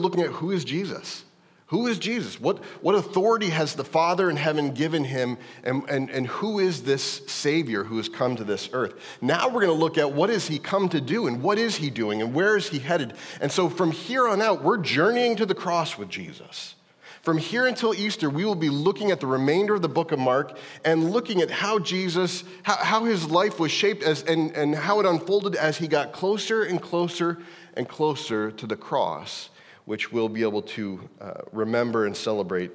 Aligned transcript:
looking 0.00 0.22
at 0.22 0.30
who 0.30 0.50
is 0.50 0.64
Jesus? 0.64 1.24
Who 1.70 1.86
is 1.86 2.00
Jesus? 2.00 2.40
What, 2.40 2.64
what 2.82 2.96
authority 2.96 3.50
has 3.50 3.76
the 3.76 3.84
Father 3.84 4.28
in 4.28 4.36
heaven 4.36 4.74
given 4.74 5.04
him? 5.04 5.38
And, 5.62 5.88
and, 5.88 6.10
and 6.10 6.26
who 6.26 6.58
is 6.58 6.82
this 6.82 7.22
Savior 7.28 7.84
who 7.84 7.96
has 7.98 8.08
come 8.08 8.34
to 8.34 8.42
this 8.42 8.70
earth? 8.72 8.94
Now 9.20 9.46
we're 9.46 9.64
going 9.64 9.66
to 9.68 9.72
look 9.72 9.96
at 9.96 10.10
what 10.10 10.30
has 10.30 10.48
he 10.48 10.58
come 10.58 10.88
to 10.88 11.00
do 11.00 11.28
and 11.28 11.40
what 11.40 11.58
is 11.58 11.76
he 11.76 11.88
doing 11.88 12.22
and 12.22 12.34
where 12.34 12.56
is 12.56 12.68
he 12.68 12.80
headed? 12.80 13.14
And 13.40 13.52
so 13.52 13.68
from 13.68 13.92
here 13.92 14.26
on 14.26 14.42
out, 14.42 14.64
we're 14.64 14.78
journeying 14.78 15.36
to 15.36 15.46
the 15.46 15.54
cross 15.54 15.96
with 15.96 16.08
Jesus. 16.08 16.74
From 17.22 17.38
here 17.38 17.68
until 17.68 17.94
Easter, 17.94 18.28
we 18.28 18.44
will 18.44 18.56
be 18.56 18.68
looking 18.68 19.12
at 19.12 19.20
the 19.20 19.28
remainder 19.28 19.76
of 19.76 19.82
the 19.82 19.88
book 19.88 20.10
of 20.10 20.18
Mark 20.18 20.58
and 20.84 21.12
looking 21.12 21.40
at 21.40 21.52
how 21.52 21.78
Jesus, 21.78 22.42
how, 22.64 22.76
how 22.78 23.04
his 23.04 23.30
life 23.30 23.60
was 23.60 23.70
shaped 23.70 24.02
as, 24.02 24.24
and, 24.24 24.50
and 24.56 24.74
how 24.74 24.98
it 24.98 25.06
unfolded 25.06 25.54
as 25.54 25.78
he 25.78 25.86
got 25.86 26.10
closer 26.12 26.64
and 26.64 26.82
closer 26.82 27.38
and 27.76 27.88
closer 27.88 28.50
to 28.50 28.66
the 28.66 28.76
cross 28.76 29.50
which 29.90 30.12
we'll 30.12 30.28
be 30.28 30.42
able 30.42 30.62
to 30.62 31.00
uh, 31.20 31.32
remember 31.50 32.06
and 32.06 32.16
celebrate 32.16 32.70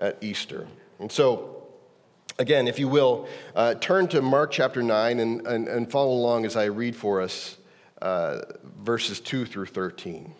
at 0.00 0.16
Easter. 0.22 0.68
And 1.00 1.10
so, 1.10 1.66
again, 2.38 2.68
if 2.68 2.78
you 2.78 2.86
will, 2.86 3.26
uh, 3.56 3.74
turn 3.74 4.06
to 4.10 4.22
Mark 4.22 4.52
chapter 4.52 4.80
9 4.80 5.18
and, 5.18 5.44
and, 5.44 5.66
and, 5.66 5.90
follow 5.90 6.12
along 6.12 6.46
as 6.46 6.54
I 6.54 6.66
read 6.66 6.94
for 6.94 7.20
us 7.20 7.56
uh, 8.00 8.42
verses 8.80 9.18
2 9.18 9.44
through 9.44 9.66
13. 9.66 10.32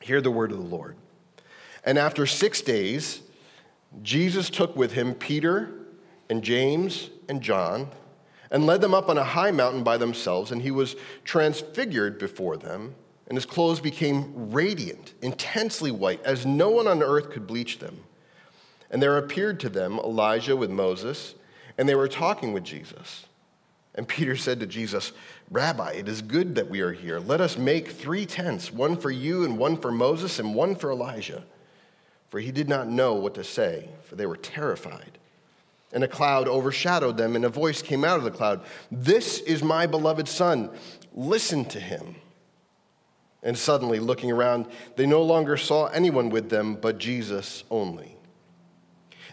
Hear 0.00 0.22
the 0.22 0.30
word 0.30 0.50
of 0.50 0.56
the 0.56 0.64
Lord. 0.64 0.96
And 1.84 1.98
after 1.98 2.24
six 2.24 2.62
days, 2.62 3.20
Jesus 4.00 4.48
took 4.48 4.76
with 4.76 4.92
him 4.92 5.12
Peter 5.12 5.74
and 6.30 6.42
James 6.42 7.10
and 7.28 7.42
John 7.42 7.90
and 8.50 8.64
led 8.64 8.80
them 8.80 8.94
up 8.94 9.10
on 9.10 9.18
a 9.18 9.24
high 9.24 9.50
mountain 9.50 9.82
by 9.82 9.98
themselves, 9.98 10.50
and 10.50 10.62
he 10.62 10.70
was 10.70 10.96
transfigured 11.22 12.18
before 12.18 12.56
them 12.56 12.94
and 13.28 13.36
his 13.36 13.46
clothes 13.46 13.80
became 13.80 14.52
radiant, 14.52 15.14
intensely 15.20 15.90
white, 15.90 16.22
as 16.24 16.46
no 16.46 16.70
one 16.70 16.86
on 16.86 17.02
earth 17.02 17.30
could 17.30 17.46
bleach 17.46 17.78
them. 17.78 18.04
And 18.90 19.02
there 19.02 19.18
appeared 19.18 19.58
to 19.60 19.68
them 19.68 19.98
Elijah 19.98 20.56
with 20.56 20.70
Moses, 20.70 21.34
and 21.76 21.88
they 21.88 21.94
were 21.94 22.08
talking 22.08 22.52
with 22.52 22.64
Jesus. 22.64 23.26
And 23.96 24.06
Peter 24.06 24.36
said 24.36 24.60
to 24.60 24.66
Jesus, 24.66 25.12
Rabbi, 25.50 25.92
it 25.92 26.08
is 26.08 26.22
good 26.22 26.54
that 26.54 26.70
we 26.70 26.80
are 26.80 26.92
here. 26.92 27.18
Let 27.18 27.40
us 27.40 27.58
make 27.58 27.88
three 27.88 28.26
tents 28.26 28.72
one 28.72 28.96
for 28.96 29.10
you, 29.10 29.44
and 29.44 29.58
one 29.58 29.76
for 29.76 29.90
Moses, 29.90 30.38
and 30.38 30.54
one 30.54 30.76
for 30.76 30.90
Elijah. 30.90 31.44
For 32.28 32.38
he 32.38 32.52
did 32.52 32.68
not 32.68 32.88
know 32.88 33.14
what 33.14 33.34
to 33.34 33.44
say, 33.44 33.88
for 34.04 34.16
they 34.16 34.26
were 34.26 34.36
terrified. 34.36 35.18
And 35.92 36.04
a 36.04 36.08
cloud 36.08 36.46
overshadowed 36.46 37.16
them, 37.16 37.34
and 37.34 37.44
a 37.44 37.48
voice 37.48 37.80
came 37.80 38.04
out 38.04 38.18
of 38.18 38.24
the 38.24 38.30
cloud 38.30 38.60
This 38.92 39.40
is 39.40 39.62
my 39.62 39.86
beloved 39.86 40.28
Son. 40.28 40.70
Listen 41.12 41.64
to 41.66 41.80
him. 41.80 42.16
And 43.46 43.56
suddenly, 43.56 44.00
looking 44.00 44.32
around, 44.32 44.66
they 44.96 45.06
no 45.06 45.22
longer 45.22 45.56
saw 45.56 45.86
anyone 45.86 46.30
with 46.30 46.50
them 46.50 46.74
but 46.74 46.98
Jesus 46.98 47.62
only. 47.70 48.16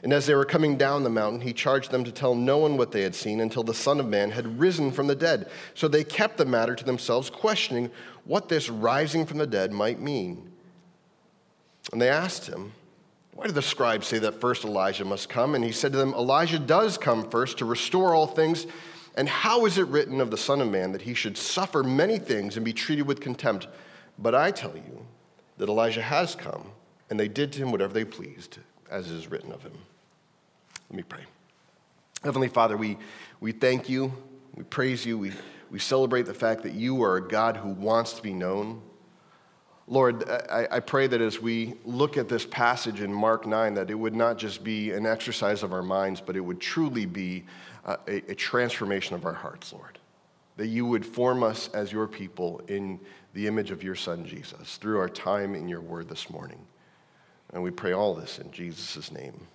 And 0.03 0.13
as 0.13 0.27
they 0.27 0.35
were 0.35 0.45
coming 0.45 0.77
down 0.77 1.03
the 1.03 1.09
mountain, 1.09 1.41
he 1.41 1.51
charged 1.51 1.89
them 1.89 2.03
to 2.03 2.11
tell 2.11 2.35
no 2.35 2.59
one 2.59 2.77
what 2.77 2.91
they 2.91 3.01
had 3.01 3.15
seen 3.15 3.41
until 3.41 3.63
the 3.63 3.73
Son 3.73 3.99
of 3.99 4.07
Man 4.07 4.29
had 4.29 4.59
risen 4.59 4.91
from 4.91 5.07
the 5.07 5.15
dead. 5.15 5.49
So 5.73 5.87
they 5.87 6.03
kept 6.03 6.37
the 6.37 6.45
matter 6.45 6.75
to 6.75 6.83
themselves, 6.85 7.31
questioning 7.31 7.89
what 8.23 8.49
this 8.49 8.69
rising 8.69 9.25
from 9.25 9.39
the 9.39 9.47
dead 9.47 9.71
might 9.71 9.99
mean. 9.99 10.51
And 11.91 11.99
they 11.99 12.09
asked 12.09 12.45
him, 12.45 12.73
Why 13.33 13.47
do 13.47 13.51
the 13.51 13.63
scribes 13.63 14.05
say 14.05 14.19
that 14.19 14.39
first 14.39 14.63
Elijah 14.63 15.05
must 15.05 15.27
come? 15.27 15.55
And 15.55 15.63
he 15.63 15.71
said 15.71 15.91
to 15.93 15.97
them, 15.97 16.13
Elijah 16.13 16.59
does 16.59 16.99
come 16.99 17.31
first 17.31 17.57
to 17.57 17.65
restore 17.65 18.13
all 18.13 18.27
things. 18.27 18.67
And 19.15 19.27
how 19.27 19.65
is 19.65 19.79
it 19.79 19.87
written 19.87 20.21
of 20.21 20.29
the 20.29 20.37
Son 20.37 20.61
of 20.61 20.69
Man 20.69 20.91
that 20.91 21.01
he 21.01 21.15
should 21.15 21.35
suffer 21.35 21.81
many 21.81 22.19
things 22.19 22.57
and 22.57 22.63
be 22.63 22.73
treated 22.73 23.07
with 23.07 23.19
contempt? 23.19 23.67
But 24.17 24.35
I 24.35 24.51
tell 24.51 24.75
you 24.75 25.05
that 25.57 25.69
Elijah 25.69 26.01
has 26.01 26.35
come, 26.35 26.71
and 27.09 27.19
they 27.19 27.27
did 27.27 27.51
to 27.53 27.59
him 27.59 27.71
whatever 27.71 27.93
they 27.93 28.05
pleased, 28.05 28.57
as 28.89 29.09
is 29.09 29.29
written 29.29 29.51
of 29.51 29.63
him. 29.63 29.73
Let 30.89 30.97
me 30.97 31.03
pray. 31.03 31.23
Heavenly 32.23 32.47
Father, 32.47 32.77
we, 32.77 32.97
we 33.39 33.51
thank 33.51 33.89
you, 33.89 34.13
we 34.55 34.63
praise 34.63 35.05
you, 35.05 35.17
we, 35.17 35.31
we 35.69 35.79
celebrate 35.79 36.23
the 36.23 36.33
fact 36.33 36.63
that 36.63 36.73
you 36.73 37.03
are 37.03 37.17
a 37.17 37.27
God 37.27 37.57
who 37.57 37.69
wants 37.69 38.13
to 38.13 38.21
be 38.21 38.33
known. 38.33 38.81
Lord, 39.87 40.29
I, 40.29 40.67
I, 40.71 40.79
pray 40.79 41.07
that 41.07 41.19
as 41.19 41.41
we 41.41 41.73
look 41.83 42.15
at 42.15 42.29
this 42.29 42.45
passage 42.45 43.01
in 43.01 43.11
Mark 43.11 43.45
9, 43.45 43.73
that 43.73 43.89
it 43.89 43.95
would 43.95 44.15
not 44.15 44.37
just 44.37 44.63
be 44.63 44.91
an 44.91 45.05
exercise 45.05 45.61
of 45.61 45.73
our 45.73 45.83
minds, 45.83 46.21
but 46.21 46.37
it 46.37 46.39
would 46.39 46.61
truly 46.61 47.05
be 47.05 47.43
uh, 47.83 47.97
a, 48.07 48.31
a 48.31 48.35
transformation 48.35 49.15
of 49.15 49.25
our 49.25 49.33
hearts, 49.33 49.73
Lord. 49.73 49.99
That 50.55 50.67
you 50.67 50.85
would 50.85 51.05
form 51.05 51.43
us 51.43 51.67
as 51.73 51.91
your 51.91 52.07
people 52.07 52.61
in 52.69 53.01
the 53.33 53.47
image 53.47 53.71
of 53.71 53.83
your 53.83 53.95
Son, 53.95 54.25
Jesus, 54.25 54.77
through 54.77 54.99
our 54.99 55.09
time 55.09 55.55
in 55.55 55.67
your 55.67 55.81
word 55.81 56.07
this 56.07 56.29
morning. 56.29 56.59
And 57.53 57.61
we 57.61 57.71
pray 57.71 57.93
all 57.93 58.13
this 58.13 58.39
in 58.39 58.51
Jesus' 58.51 59.11
name. 59.11 59.47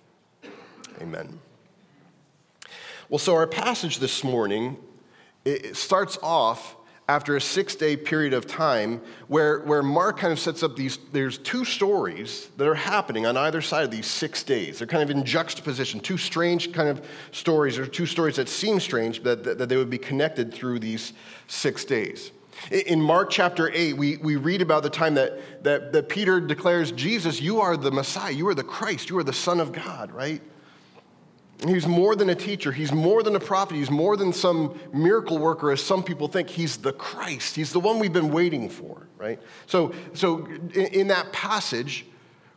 Amen. 1.01 1.39
Well, 3.09 3.19
so 3.19 3.35
our 3.35 3.47
passage 3.47 3.99
this 3.99 4.23
morning 4.23 4.77
it 5.45 5.77
starts 5.77 6.17
off 6.21 6.75
after 7.07 7.35
a 7.35 7.41
six 7.41 7.75
day 7.75 7.97
period 7.97 8.33
of 8.33 8.45
time 8.45 9.01
where, 9.27 9.61
where 9.61 9.81
Mark 9.81 10.19
kind 10.19 10.31
of 10.31 10.39
sets 10.39 10.61
up 10.61 10.75
these, 10.75 10.99
there's 11.11 11.39
two 11.39 11.65
stories 11.65 12.49
that 12.57 12.67
are 12.67 12.75
happening 12.75 13.25
on 13.25 13.35
either 13.35 13.61
side 13.61 13.83
of 13.83 13.89
these 13.89 14.05
six 14.05 14.43
days. 14.43 14.77
They're 14.77 14.87
kind 14.87 15.01
of 15.01 15.09
in 15.09 15.25
juxtaposition, 15.25 16.01
two 16.01 16.17
strange 16.17 16.71
kind 16.71 16.87
of 16.87 17.03
stories, 17.31 17.79
or 17.79 17.87
two 17.87 18.05
stories 18.05 18.35
that 18.35 18.47
seem 18.47 18.79
strange, 18.79 19.23
but 19.23 19.43
that, 19.43 19.57
that 19.57 19.69
they 19.69 19.77
would 19.77 19.89
be 19.89 19.97
connected 19.97 20.53
through 20.53 20.79
these 20.79 21.13
six 21.47 21.83
days. 21.83 22.31
In 22.71 23.01
Mark 23.01 23.29
chapter 23.29 23.71
8, 23.73 23.93
we, 23.93 24.17
we 24.17 24.35
read 24.35 24.61
about 24.61 24.83
the 24.83 24.89
time 24.89 25.15
that, 25.15 25.63
that, 25.63 25.91
that 25.93 26.09
Peter 26.09 26.39
declares, 26.39 26.91
Jesus, 26.91 27.41
you 27.41 27.61
are 27.61 27.77
the 27.77 27.91
Messiah, 27.91 28.31
you 28.31 28.47
are 28.47 28.55
the 28.55 28.63
Christ, 28.63 29.09
you 29.09 29.17
are 29.17 29.23
the 29.23 29.33
Son 29.33 29.59
of 29.59 29.71
God, 29.71 30.11
right? 30.11 30.41
He's 31.67 31.87
more 31.87 32.15
than 32.15 32.29
a 32.29 32.35
teacher. 32.35 32.71
He's 32.71 32.93
more 32.93 33.21
than 33.21 33.35
a 33.35 33.39
prophet. 33.39 33.75
He's 33.75 33.91
more 33.91 34.15
than 34.15 34.31
some 34.31 34.79
miracle 34.93 35.37
worker, 35.37 35.71
as 35.71 35.83
some 35.83 36.03
people 36.03 36.29
think. 36.29 36.49
He's 36.49 36.77
the 36.77 36.93
Christ. 36.93 37.55
He's 37.55 37.73
the 37.73 37.81
one 37.81 37.99
we've 37.99 38.13
been 38.13 38.31
waiting 38.31 38.69
for, 38.69 39.07
right? 39.17 39.41
So, 39.65 39.93
so 40.13 40.45
in, 40.45 40.69
in 40.69 41.07
that 41.07 41.33
passage, 41.33 42.05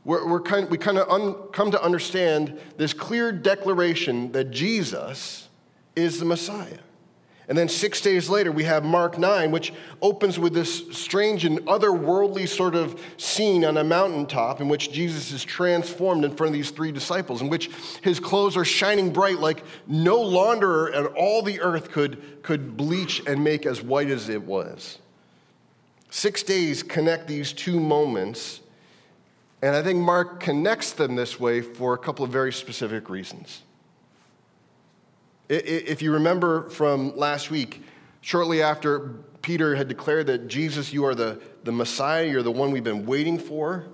we're, 0.05 0.27
we're 0.29 0.41
kind, 0.41 0.71
we 0.71 0.79
kind 0.79 0.99
of 0.99 1.09
un, 1.09 1.35
come 1.53 1.73
to 1.73 1.83
understand 1.83 2.61
this 2.77 2.93
clear 2.93 3.33
declaration 3.33 4.31
that 4.33 4.53
Jesus 4.53 5.49
is 5.97 6.21
the 6.21 6.25
Messiah. 6.25 6.79
And 7.49 7.59
then 7.59 7.69
six 7.69 8.01
days 8.01 8.29
later, 8.29 8.53
we 8.53 8.65
have 8.65 8.85
Mark 8.85 9.19
9, 9.19 9.51
which 9.51 9.73
opens 10.01 10.39
with 10.39 10.55
this 10.55 10.87
strange 10.97 11.45
and 11.45 11.59
otherworldly 11.67 12.49
sort 12.49 12.77
of 12.77 13.01
scene 13.17 13.65
on 13.65 13.77
a 13.77 13.85
mountaintop 13.85 14.61
in 14.61 14.69
which 14.69 14.93
Jesus 14.93 15.33
is 15.33 15.43
transformed 15.43 16.25
in 16.25 16.37
front 16.37 16.49
of 16.49 16.55
these 16.55 16.71
three 16.71 16.93
disciples, 16.93 17.43
in 17.43 17.49
which 17.49 17.69
his 18.03 18.21
clothes 18.21 18.57
are 18.57 18.65
shining 18.65 19.13
bright 19.13 19.41
like 19.41 19.65
no 19.89 20.19
launderer 20.19 20.97
and 20.97 21.09
all 21.17 21.43
the 21.43 21.61
earth 21.61 21.91
could, 21.91 22.43
could 22.43 22.77
bleach 22.77 23.23
and 23.27 23.43
make 23.43 23.67
as 23.67 23.83
white 23.83 24.09
as 24.09 24.29
it 24.29 24.43
was. 24.43 24.99
Six 26.11 26.45
days 26.45 26.83
connect 26.83 27.27
these 27.27 27.53
two 27.53 27.81
moments, 27.81 28.61
and 29.63 29.75
I 29.75 29.83
think 29.83 29.99
Mark 29.99 30.41
connects 30.41 30.93
them 30.93 31.17
this 31.17 31.41
way 31.41 31.61
for 31.61 31.95
a 31.95 31.99
couple 31.99 32.25
of 32.25 32.31
very 32.31 32.53
specific 32.53 33.11
reasons. 33.11 33.63
If 35.49 36.03
you 36.03 36.13
remember 36.13 36.71
from 36.71 37.17
last 37.17 37.51
week, 37.51 37.83
shortly 38.21 38.63
after 38.63 39.11
Peter 39.43 39.75
had 39.75 39.89
declared 39.89 40.27
that 40.29 40.49
Jesus, 40.49 40.93
you 40.93 41.05
are 41.05 41.15
the, 41.15 41.41
the 41.65 41.73
Messiah, 41.73 42.25
you're 42.25 42.43
the 42.43 42.51
one 42.53 42.71
we've 42.71 42.85
been 42.85 43.05
waiting 43.05 43.39
for, 43.39 43.87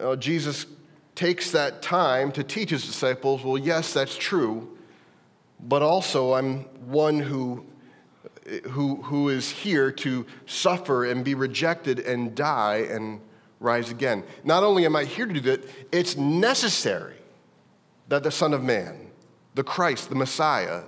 uh, 0.00 0.16
Jesus 0.16 0.66
takes 1.14 1.50
that 1.50 1.82
time 1.82 2.32
to 2.32 2.42
teach 2.42 2.70
his 2.70 2.84
disciples, 2.86 3.42
well, 3.44 3.58
yes, 3.58 3.92
that's 3.92 4.16
true, 4.16 4.76
but 5.60 5.82
also 5.82 6.34
I'm 6.34 6.60
one 6.86 7.20
who, 7.20 7.64
who, 8.70 8.96
who 9.02 9.28
is 9.28 9.50
here 9.50 9.92
to 9.92 10.26
suffer 10.46 11.04
and 11.04 11.24
be 11.24 11.34
rejected 11.34 12.00
and 12.00 12.34
die 12.34 12.86
and 12.90 13.20
rise 13.60 13.90
again. 13.90 14.24
Not 14.42 14.62
only 14.62 14.84
am 14.84 14.96
I 14.96 15.04
here 15.04 15.26
to 15.26 15.32
do 15.32 15.40
that, 15.40 15.64
it's 15.92 16.16
necessary 16.16 17.16
that 18.08 18.22
the 18.22 18.30
Son 18.30 18.52
of 18.52 18.62
Man 18.62 19.03
the 19.54 19.64
Christ, 19.64 20.08
the 20.08 20.14
Messiah, 20.14 20.82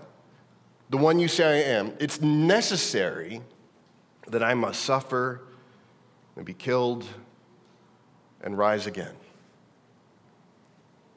the 0.90 0.96
one 0.96 1.18
you 1.18 1.28
say 1.28 1.44
I 1.44 1.70
am, 1.72 1.92
it's 1.98 2.20
necessary 2.20 3.40
that 4.28 4.42
I 4.42 4.54
must 4.54 4.82
suffer 4.82 5.42
and 6.36 6.44
be 6.44 6.54
killed 6.54 7.04
and 8.42 8.56
rise 8.56 8.86
again. 8.86 9.14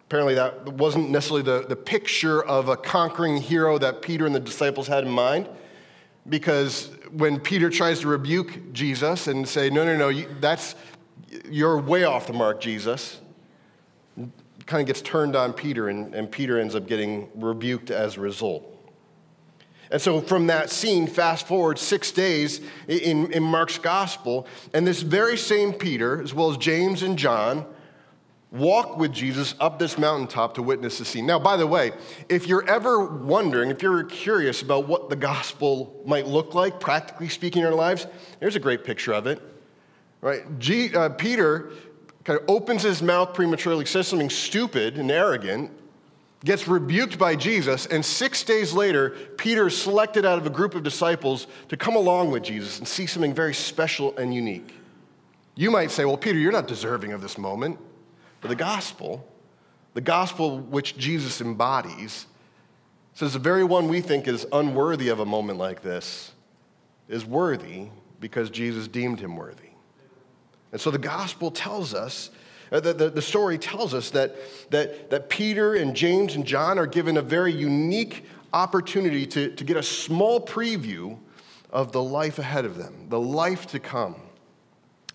Apparently, 0.08 0.34
that 0.34 0.74
wasn't 0.74 1.12
necessarily 1.12 1.44
the, 1.44 1.68
the 1.68 1.76
picture 1.76 2.44
of 2.44 2.68
a 2.68 2.76
conquering 2.76 3.38
hero 3.38 3.78
that 3.78 4.02
Peter 4.02 4.26
and 4.26 4.34
the 4.34 4.40
disciples 4.40 4.88
had 4.88 5.04
in 5.04 5.12
mind, 5.12 5.48
because 6.28 6.90
when 7.12 7.40
Peter 7.40 7.70
tries 7.70 8.00
to 8.00 8.08
rebuke 8.08 8.74
Jesus 8.74 9.28
and 9.28 9.48
say, 9.48 9.70
No, 9.70 9.86
no, 9.86 9.96
no, 9.96 10.26
that's, 10.40 10.74
you're 11.50 11.80
way 11.80 12.06
off 12.06 12.26
the 12.26 12.34
mark, 12.34 12.60
Jesus, 12.60 13.20
kind 14.70 14.82
of 14.82 14.88
gets 14.88 15.02
turned 15.02 15.36
on 15.36 15.52
Peter, 15.52 15.90
and, 15.90 16.14
and 16.14 16.32
Peter 16.32 16.60
ends 16.60 16.76
up 16.76 16.88
getting 16.88 17.28
rebuked 17.34 17.90
as 17.90 18.18
a 18.18 18.22
result. 18.22 18.64
And 19.92 20.00
so, 20.00 20.22
from 20.22 20.48
that 20.48 20.70
scene, 20.70 21.08
fast 21.08 21.48
forward 21.48 21.80
six 21.80 22.12
days 22.12 22.62
in, 22.88 23.32
in 23.32 23.42
Mark's 23.42 23.80
gospel, 23.80 24.46
and 24.72 24.86
this 24.86 25.02
very 25.02 25.36
same 25.36 25.74
Peter, 25.74 26.22
as 26.22 26.36
well 26.36 26.52
as 26.52 26.58
James 26.58 27.02
and 27.02 27.18
John, 27.18 27.66
walk 28.52 28.98
with 29.00 29.12
Jesus 29.12 29.56
up 29.60 29.80
this 29.80 29.98
mountaintop 29.98 30.54
to 30.54 30.62
witness 30.62 31.00
the 31.00 31.06
scene. 31.06 31.26
Now, 31.26 31.40
by 31.40 31.58
the 31.58 31.66
way, 31.66 31.92
if 32.30 32.48
you're 32.48 32.68
ever 32.70 33.04
wondering, 33.06 33.72
if 33.72 33.82
you're 33.82 34.04
curious 34.04 34.62
about 34.62 34.88
what 34.88 35.10
the 35.10 35.16
gospel 35.16 36.00
might 36.06 36.28
look 36.28 36.54
like, 36.54 36.80
practically 36.80 37.30
speaking, 37.30 37.64
in 37.64 37.68
our 37.68 37.74
lives, 37.74 38.06
there's 38.40 38.56
a 38.56 38.60
great 38.60 38.84
picture 38.84 39.14
of 39.14 39.26
it. 39.26 39.42
Right? 40.22 40.60
G, 40.60 40.94
uh, 40.94 41.10
Peter 41.10 41.72
kind 42.30 42.40
of 42.40 42.48
opens 42.48 42.84
his 42.84 43.02
mouth 43.02 43.34
prematurely, 43.34 43.86
says 43.86 44.08
something 44.08 44.30
stupid 44.30 45.00
and 45.00 45.10
arrogant, 45.10 45.72
gets 46.46 46.68
rebuked 46.68 47.18
by 47.18 47.36
Jesus, 47.36 47.88
and 47.88 48.06
six 48.06 48.44
days 48.44 48.72
later, 48.72 49.10
Peter 49.38 49.66
is 49.66 49.76
selected 49.76 50.28
out 50.28 50.38
of 50.38 50.46
a 50.46 50.50
group 50.52 50.76
of 50.76 50.84
disciples 50.84 51.48
to 51.70 51.76
come 51.76 51.96
along 51.96 52.30
with 52.30 52.44
Jesus 52.44 52.78
and 52.78 52.88
see 52.88 53.08
something 53.08 53.34
very 53.34 53.56
special 53.56 54.16
and 54.16 54.32
unique. 54.32 54.76
You 55.56 55.72
might 55.72 55.90
say, 55.90 56.06
well, 56.06 56.18
Peter, 56.18 56.38
you're 56.38 56.52
not 56.52 56.68
deserving 56.68 57.14
of 57.14 57.22
this 57.22 57.36
moment. 57.36 57.80
But 58.42 58.50
the 58.50 58.56
gospel, 58.56 59.28
the 59.96 60.02
gospel 60.02 60.60
which 60.60 61.00
Jesus 61.00 61.42
embodies, 61.42 62.28
says 63.16 63.34
the 63.34 63.40
very 63.40 63.64
one 63.64 63.88
we 63.88 64.02
think 64.02 64.28
is 64.28 64.46
unworthy 64.54 65.10
of 65.10 65.20
a 65.20 65.26
moment 65.26 65.58
like 65.58 65.82
this 65.82 66.32
is 67.08 67.26
worthy 67.26 67.88
because 68.20 68.52
Jesus 68.52 68.88
deemed 68.88 69.20
him 69.20 69.36
worthy. 69.36 69.69
And 70.72 70.80
so 70.80 70.92
the 70.92 70.98
gospel 70.98 71.52
tells 71.52 71.94
us, 71.94 72.30
uh, 72.72 72.80
the, 72.80 72.94
the, 72.94 73.10
the, 73.10 73.22
story 73.22 73.58
tells 73.58 73.94
us 73.94 74.12
that, 74.12 74.36
that, 74.70 75.10
that 75.10 75.30
Peter 75.30 75.74
and 75.74 75.96
James 75.96 76.36
and 76.36 76.46
John 76.46 76.78
are 76.78 76.86
given 76.86 77.18
a 77.18 77.22
very 77.22 77.52
unique 77.52 78.26
opportunity 78.54 79.26
to, 79.26 79.56
to 79.56 79.64
get 79.64 79.78
a 79.78 79.84
small 79.84 80.40
preview 80.40 81.18
of 81.72 81.92
the 81.92 82.02
life 82.02 82.38
ahead 82.38 82.66
of 82.66 82.78
them, 82.78 83.08
the 83.10 83.20
life 83.20 83.68
to 83.68 83.80
come. 83.80 84.16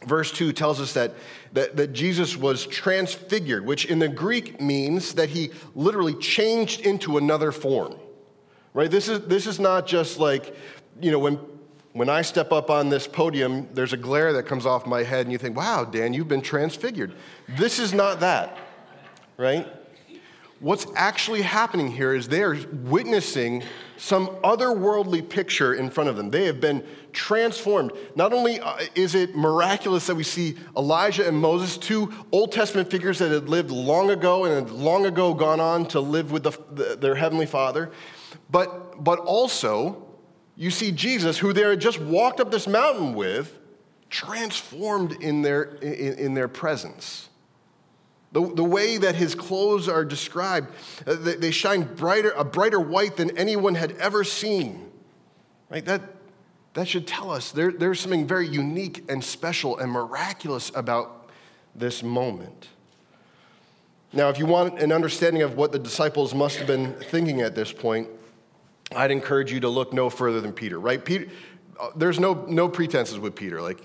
Verse 0.07 0.31
2 0.33 0.53
tells 0.53 0.81
us 0.81 0.93
that, 0.95 1.15
that, 1.53 1.77
that 1.77 1.93
Jesus 1.93 2.37
was 2.37 2.67
transfigured, 2.67 3.65
which 3.65 3.87
in 3.87 3.99
the 3.99 4.09
Greek 4.09 4.61
means 4.61 5.15
that 5.15 5.31
he 5.31 5.51
literally 5.75 6.15
changed 6.15 6.81
into 6.81 7.17
another 7.17 7.53
form. 7.53 7.95
Right? 8.75 8.91
This 8.91 9.09
is, 9.09 9.21
this 9.27 9.47
is 9.47 9.61
not 9.61 9.87
just 9.87 10.19
like, 10.19 10.55
you 11.01 11.11
know, 11.11 11.19
when 11.19 11.39
when 11.95 12.09
I 12.09 12.23
step 12.23 12.51
up 12.51 12.71
on 12.71 12.89
this 12.89 13.07
podium, 13.07 13.69
there's 13.73 13.93
a 13.93 13.97
glare 13.97 14.33
that 14.33 14.43
comes 14.43 14.67
off 14.67 14.85
my 14.85 15.05
head, 15.05 15.27
and 15.27 15.33
you 15.33 15.39
think, 15.39 15.57
wow, 15.57 15.85
Dan, 15.85 16.13
you've 16.13 16.27
been 16.27 16.43
transfigured. 16.43 17.15
This 17.49 17.79
is 17.79 17.95
not 17.95 18.19
that, 18.19 18.59
right? 19.37 19.69
What's 20.59 20.87
actually 20.97 21.43
happening 21.43 21.89
here 21.89 22.13
is 22.13 22.27
they 22.27 22.43
are 22.43 22.57
witnessing 22.83 23.63
some 23.97 24.27
otherworldly 24.43 25.29
picture 25.29 25.75
in 25.75 25.89
front 25.89 26.11
of 26.11 26.17
them. 26.17 26.31
They 26.31 26.47
have 26.47 26.61
been 26.61 26.85
transformed. 27.13 27.93
Not 28.17 28.33
only 28.33 28.59
uh, 28.59 28.79
is 28.97 29.15
it 29.15 29.37
miraculous 29.37 30.09
that 30.09 30.17
we 30.17 30.25
see 30.25 30.57
Elijah 30.77 31.29
and 31.29 31.39
Moses, 31.39 31.77
two 31.77 32.13
Old 32.33 32.51
Testament 32.51 32.91
figures 32.91 33.21
that 33.21 33.31
had 33.31 33.49
lived 33.49 33.71
long 33.71 34.11
ago 34.11 34.47
and 34.47 34.55
had 34.55 34.77
long 34.77 35.07
ago 35.07 35.33
gone 35.33 35.61
on 35.61 35.87
to 35.89 36.01
live 36.01 36.33
with 36.33 36.43
the, 36.43 36.59
the, 36.73 36.97
their 36.97 37.15
heavenly 37.15 37.47
Father, 37.47 37.93
but, 38.51 39.05
but 39.05 39.21
also 39.21 40.04
you 40.57 40.71
see 40.71 40.93
Jesus, 40.93 41.39
who 41.39 41.53
they 41.53 41.63
had 41.63 41.81
just 41.81 42.01
walked 42.01 42.41
up 42.41 42.51
this 42.51 42.67
mountain 42.67 43.15
with, 43.15 43.59
transformed 44.09 45.13
in 45.21 45.43
their, 45.43 45.63
in, 45.63 46.19
in 46.19 46.35
their 46.35 46.49
presence. 46.49 47.29
The, 48.33 48.53
the 48.55 48.65
way 48.65 48.97
that 48.99 49.15
his 49.15 49.35
clothes 49.35 49.89
are 49.89 50.05
described, 50.05 50.73
uh, 51.07 51.15
they, 51.15 51.37
they 51.37 51.51
shine 51.51 51.83
brighter, 51.95 52.31
a 52.37 52.45
brighter 52.45 52.81
white 52.81 53.17
than 53.17 53.37
anyone 53.37 53.75
had 53.75 53.93
ever 53.93 54.25
seen. 54.25 54.91
Right? 55.71 55.85
That, 55.85 56.03
that 56.75 56.89
should 56.89 57.07
tell 57.07 57.31
us 57.31 57.53
there, 57.53 57.73
there's 57.73 58.01
something 58.01 58.27
very 58.27 58.47
unique 58.47 59.05
and 59.09 59.23
special 59.23 59.79
and 59.79 59.91
miraculous 59.91 60.71
about 60.75 61.31
this 61.75 62.03
moment. 62.03 62.69
Now, 64.13 64.29
if 64.29 64.39
you 64.39 64.47
want 64.47 64.79
an 64.79 64.93
understanding 64.93 65.43
of 65.43 65.57
what 65.57 65.73
the 65.73 65.79
disciples 65.79 66.35
must 66.35 66.57
have 66.59 66.69
been 66.69 66.93
thinking 66.95 67.41
at 67.41 67.57
this 67.57 67.73
point, 67.73 68.09
I'd 68.95 69.11
encourage 69.11 69.53
you 69.53 69.61
to 69.61 69.69
look 69.69 69.93
no 69.93 70.11
further 70.11 70.41
than 70.41 70.53
Peter, 70.53 70.79
right? 70.79 71.05
Peter, 71.05 71.27
uh, 71.79 71.91
there's 71.97 72.21
no, 72.21 72.45
no 72.49 72.69
pretenses 72.69 73.19
with 73.19 73.35
Peter. 73.35 73.61
Like, 73.61 73.81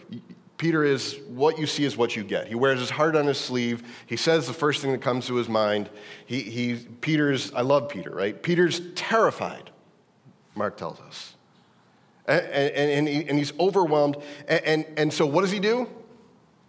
Peter 0.57 0.83
is 0.83 1.17
what 1.29 1.57
you 1.57 1.65
see 1.65 1.85
is 1.85 1.95
what 1.95 2.15
you 2.15 2.23
get. 2.23 2.47
He 2.47 2.56
wears 2.56 2.79
his 2.79 2.89
heart 2.89 3.15
on 3.15 3.25
his 3.25 3.38
sleeve. 3.38 3.81
He 4.06 4.17
says 4.17 4.45
the 4.45 4.53
first 4.53 4.81
thing 4.81 4.91
that 4.91 5.01
comes 5.01 5.25
to 5.27 5.35
his 5.35 5.47
mind. 5.47 5.89
He, 6.25 6.41
he, 6.41 6.75
Peter's, 7.01 7.53
I 7.53 7.61
love 7.61 7.88
Peter, 7.88 8.11
right? 8.11 8.41
Peter's 8.41 8.81
terrified, 8.94 9.71
Mark 10.56 10.75
tells 10.75 11.00
us. 11.00 11.35
And, 12.27 12.45
and, 12.45 12.91
and, 12.91 13.07
he, 13.07 13.29
and 13.29 13.38
he's 13.38 13.57
overwhelmed. 13.57 14.17
And, 14.47 14.63
and, 14.65 14.85
and 14.97 15.13
so 15.13 15.25
what 15.25 15.41
does 15.41 15.51
he 15.51 15.59
do? 15.59 15.88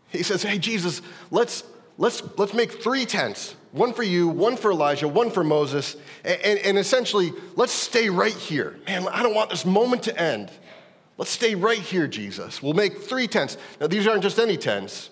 He 0.09 0.23
says, 0.23 0.43
Hey, 0.43 0.59
Jesus, 0.59 1.03
let's, 1.33 1.65
let's, 1.99 2.23
let's 2.39 2.55
make 2.55 2.83
three 2.83 3.05
tents 3.05 3.57
one 3.73 3.93
for 3.93 4.03
you, 4.03 4.29
one 4.29 4.57
for 4.57 4.71
Elijah, 4.71 5.07
one 5.07 5.31
for 5.31 5.45
Moses, 5.45 5.97
and, 6.25 6.41
and, 6.43 6.59
and, 6.61 6.79
essentially, 6.79 7.33
let's 7.57 7.73
stay 7.73 8.11
right 8.11 8.35
here. 8.35 8.79
Man, 8.87 9.07
I 9.09 9.23
don't 9.23 9.35
want 9.35 9.51
this 9.51 9.65
moment 9.65 10.03
to 10.05 10.21
end. 10.21 10.51
Let's 11.19 11.31
stay 11.31 11.55
right 11.55 11.79
here, 11.79 12.07
Jesus. 12.07 12.63
We'll 12.63 12.73
make 12.73 13.03
three 13.03 13.29
tents. 13.29 13.57
Now, 13.81 13.87
these 13.87 14.07
aren't 14.07 14.23
just 14.23 14.39
any 14.39 14.57
tents, 14.57 15.11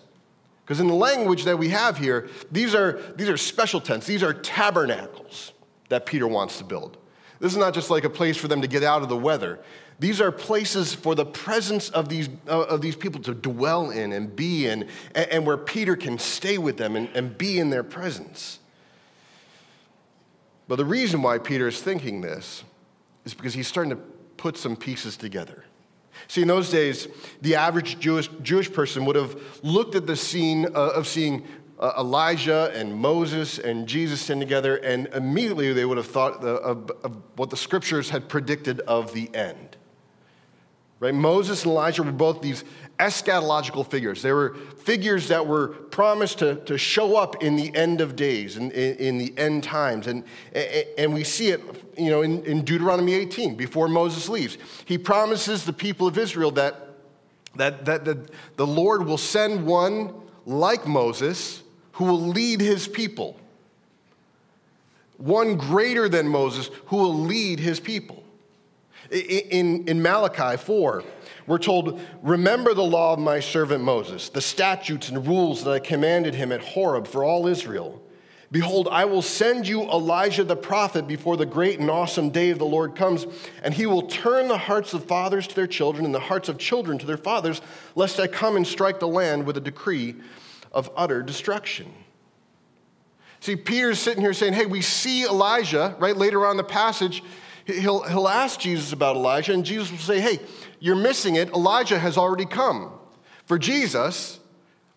because 0.64 0.80
in 0.80 0.86
the 0.86 0.94
language 0.94 1.44
that 1.44 1.58
we 1.58 1.68
have 1.68 1.98
here, 1.98 2.28
these 2.50 2.74
are, 2.74 3.00
these 3.16 3.28
are 3.28 3.36
special 3.36 3.80
tents. 3.80 4.06
These 4.06 4.22
are 4.22 4.32
tabernacles 4.32 5.52
that 5.88 6.06
Peter 6.06 6.26
wants 6.26 6.58
to 6.58 6.64
build. 6.64 6.96
This 7.40 7.52
is 7.52 7.58
not 7.58 7.74
just 7.74 7.90
like 7.90 8.04
a 8.04 8.10
place 8.10 8.36
for 8.36 8.48
them 8.48 8.62
to 8.62 8.68
get 8.68 8.82
out 8.82 9.02
of 9.02 9.08
the 9.08 9.16
weather. 9.16 9.60
These 10.00 10.20
are 10.20 10.30
places 10.30 10.94
for 10.94 11.14
the 11.14 11.26
presence 11.26 11.90
of 11.90 12.08
these, 12.08 12.28
uh, 12.46 12.62
of 12.62 12.80
these 12.80 12.94
people 12.94 13.20
to 13.22 13.34
dwell 13.34 13.90
in 13.90 14.12
and 14.12 14.34
be 14.34 14.66
in, 14.66 14.88
and, 15.14 15.30
and 15.30 15.46
where 15.46 15.56
Peter 15.56 15.96
can 15.96 16.18
stay 16.18 16.56
with 16.56 16.76
them 16.76 16.94
and, 16.94 17.08
and 17.14 17.36
be 17.36 17.58
in 17.58 17.70
their 17.70 17.82
presence. 17.82 18.60
But 20.68 20.76
the 20.76 20.84
reason 20.84 21.22
why 21.22 21.38
Peter 21.38 21.66
is 21.66 21.82
thinking 21.82 22.20
this 22.20 22.62
is 23.24 23.34
because 23.34 23.54
he's 23.54 23.66
starting 23.66 23.90
to 23.90 23.96
put 24.36 24.56
some 24.56 24.76
pieces 24.76 25.16
together. 25.16 25.64
See, 26.28 26.42
in 26.42 26.48
those 26.48 26.70
days, 26.70 27.08
the 27.40 27.56
average 27.56 27.98
Jewish, 27.98 28.28
Jewish 28.42 28.72
person 28.72 29.04
would 29.04 29.16
have 29.16 29.40
looked 29.62 29.94
at 29.94 30.06
the 30.06 30.16
scene 30.16 30.66
uh, 30.66 30.90
of 30.90 31.06
seeing 31.06 31.46
uh, 31.80 31.92
Elijah 31.98 32.70
and 32.74 32.94
Moses 32.94 33.58
and 33.58 33.86
Jesus 33.86 34.20
stand 34.20 34.40
together, 34.40 34.76
and 34.76 35.06
immediately 35.08 35.72
they 35.72 35.84
would 35.84 35.96
have 35.96 36.08
thought 36.08 36.44
of, 36.44 36.90
of 37.02 37.16
what 37.36 37.50
the 37.50 37.56
scriptures 37.56 38.10
had 38.10 38.28
predicted 38.28 38.80
of 38.80 39.12
the 39.12 39.34
end. 39.34 39.77
Right? 41.00 41.14
Moses 41.14 41.62
and 41.62 41.70
Elijah 41.70 42.02
were 42.02 42.10
both 42.10 42.42
these 42.42 42.64
eschatological 42.98 43.88
figures. 43.88 44.22
They 44.22 44.32
were 44.32 44.56
figures 44.78 45.28
that 45.28 45.46
were 45.46 45.68
promised 45.68 46.40
to, 46.40 46.56
to 46.64 46.76
show 46.76 47.16
up 47.16 47.42
in 47.42 47.54
the 47.54 47.74
end 47.76 48.00
of 48.00 48.16
days, 48.16 48.56
in, 48.56 48.72
in, 48.72 48.96
in 48.96 49.18
the 49.18 49.32
end 49.38 49.62
times. 49.62 50.08
And, 50.08 50.24
and 50.96 51.14
we 51.14 51.22
see 51.22 51.50
it 51.50 51.60
you 51.96 52.10
know, 52.10 52.22
in, 52.22 52.44
in 52.44 52.64
Deuteronomy 52.64 53.14
18, 53.14 53.54
before 53.54 53.88
Moses 53.88 54.28
leaves. 54.28 54.58
He 54.84 54.98
promises 54.98 55.64
the 55.64 55.72
people 55.72 56.08
of 56.08 56.18
Israel 56.18 56.50
that, 56.52 56.88
that, 57.54 57.84
that, 57.84 58.04
that 58.04 58.30
the 58.56 58.66
Lord 58.66 59.06
will 59.06 59.18
send 59.18 59.64
one 59.64 60.12
like 60.44 60.86
Moses 60.86 61.62
who 61.92 62.06
will 62.06 62.20
lead 62.20 62.60
his 62.60 62.88
people. 62.88 63.38
One 65.18 65.56
greater 65.56 66.08
than 66.08 66.26
Moses 66.26 66.70
who 66.86 66.96
will 66.96 67.18
lead 67.18 67.60
his 67.60 67.78
people. 67.78 68.24
In, 69.10 69.88
in 69.88 70.02
Malachi 70.02 70.56
4, 70.58 71.02
we're 71.46 71.58
told, 71.58 72.00
Remember 72.22 72.74
the 72.74 72.84
law 72.84 73.14
of 73.14 73.18
my 73.18 73.40
servant 73.40 73.82
Moses, 73.82 74.28
the 74.28 74.40
statutes 74.40 75.08
and 75.08 75.26
rules 75.26 75.64
that 75.64 75.70
I 75.70 75.78
commanded 75.78 76.34
him 76.34 76.52
at 76.52 76.60
Horeb 76.60 77.06
for 77.06 77.24
all 77.24 77.46
Israel. 77.46 78.02
Behold, 78.50 78.88
I 78.90 79.04
will 79.04 79.20
send 79.20 79.68
you 79.68 79.82
Elijah 79.82 80.44
the 80.44 80.56
prophet 80.56 81.06
before 81.06 81.36
the 81.36 81.44
great 81.44 81.80
and 81.80 81.90
awesome 81.90 82.30
day 82.30 82.48
of 82.48 82.58
the 82.58 82.64
Lord 82.64 82.96
comes, 82.96 83.26
and 83.62 83.74
he 83.74 83.84
will 83.84 84.02
turn 84.02 84.48
the 84.48 84.56
hearts 84.56 84.94
of 84.94 85.04
fathers 85.04 85.46
to 85.48 85.54
their 85.54 85.66
children 85.66 86.06
and 86.06 86.14
the 86.14 86.20
hearts 86.20 86.48
of 86.48 86.56
children 86.56 86.98
to 86.98 87.06
their 87.06 87.18
fathers, 87.18 87.60
lest 87.94 88.18
I 88.18 88.26
come 88.26 88.56
and 88.56 88.66
strike 88.66 89.00
the 89.00 89.08
land 89.08 89.44
with 89.44 89.58
a 89.58 89.60
decree 89.60 90.16
of 90.72 90.90
utter 90.96 91.22
destruction. 91.22 91.92
See, 93.40 93.54
Peter's 93.54 93.98
sitting 93.98 94.22
here 94.22 94.32
saying, 94.32 94.54
Hey, 94.54 94.66
we 94.66 94.80
see 94.80 95.24
Elijah, 95.24 95.94
right? 95.98 96.16
Later 96.16 96.46
on 96.46 96.56
the 96.56 96.64
passage, 96.64 97.22
he'll, 97.68 98.02
he'll 98.02 98.28
ask 98.28 98.60
Jesus 98.60 98.92
about 98.92 99.16
Elijah, 99.16 99.52
and 99.52 99.64
Jesus 99.64 99.90
will 99.90 99.98
say, 99.98 100.20
Hey, 100.20 100.40
you're 100.80 100.96
missing 100.96 101.36
it. 101.36 101.50
Elijah 101.50 101.98
has 101.98 102.16
already 102.16 102.46
come. 102.46 102.92
For 103.44 103.58
Jesus, 103.58 104.40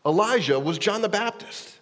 Elijah 0.05 0.59
was 0.59 0.77
John 0.77 1.01
the 1.01 1.09
Baptist. 1.09 1.79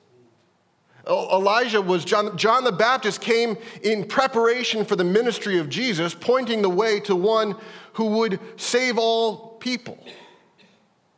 Elijah 1.07 1.81
was 1.81 2.05
John, 2.05 2.37
John 2.37 2.63
the 2.63 2.71
Baptist 2.71 3.21
came 3.21 3.57
in 3.81 4.05
preparation 4.05 4.85
for 4.85 4.95
the 4.95 5.03
ministry 5.03 5.57
of 5.57 5.67
Jesus, 5.67 6.13
pointing 6.13 6.61
the 6.61 6.69
way 6.69 6.99
to 7.01 7.15
one 7.15 7.55
who 7.93 8.05
would 8.17 8.39
save 8.57 8.97
all 8.99 9.57
people, 9.59 9.97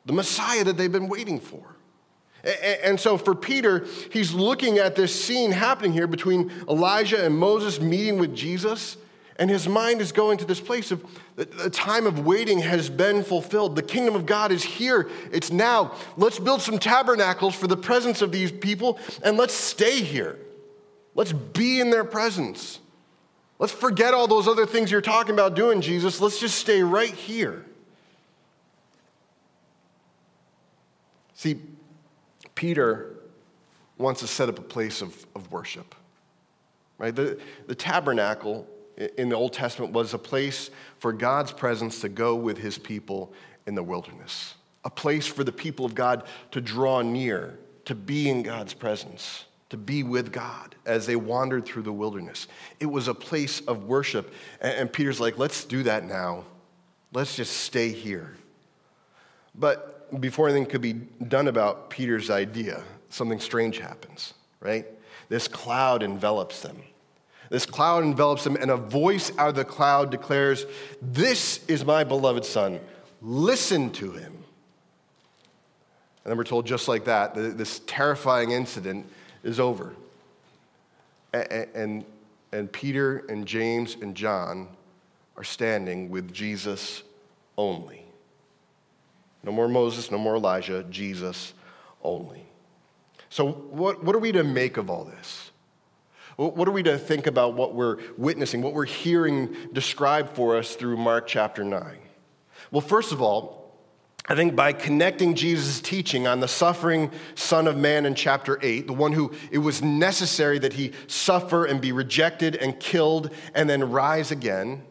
the 0.05 0.13
Messiah 0.13 0.63
that 0.63 0.77
they've 0.77 0.91
been 0.91 1.09
waiting 1.09 1.39
for. 1.39 1.75
And 2.83 2.99
so 2.99 3.17
for 3.17 3.35
Peter, 3.35 3.85
he's 4.11 4.33
looking 4.33 4.79
at 4.79 4.95
this 4.95 5.13
scene 5.23 5.51
happening 5.51 5.91
here 5.93 6.07
between 6.07 6.51
Elijah 6.67 7.23
and 7.23 7.37
Moses 7.37 7.79
meeting 7.79 8.17
with 8.17 8.35
Jesus, 8.35 8.97
And 9.41 9.49
his 9.49 9.67
mind 9.67 10.01
is 10.01 10.11
going 10.11 10.37
to 10.37 10.45
this 10.45 10.59
place 10.59 10.91
of 10.91 11.03
the 11.35 11.71
time 11.71 12.05
of 12.05 12.27
waiting 12.27 12.59
has 12.59 12.91
been 12.91 13.23
fulfilled. 13.23 13.75
The 13.75 13.81
kingdom 13.81 14.13
of 14.13 14.27
God 14.27 14.51
is 14.51 14.61
here. 14.63 15.09
It's 15.31 15.51
now. 15.51 15.95
Let's 16.15 16.37
build 16.37 16.61
some 16.61 16.77
tabernacles 16.77 17.55
for 17.55 17.65
the 17.65 17.75
presence 17.75 18.21
of 18.21 18.31
these 18.31 18.51
people 18.51 18.99
and 19.23 19.37
let's 19.37 19.55
stay 19.55 20.03
here. 20.03 20.37
Let's 21.15 21.33
be 21.33 21.79
in 21.79 21.89
their 21.89 22.03
presence. 22.03 22.77
Let's 23.57 23.73
forget 23.73 24.13
all 24.13 24.27
those 24.27 24.47
other 24.47 24.67
things 24.67 24.91
you're 24.91 25.01
talking 25.01 25.33
about 25.33 25.55
doing, 25.55 25.81
Jesus. 25.81 26.21
Let's 26.21 26.39
just 26.39 26.59
stay 26.59 26.83
right 26.83 27.11
here. 27.11 27.65
See, 31.33 31.59
Peter 32.53 33.15
wants 33.97 34.19
to 34.19 34.27
set 34.27 34.49
up 34.49 34.59
a 34.59 34.61
place 34.61 35.01
of, 35.01 35.25
of 35.33 35.51
worship. 35.51 35.95
Right? 36.99 37.15
The, 37.15 37.39
the 37.65 37.73
tabernacle 37.73 38.67
in 39.17 39.29
the 39.29 39.35
Old 39.35 39.53
Testament 39.53 39.93
was 39.93 40.13
a 40.13 40.17
place 40.17 40.69
for 40.99 41.13
God's 41.13 41.51
presence 41.51 42.01
to 42.01 42.09
go 42.09 42.35
with 42.35 42.57
his 42.57 42.77
people 42.77 43.33
in 43.65 43.75
the 43.75 43.83
wilderness, 43.83 44.55
a 44.83 44.89
place 44.89 45.27
for 45.27 45.43
the 45.43 45.51
people 45.51 45.85
of 45.85 45.95
God 45.95 46.23
to 46.51 46.61
draw 46.61 47.01
near, 47.01 47.57
to 47.85 47.95
be 47.95 48.29
in 48.29 48.43
God's 48.43 48.73
presence 48.73 49.45
to 49.71 49.77
be 49.77 50.03
with 50.03 50.33
God 50.33 50.75
as 50.85 51.05
they 51.05 51.15
wandered 51.15 51.65
through 51.65 51.83
the 51.83 51.93
wilderness. 51.93 52.47
It 52.81 52.87
was 52.87 53.07
a 53.07 53.13
place 53.13 53.61
of 53.61 53.85
worship. 53.85 54.33
And, 54.59 54.91
Peter's 54.91 55.21
like, 55.21 55.37
let's 55.37 55.63
do 55.63 55.83
that 55.83 56.03
now. 56.03 56.43
Let's 57.13 57.37
just 57.37 57.55
stay 57.55 57.87
here. 57.89 58.35
But 59.55 60.19
before 60.19 60.49
anything 60.49 60.65
could 60.65 60.81
be 60.81 60.93
done 60.93 61.47
about 61.47 61.89
Peter's 61.89 62.29
idea, 62.29 62.83
something 63.09 63.39
strange 63.39 63.79
happens, 63.79 64.33
right? 64.59 64.85
This 65.29 65.47
cloud 65.47 66.03
envelops 66.03 66.59
them. 66.59 66.83
This 67.51 67.65
cloud 67.65 68.05
envelops 68.05 68.45
them, 68.45 68.55
and 68.55 68.71
a 68.71 68.77
voice 68.77 69.29
out 69.37 69.49
of 69.49 69.55
the 69.55 69.65
cloud 69.65 70.09
declares, 70.09 70.65
This 71.01 71.59
is 71.67 71.83
my 71.83 72.05
beloved 72.05 72.45
Son. 72.45 72.79
Listen 73.21 73.91
to 73.91 74.13
him. 74.13 74.31
And 76.23 76.31
then 76.31 76.37
we're 76.37 76.45
told, 76.45 76.65
just 76.65 76.87
like 76.87 77.03
that, 77.05 77.35
this 77.35 77.81
terrifying 77.85 78.51
incident 78.51 79.05
is 79.43 79.59
over. 79.59 79.93
And, 81.33 82.05
and 82.53 82.71
Peter 82.71 83.25
and 83.27 83.45
James 83.45 83.97
and 84.01 84.15
John 84.15 84.69
are 85.35 85.43
standing 85.43 86.09
with 86.09 86.33
Jesus 86.33 87.03
only. 87.57 88.05
No 89.43 89.51
more 89.51 89.67
Moses, 89.67 90.09
no 90.09 90.17
more 90.17 90.37
Elijah, 90.37 90.83
Jesus 90.89 91.53
only. 92.01 92.45
So, 93.29 93.51
what, 93.51 94.01
what 94.05 94.15
are 94.15 94.19
we 94.19 94.31
to 94.31 94.43
make 94.45 94.77
of 94.77 94.89
all 94.89 95.03
this? 95.03 95.50
What 96.41 96.67
are 96.67 96.71
we 96.71 96.81
to 96.83 96.97
think 96.97 97.27
about 97.27 97.53
what 97.53 97.75
we're 97.75 97.97
witnessing, 98.17 98.63
what 98.63 98.73
we're 98.73 98.85
hearing 98.85 99.55
described 99.73 100.35
for 100.35 100.57
us 100.57 100.75
through 100.75 100.97
Mark 100.97 101.27
chapter 101.27 101.63
9? 101.63 101.99
Well, 102.71 102.81
first 102.81 103.11
of 103.11 103.21
all, 103.21 103.75
I 104.27 104.33
think 104.33 104.55
by 104.55 104.73
connecting 104.73 105.35
Jesus' 105.35 105.79
teaching 105.79 106.25
on 106.25 106.39
the 106.39 106.47
suffering 106.47 107.11
Son 107.35 107.67
of 107.67 107.77
Man 107.77 108.07
in 108.07 108.15
chapter 108.15 108.57
8, 108.63 108.87
the 108.87 108.93
one 108.93 109.11
who 109.11 109.31
it 109.51 109.59
was 109.59 109.83
necessary 109.83 110.57
that 110.57 110.73
he 110.73 110.93
suffer 111.05 111.65
and 111.65 111.79
be 111.79 111.91
rejected 111.91 112.55
and 112.55 112.79
killed 112.79 113.29
and 113.53 113.69
then 113.69 113.91
rise 113.91 114.31
again, 114.31 114.81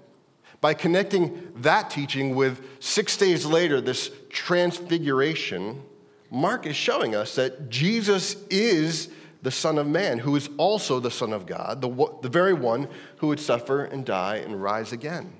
by 0.60 0.72
connecting 0.72 1.52
that 1.56 1.90
teaching 1.90 2.36
with 2.36 2.64
six 2.78 3.16
days 3.16 3.44
later, 3.44 3.80
this 3.80 4.12
transfiguration, 4.28 5.82
Mark 6.30 6.64
is 6.66 6.76
showing 6.76 7.16
us 7.16 7.34
that 7.34 7.70
Jesus 7.70 8.36
is 8.50 9.08
the 9.42 9.50
Son 9.50 9.78
of 9.78 9.86
Man, 9.86 10.18
who 10.18 10.36
is 10.36 10.48
also 10.56 11.00
the 11.00 11.10
Son 11.10 11.32
of 11.32 11.46
God, 11.46 11.80
the, 11.80 12.18
the 12.22 12.28
very 12.28 12.52
one 12.52 12.88
who 13.18 13.28
would 13.28 13.40
suffer 13.40 13.84
and 13.84 14.04
die 14.04 14.36
and 14.36 14.62
rise 14.62 14.92
again. 14.92 15.32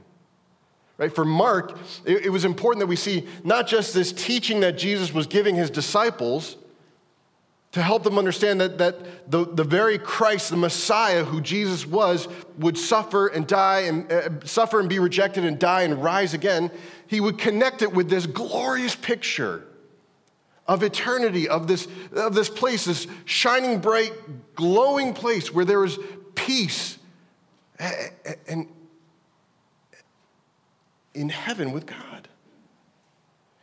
Right? 0.96 1.14
For 1.14 1.24
Mark, 1.24 1.78
it, 2.04 2.26
it 2.26 2.30
was 2.30 2.44
important 2.44 2.80
that 2.80 2.86
we 2.86 2.96
see 2.96 3.26
not 3.44 3.66
just 3.66 3.94
this 3.94 4.12
teaching 4.12 4.60
that 4.60 4.76
Jesus 4.76 5.12
was 5.12 5.26
giving 5.26 5.54
his 5.54 5.70
disciples 5.70 6.56
to 7.72 7.82
help 7.82 8.02
them 8.02 8.18
understand 8.18 8.60
that, 8.60 8.78
that 8.78 9.30
the, 9.30 9.46
the 9.46 9.64
very 9.64 9.96
Christ, 9.96 10.50
the 10.50 10.56
Messiah 10.56 11.24
who 11.24 11.40
Jesus 11.40 11.86
was, 11.86 12.26
would 12.58 12.76
suffer 12.76 13.28
and 13.28 13.46
die 13.46 13.80
and 13.80 14.10
uh, 14.10 14.44
suffer 14.44 14.80
and 14.80 14.88
be 14.88 14.98
rejected 14.98 15.44
and 15.44 15.58
die 15.58 15.82
and 15.82 16.02
rise 16.02 16.34
again. 16.34 16.70
He 17.06 17.20
would 17.20 17.38
connect 17.38 17.82
it 17.82 17.92
with 17.92 18.10
this 18.10 18.26
glorious 18.26 18.96
picture 18.96 19.64
of 20.70 20.84
eternity, 20.84 21.48
of 21.48 21.66
this, 21.66 21.88
of 22.12 22.32
this 22.32 22.48
place, 22.48 22.84
this 22.84 23.08
shining 23.24 23.80
bright, 23.80 24.12
glowing 24.54 25.12
place 25.12 25.52
where 25.52 25.64
there 25.64 25.84
is 25.84 25.98
peace 26.36 26.96
and, 28.46 28.68
in 31.12 31.28
heaven 31.28 31.72
with 31.72 31.86
God. 31.86 32.28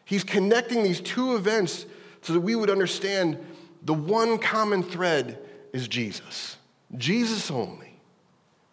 He's 0.03 0.25
connecting 0.25 0.83
these 0.83 0.99
two 0.99 1.37
events 1.37 1.85
so 2.23 2.33
that 2.33 2.41
we 2.41 2.55
would 2.55 2.69
understand 2.69 3.37
the 3.83 3.93
one 3.93 4.37
common 4.37 4.83
thread 4.83 5.39
is 5.71 5.87
Jesus. 5.87 6.57
Jesus 6.97 7.49
only. 7.49 8.01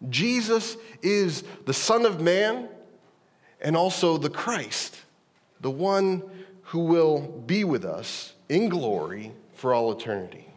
Jesus 0.09 0.75
is 1.01 1.45
the 1.65 1.73
Son 1.73 2.05
of 2.05 2.19
Man 2.19 2.67
and 3.61 3.77
also 3.77 4.17
the 4.17 4.29
Christ, 4.29 4.97
the 5.61 5.71
one 5.71 6.21
who 6.65 6.79
will 6.79 7.21
be 7.45 7.63
with 7.63 7.85
us 7.85 8.33
in 8.49 8.69
glory 8.69 9.31
for 9.53 9.73
all 9.73 9.91
eternity. 9.91 10.47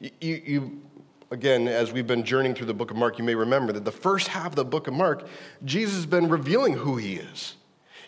You, 0.00 0.10
you, 0.20 0.82
again, 1.30 1.68
as 1.68 1.92
we've 1.92 2.06
been 2.06 2.24
journeying 2.24 2.54
through 2.54 2.66
the 2.66 2.74
book 2.74 2.90
of 2.90 2.96
Mark, 2.96 3.18
you 3.18 3.24
may 3.24 3.34
remember 3.34 3.72
that 3.72 3.84
the 3.84 3.92
first 3.92 4.28
half 4.28 4.48
of 4.48 4.54
the 4.56 4.64
book 4.64 4.88
of 4.88 4.94
Mark, 4.94 5.26
Jesus 5.64 5.94
has 5.96 6.06
been 6.06 6.28
revealing 6.28 6.74
who 6.74 6.96
he 6.96 7.16
is. 7.16 7.54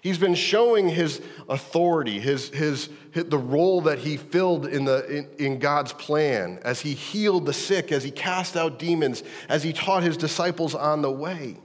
He's 0.02 0.18
been 0.18 0.34
showing 0.34 0.90
his 0.90 1.22
authority, 1.48 2.20
his, 2.20 2.50
his, 2.50 2.90
his 3.12 3.24
the 3.24 3.38
role 3.38 3.80
that 3.82 3.98
he 4.00 4.18
filled 4.18 4.66
in, 4.66 4.84
the, 4.84 5.06
in, 5.06 5.28
in 5.38 5.58
God's 5.58 5.94
plan 5.94 6.58
as 6.62 6.80
he 6.82 6.92
healed 6.92 7.46
the 7.46 7.54
sick, 7.54 7.90
as 7.90 8.04
he 8.04 8.10
cast 8.10 8.54
out 8.54 8.78
demons, 8.78 9.22
as 9.48 9.62
he 9.62 9.72
taught 9.72 10.02
his 10.02 10.18
disciples 10.18 10.74
on 10.74 11.00
the 11.00 11.10
way. 11.10 11.56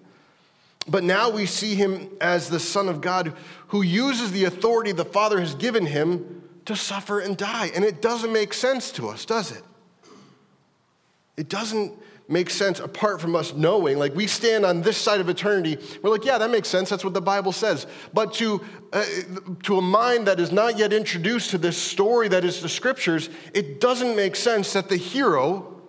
But 0.89 1.03
now 1.03 1.29
we 1.29 1.45
see 1.45 1.75
him 1.75 2.09
as 2.19 2.49
the 2.49 2.59
Son 2.59 2.89
of 2.89 2.99
God 2.99 3.33
who 3.67 3.81
uses 3.81 4.31
the 4.31 4.45
authority 4.45 4.91
the 4.91 5.05
Father 5.05 5.39
has 5.39 5.53
given 5.53 5.85
him 5.85 6.43
to 6.65 6.75
suffer 6.75 7.19
and 7.19 7.37
die. 7.37 7.71
And 7.75 7.85
it 7.85 8.01
doesn't 8.01 8.33
make 8.33 8.53
sense 8.53 8.91
to 8.93 9.09
us, 9.09 9.25
does 9.25 9.51
it? 9.51 9.63
It 11.37 11.47
doesn't 11.47 11.93
make 12.27 12.49
sense 12.49 12.79
apart 12.79 13.21
from 13.21 13.35
us 13.35 13.53
knowing. 13.53 13.97
Like 13.97 14.15
we 14.15 14.27
stand 14.27 14.65
on 14.65 14.81
this 14.81 14.97
side 14.97 15.21
of 15.21 15.29
eternity, 15.29 15.77
we're 16.01 16.09
like, 16.09 16.25
yeah, 16.25 16.37
that 16.37 16.49
makes 16.49 16.67
sense. 16.67 16.89
That's 16.89 17.03
what 17.03 17.13
the 17.13 17.21
Bible 17.21 17.51
says. 17.51 17.85
But 18.13 18.33
to, 18.35 18.61
uh, 18.91 19.05
to 19.63 19.77
a 19.77 19.81
mind 19.81 20.27
that 20.27 20.39
is 20.39 20.51
not 20.51 20.77
yet 20.77 20.91
introduced 20.91 21.51
to 21.51 21.57
this 21.57 21.77
story 21.77 22.27
that 22.29 22.43
is 22.43 22.61
the 22.61 22.69
scriptures, 22.69 23.29
it 23.53 23.79
doesn't 23.79 24.15
make 24.15 24.35
sense 24.35 24.73
that 24.73 24.89
the 24.89 24.97
hero 24.97 25.81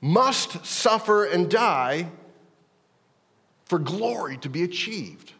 must 0.00 0.64
suffer 0.66 1.24
and 1.24 1.50
die 1.50 2.10
for 3.64 3.78
glory 3.78 4.36
to 4.38 4.48
be 4.48 4.62
achieved, 4.62 5.32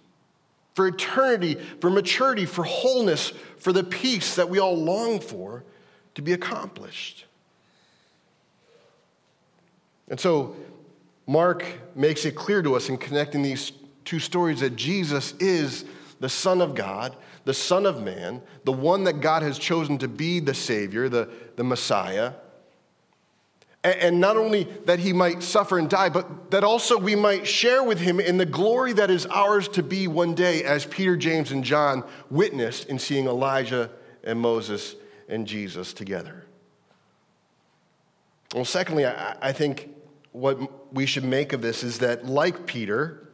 for 0.75 0.87
eternity, 0.87 1.57
for 1.81 1.91
maturity, 1.91 2.47
for 2.47 2.65
wholeness, 2.65 3.33
for 3.59 3.73
the 3.73 3.85
peace 3.85 4.37
that 4.37 4.49
we 4.49 4.59
all 4.59 4.77
long 4.77 5.21
for 5.21 5.65
to 6.15 6.23
be 6.23 6.33
accomplished. 6.33 7.27
And 10.09 10.19
so, 10.19 10.55
Mark 11.27 11.65
makes 11.95 12.25
it 12.25 12.35
clear 12.35 12.63
to 12.63 12.75
us 12.77 12.89
in 12.89 12.99
connecting 12.99 13.43
these 13.43 13.73
two 14.05 14.19
stories 14.19 14.61
that 14.61 14.77
Jesus 14.77 15.33
is 15.41 15.85
the 16.21 16.29
Son 16.29 16.61
of 16.61 16.75
God, 16.75 17.17
the 17.45 17.55
Son 17.55 17.87
of 17.87 18.03
Man, 18.03 18.43
the 18.65 18.73
one 18.73 19.05
that 19.05 19.21
God 19.21 19.43
has 19.43 19.59
chosen 19.59 19.99
to 19.99 20.09
be 20.09 20.41
the 20.41 20.55
Savior, 20.55 21.09
the, 21.09 21.29
the 21.57 21.65
Messiah. 21.65 22.33
And 23.85 24.19
not 24.19 24.39
only 24.39 24.65
that 24.87 24.99
he 24.99 25.13
might 25.13 25.43
suffer 25.43 25.79
and 25.79 25.91
die, 25.91 26.09
but 26.09 26.51
that 26.51 26.65
also 26.65 26.99
we 26.99 27.15
might 27.15 27.47
share 27.47 27.85
with 27.85 28.01
him 28.01 28.19
in 28.19 28.39
the 28.39 28.47
glory 28.47 28.95
that 28.95 29.11
is 29.11 29.27
ours 29.27 29.69
to 29.69 29.83
be 29.83 30.09
one 30.09 30.35
day, 30.35 30.65
as 30.65 30.87
Peter, 30.87 31.19
James, 31.19 31.53
and 31.53 31.63
John 31.63 32.03
witnessed 32.31 32.87
in 32.89 32.99
seeing 32.99 33.27
Elijah 33.27 33.91
and 34.23 34.41
Moses 34.41 34.97
and 35.29 35.47
Jesus 35.47 35.93
together. 35.93 36.47
Well, 38.55 38.65
secondly, 38.65 39.05
I, 39.05 39.53
think 39.53 39.91
what 40.33 40.95
we 40.95 41.05
should 41.05 41.25
make 41.25 41.53
of 41.53 41.61
this 41.61 41.83
is 41.83 41.99
that, 41.99 42.25
like 42.25 42.67
Peter, 42.67 43.29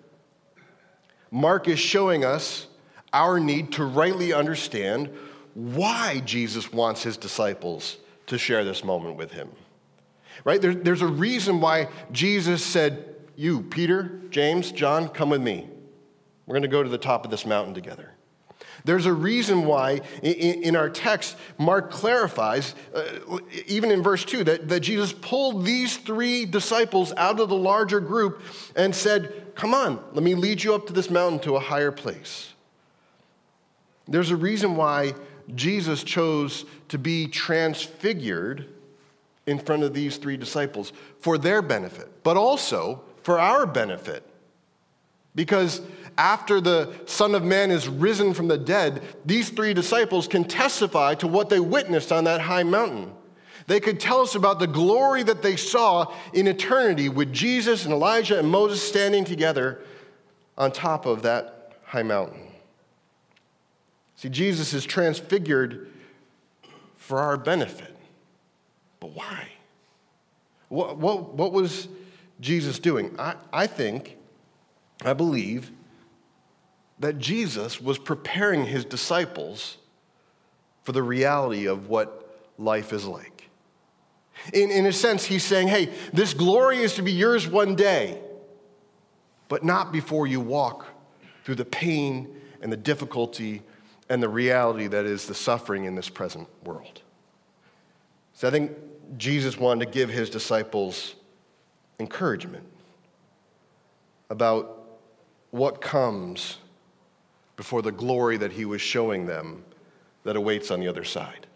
Mark 1.31 1.69
is 1.69 1.79
showing 1.79 2.25
us 2.25 2.67
our 3.13 3.39
need 3.39 3.73
to 3.73 3.85
rightly 3.85 4.33
understand 4.33 5.11
why 5.55 6.23
Jesus 6.25 6.73
wants 6.73 7.03
his 7.05 7.17
disciples 7.17 7.99
to 8.27 8.39
share 8.39 8.65
this 8.65 8.83
moment 8.83 9.17
with 9.17 9.31
him. 9.31 9.51
Right? 10.45 10.61
There, 10.61 10.75
there's 10.75 11.03
a 11.03 11.07
reason 11.07 11.61
why 11.61 11.89
Jesus 12.13 12.65
said, 12.65 13.17
You, 13.37 13.63
Peter, 13.63 14.21
James, 14.31 14.73
John, 14.73 15.09
come 15.09 15.31
with 15.31 15.43
me. 15.43 15.69
We're 16.47 16.55
going 16.55 16.63
to 16.63 16.69
go 16.69 16.83
to 16.83 16.89
the 16.89 16.99
top 16.99 17.25
of 17.25 17.31
this 17.31 17.47
mountain 17.47 17.75
together. 17.75 18.11
There's 18.85 19.07
a 19.07 19.13
reason 19.13 19.67
why 19.67 20.01
in 20.23 20.75
our 20.77 20.89
text, 20.89 21.37
Mark 21.59 21.91
clarifies, 21.91 22.75
uh, 22.95 23.39
even 23.67 23.91
in 23.91 24.03
verse 24.03 24.25
2, 24.25 24.45
that, 24.45 24.69
that 24.69 24.81
Jesus 24.81 25.13
pulled 25.13 25.65
these 25.65 25.97
three 25.99 26.47
disciples 26.47 27.13
out 27.17 27.41
of 27.41 27.49
the 27.49 27.57
larger 27.57 28.01
group 28.01 28.43
and 28.77 28.95
said, 28.95 29.55
Come 29.55 29.75
on, 29.75 30.03
let 30.13 30.23
me 30.23 30.35
lead 30.35 30.63
you 30.63 30.75
up 30.75 30.87
to 30.87 30.93
this 30.93 31.11
mountain 31.11 31.41
to 31.41 31.57
a 31.57 31.61
higher 31.61 31.93
place. 31.93 32.55
There's 34.09 34.31
a 34.31 34.37
reason 34.37 34.77
why 34.77 35.15
Jesus 35.55 36.03
chose 36.03 36.65
to 36.89 36.99
be 36.99 37.27
transfigured 37.29 38.69
in 39.47 39.59
front 39.59 39.83
of 39.83 39.95
these 39.95 40.17
three 40.17 40.37
disciples 40.37 40.93
for 41.19 41.39
their 41.39 41.63
benefit, 41.63 42.23
but 42.23 42.37
also 42.37 43.03
for 43.23 43.39
our 43.39 43.67
benefit. 43.67 44.25
Because 45.35 45.81
after 46.19 46.61
the 46.61 46.93
Son 47.07 47.35
of 47.35 47.43
Man 47.45 47.71
is 47.71 47.89
risen 47.89 48.35
from 48.35 48.49
the 48.49 48.59
dead, 48.59 49.03
these 49.25 49.51
three 49.51 49.75
disciples 49.75 50.27
can 50.27 50.45
testify 50.45 51.15
to 51.17 51.27
what 51.27 51.49
they 51.49 51.61
witnessed 51.61 52.13
on 52.13 52.25
that 52.25 52.41
high 52.41 52.63
mountain. 52.63 53.13
They 53.67 53.81
could 53.81 54.01
tell 54.01 54.21
us 54.21 54.35
about 54.35 54.59
the 54.59 54.67
glory 54.67 55.23
that 55.23 55.43
they 55.43 55.57
saw 55.57 56.13
in 56.33 56.47
eternity 56.49 57.09
with 57.09 57.33
Jesus 57.33 57.85
and 57.85 57.95
Elijah 57.95 58.39
and 58.39 58.49
Moses 58.49 58.83
standing 58.83 59.25
together 59.25 59.81
on 60.59 60.73
top 60.73 61.07
of 61.07 61.23
that 61.23 61.75
high 61.85 62.03
mountain. 62.03 62.49
See, 64.17 64.29
Jesus 64.29 64.75
is 64.75 64.85
transfigured 64.85 65.89
for 66.97 67.21
our 67.21 67.37
benefit. 67.37 67.97
But 69.01 69.15
why? 69.15 69.49
What, 70.69 70.99
what, 70.99 71.35
what 71.35 71.53
was 71.53 71.89
Jesus 72.41 72.79
doing? 72.79 73.15
I, 73.19 73.35
I 73.53 73.67
think, 73.67 74.17
I 75.05 75.15
believe, 75.15 75.71
that 77.01 77.19
Jesus 77.19 77.81
was 77.81 77.99
preparing 77.99 78.67
his 78.67 78.85
disciples 78.85 79.79
for 80.85 80.93
the 80.93 81.03
reality 81.03 81.67
of 81.67 81.89
what 81.89 82.39
life 82.59 82.93
is 82.93 83.07
like. 83.07 83.49
In, 84.53 84.71
in 84.71 84.87
a 84.87 84.93
sense, 84.93 85.25
he's 85.25 85.45
saying, 85.45 85.69
hey, 85.69 85.91
this 86.13 86.35
glory 86.35 86.79
is 86.79 86.95
to 86.95 87.03
be 87.03 87.13
yours 87.13 87.47
one 87.49 87.75
day, 87.75 88.19
but 89.49 89.65
not 89.65 89.93
before 89.93 90.27
you 90.27 90.41
walk 90.41 90.87
through 91.45 91.57
the 91.57 91.65
pain 91.65 92.37
and 92.63 92.73
the 92.73 92.77
difficulty 92.77 93.63
and 94.09 94.23
the 94.23 94.29
reality 94.29 94.87
that 94.87 95.05
is 95.05 95.27
the 95.27 95.35
suffering 95.35 95.85
in 95.85 95.95
this 95.95 96.09
present 96.09 96.49
world. 96.65 97.03
So 98.35 98.49
I 98.49 98.51
think 98.51 98.73
Jesus 99.17 99.59
wanted 99.59 99.87
to 99.87 99.91
give 99.91 100.11
his 100.11 100.31
disciples 100.31 101.15
encouragement 101.99 102.65
about 104.29 104.99
what 105.51 105.81
comes 105.81 106.59
before 107.57 107.83
the 107.83 107.93
glory 107.93 108.37
that 108.37 108.53
he 108.53 108.65
was 108.65 108.81
showing 108.81 109.27
them 109.27 109.65
that 110.25 110.37
awaits 110.37 110.71
on 110.71 110.81
the 110.81 110.89
other 110.89 111.05
side. 111.05 111.47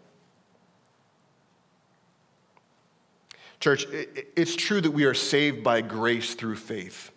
Church, 3.59 3.87
it's 4.35 4.55
true 4.55 4.81
that 4.81 4.91
we 4.91 5.05
are 5.05 5.13
saved 5.13 5.63
by 5.63 5.81
grace 5.81 6.35
through 6.35 6.57
faith. 6.57 7.11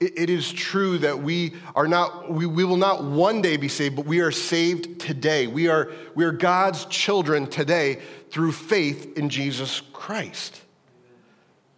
It 0.00 0.30
is 0.30 0.50
true 0.50 0.98
that 0.98 1.22
we 1.22 1.54
are 1.74 1.86
not, 1.86 2.30
we, 2.30 2.46
we 2.46 2.64
will 2.64 2.76
not 2.76 3.04
one 3.04 3.42
day 3.42 3.56
be 3.56 3.68
saved, 3.68 3.96
but 3.96 4.06
we 4.06 4.20
are 4.20 4.30
saved 4.30 4.98
today. 4.98 5.46
We 5.46 5.68
are, 5.68 5.92
we 6.14 6.24
are 6.24 6.32
God's 6.32 6.86
children 6.86 7.46
today 7.46 8.00
through 8.30 8.52
faith 8.52 9.18
in 9.18 9.28
Jesus 9.28 9.82
Christ. 9.92 10.62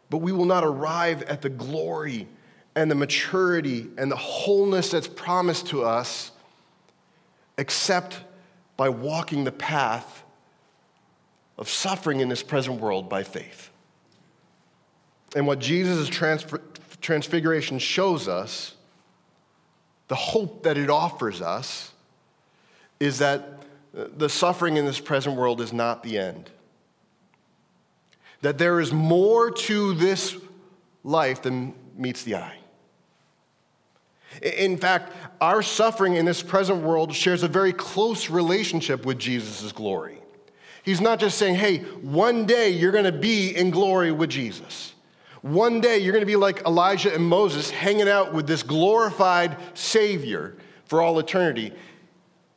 But 0.08 0.18
we 0.18 0.30
will 0.30 0.44
not 0.44 0.62
arrive 0.62 1.22
at 1.22 1.42
the 1.42 1.48
glory 1.48 2.28
and 2.74 2.90
the 2.90 2.94
maturity 2.94 3.88
and 3.98 4.10
the 4.10 4.16
wholeness 4.16 4.90
that's 4.90 5.08
promised 5.08 5.66
to 5.68 5.82
us 5.84 6.32
except 7.58 8.20
by 8.76 8.88
walking 8.88 9.44
the 9.44 9.52
path 9.52 10.22
of 11.58 11.68
suffering 11.68 12.20
in 12.20 12.28
this 12.28 12.42
present 12.42 12.80
world 12.80 13.08
by 13.08 13.22
faith. 13.22 13.70
And 15.34 15.46
what 15.46 15.58
Jesus' 15.58 15.98
is 15.98 16.08
transfer, 16.08 16.60
transfiguration 17.02 17.78
shows 17.78 18.28
us, 18.28 18.74
the 20.08 20.14
hope 20.14 20.62
that 20.62 20.78
it 20.78 20.88
offers 20.88 21.42
us, 21.42 21.92
is 23.00 23.18
that 23.18 23.62
the 23.92 24.28
suffering 24.28 24.76
in 24.76 24.86
this 24.86 25.00
present 25.00 25.36
world 25.36 25.60
is 25.60 25.72
not 25.72 26.02
the 26.02 26.16
end. 26.16 26.50
That 28.40 28.58
there 28.58 28.80
is 28.80 28.92
more 28.92 29.50
to 29.50 29.94
this 29.94 30.36
life 31.04 31.42
than 31.42 31.74
meets 31.96 32.22
the 32.22 32.36
eye. 32.36 32.58
In 34.40 34.78
fact, 34.78 35.12
our 35.40 35.62
suffering 35.62 36.14
in 36.14 36.24
this 36.24 36.42
present 36.42 36.82
world 36.82 37.14
shares 37.14 37.42
a 37.42 37.48
very 37.48 37.72
close 37.72 38.30
relationship 38.30 39.04
with 39.04 39.18
Jesus' 39.18 39.72
glory. 39.72 40.18
He's 40.82 41.00
not 41.00 41.20
just 41.20 41.36
saying, 41.36 41.56
hey, 41.56 41.78
one 41.78 42.46
day 42.46 42.70
you're 42.70 42.92
going 42.92 43.04
to 43.04 43.12
be 43.12 43.54
in 43.54 43.70
glory 43.70 44.10
with 44.10 44.30
Jesus. 44.30 44.94
One 45.42 45.80
day 45.80 45.98
you're 45.98 46.12
going 46.12 46.22
to 46.22 46.26
be 46.26 46.36
like 46.36 46.64
Elijah 46.64 47.12
and 47.12 47.24
Moses 47.24 47.70
hanging 47.70 48.08
out 48.08 48.32
with 48.32 48.46
this 48.46 48.62
glorified 48.62 49.56
Savior 49.74 50.56
for 50.84 51.02
all 51.02 51.18
eternity. 51.18 51.72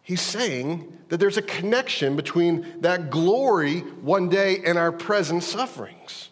He's 0.03 0.21
saying 0.21 0.95
that 1.09 1.19
there's 1.19 1.37
a 1.37 1.41
connection 1.41 2.15
between 2.15 2.81
that 2.81 3.09
glory 3.09 3.79
one 3.79 4.29
day 4.29 4.61
and 4.63 4.77
our 4.77 4.91
present 4.91 5.41
sufferings. 5.41 6.29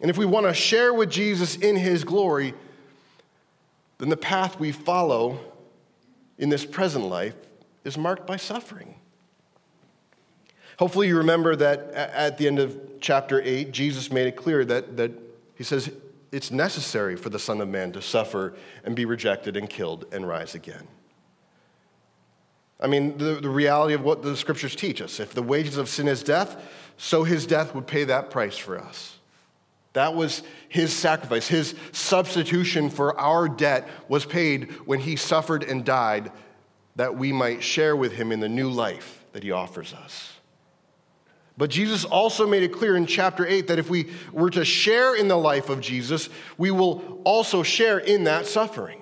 And 0.00 0.10
if 0.10 0.18
we 0.18 0.26
want 0.26 0.46
to 0.46 0.52
share 0.52 0.92
with 0.92 1.10
Jesus 1.10 1.56
in 1.56 1.76
his 1.76 2.04
glory, 2.04 2.52
then 3.96 4.10
the 4.10 4.18
path 4.18 4.60
we 4.60 4.70
follow 4.70 5.40
in 6.36 6.50
this 6.50 6.66
present 6.66 7.06
life 7.06 7.36
is 7.84 7.96
marked 7.96 8.26
by 8.26 8.36
suffering. 8.36 8.96
Hopefully, 10.78 11.08
you 11.08 11.16
remember 11.16 11.56
that 11.56 11.90
at 11.92 12.36
the 12.36 12.46
end 12.48 12.58
of 12.58 12.78
chapter 13.00 13.40
8, 13.40 13.70
Jesus 13.70 14.10
made 14.12 14.26
it 14.26 14.36
clear 14.36 14.64
that, 14.64 14.96
that 14.98 15.12
he 15.54 15.64
says 15.64 15.90
it's 16.32 16.50
necessary 16.50 17.16
for 17.16 17.30
the 17.30 17.38
Son 17.38 17.60
of 17.60 17.68
Man 17.68 17.92
to 17.92 18.02
suffer 18.02 18.54
and 18.84 18.96
be 18.96 19.04
rejected 19.04 19.56
and 19.56 19.70
killed 19.70 20.06
and 20.12 20.26
rise 20.26 20.54
again. 20.54 20.88
I 22.80 22.86
mean, 22.86 23.16
the, 23.18 23.36
the 23.36 23.48
reality 23.48 23.94
of 23.94 24.02
what 24.02 24.22
the 24.22 24.36
scriptures 24.36 24.74
teach 24.74 25.00
us 25.00 25.20
if 25.20 25.32
the 25.32 25.42
wages 25.42 25.76
of 25.76 25.88
sin 25.88 26.08
is 26.08 26.22
death, 26.22 26.60
so 26.96 27.22
his 27.22 27.46
death 27.46 27.74
would 27.74 27.86
pay 27.86 28.04
that 28.04 28.30
price 28.30 28.56
for 28.56 28.78
us. 28.78 29.18
That 29.94 30.14
was 30.14 30.42
his 30.68 30.92
sacrifice. 30.92 31.46
His 31.46 31.76
substitution 31.92 32.90
for 32.90 33.18
our 33.18 33.48
debt 33.48 33.88
was 34.08 34.26
paid 34.26 34.72
when 34.86 34.98
he 34.98 35.14
suffered 35.14 35.62
and 35.62 35.84
died 35.84 36.32
that 36.96 37.16
we 37.16 37.32
might 37.32 37.62
share 37.62 37.94
with 37.94 38.12
him 38.12 38.32
in 38.32 38.40
the 38.40 38.48
new 38.48 38.70
life 38.70 39.24
that 39.32 39.44
he 39.44 39.52
offers 39.52 39.94
us. 39.94 40.33
But 41.56 41.70
Jesus 41.70 42.04
also 42.04 42.48
made 42.48 42.64
it 42.64 42.72
clear 42.72 42.96
in 42.96 43.06
chapter 43.06 43.46
8 43.46 43.68
that 43.68 43.78
if 43.78 43.88
we 43.88 44.10
were 44.32 44.50
to 44.50 44.64
share 44.64 45.14
in 45.14 45.28
the 45.28 45.36
life 45.36 45.68
of 45.68 45.80
Jesus, 45.80 46.28
we 46.58 46.70
will 46.70 47.20
also 47.24 47.62
share 47.62 47.98
in 47.98 48.24
that 48.24 48.46
suffering. 48.46 49.00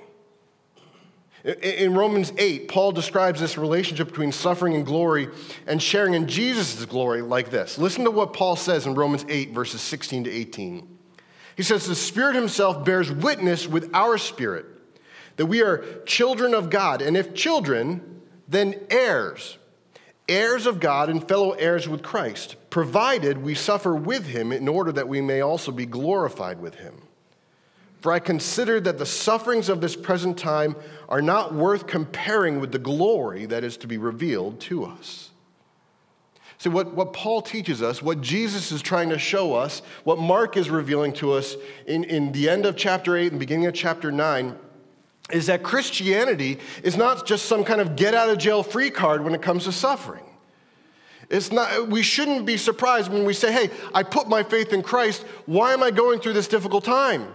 In 1.44 1.94
Romans 1.94 2.32
8, 2.38 2.68
Paul 2.68 2.92
describes 2.92 3.40
this 3.40 3.58
relationship 3.58 4.08
between 4.08 4.30
suffering 4.30 4.74
and 4.74 4.86
glory 4.86 5.28
and 5.66 5.82
sharing 5.82 6.14
in 6.14 6.28
Jesus' 6.28 6.84
glory 6.84 7.20
like 7.20 7.50
this. 7.50 7.78
Listen 7.78 8.04
to 8.04 8.12
what 8.12 8.32
Paul 8.32 8.54
says 8.54 8.86
in 8.86 8.94
Romans 8.94 9.24
8, 9.28 9.50
verses 9.50 9.80
16 9.80 10.24
to 10.24 10.30
18. 10.30 10.98
He 11.56 11.62
says, 11.62 11.86
The 11.86 11.96
Spirit 11.96 12.36
Himself 12.36 12.84
bears 12.84 13.10
witness 13.10 13.66
with 13.66 13.90
our 13.92 14.18
spirit 14.18 14.66
that 15.36 15.46
we 15.46 15.62
are 15.62 16.02
children 16.04 16.54
of 16.54 16.70
God, 16.70 17.02
and 17.02 17.16
if 17.16 17.34
children, 17.34 18.20
then 18.46 18.74
heirs, 18.90 19.58
heirs 20.32 20.66
of 20.66 20.80
God 20.80 21.08
and 21.08 21.26
fellow 21.26 21.52
heirs 21.52 21.88
with 21.88 22.02
Christ, 22.02 22.56
provided 22.70 23.38
we 23.38 23.54
suffer 23.54 23.94
with 23.94 24.26
Him 24.26 24.52
in 24.52 24.68
order 24.68 24.92
that 24.92 25.08
we 25.08 25.20
may 25.20 25.40
also 25.40 25.72
be 25.72 25.86
glorified 25.86 26.60
with 26.60 26.76
Him. 26.76 27.02
For 28.00 28.12
I 28.12 28.18
consider 28.18 28.80
that 28.80 28.98
the 28.98 29.06
sufferings 29.06 29.68
of 29.68 29.80
this 29.80 29.94
present 29.94 30.36
time 30.36 30.74
are 31.08 31.22
not 31.22 31.54
worth 31.54 31.86
comparing 31.86 32.58
with 32.60 32.72
the 32.72 32.78
glory 32.78 33.46
that 33.46 33.62
is 33.62 33.76
to 33.78 33.86
be 33.86 33.96
revealed 33.96 34.60
to 34.62 34.84
us. 34.84 35.30
See, 36.58 36.68
what, 36.68 36.94
what 36.94 37.12
Paul 37.12 37.42
teaches 37.42 37.82
us, 37.82 38.02
what 38.02 38.20
Jesus 38.20 38.72
is 38.72 38.82
trying 38.82 39.08
to 39.10 39.18
show 39.18 39.54
us, 39.54 39.82
what 40.04 40.18
Mark 40.18 40.56
is 40.56 40.70
revealing 40.70 41.12
to 41.14 41.32
us 41.32 41.56
in, 41.86 42.04
in 42.04 42.32
the 42.32 42.48
end 42.48 42.66
of 42.66 42.76
chapter 42.76 43.16
8 43.16 43.32
and 43.32 43.40
beginning 43.40 43.66
of 43.66 43.74
chapter 43.74 44.12
9, 44.12 44.56
is 45.32 45.46
that 45.46 45.62
Christianity 45.62 46.58
is 46.82 46.96
not 46.96 47.26
just 47.26 47.46
some 47.46 47.64
kind 47.64 47.80
of 47.80 47.96
get 47.96 48.14
out 48.14 48.28
of 48.28 48.38
jail 48.38 48.62
free 48.62 48.90
card 48.90 49.24
when 49.24 49.34
it 49.34 49.42
comes 49.42 49.64
to 49.64 49.72
suffering. 49.72 50.24
It's 51.30 51.50
not, 51.50 51.88
we 51.88 52.02
shouldn't 52.02 52.44
be 52.44 52.58
surprised 52.58 53.10
when 53.10 53.24
we 53.24 53.32
say, 53.32 53.50
hey, 53.50 53.70
I 53.94 54.02
put 54.02 54.28
my 54.28 54.42
faith 54.42 54.72
in 54.74 54.82
Christ. 54.82 55.24
Why 55.46 55.72
am 55.72 55.82
I 55.82 55.90
going 55.90 56.20
through 56.20 56.34
this 56.34 56.46
difficult 56.46 56.84
time? 56.84 57.26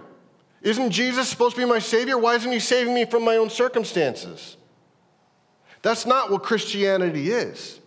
Isn't 0.62 0.92
Jesus 0.92 1.28
supposed 1.28 1.56
to 1.56 1.62
be 1.62 1.68
my 1.68 1.80
Savior? 1.80 2.18
Why 2.18 2.36
isn't 2.36 2.52
He 2.52 2.60
saving 2.60 2.94
me 2.94 3.06
from 3.06 3.26
my 3.26 3.38
own 3.38 3.50
circumstances? 3.50 4.58
That's 5.82 6.06
not 6.06 6.30
what 6.30 6.44
Christianity 6.44 7.32
is. 7.32 7.80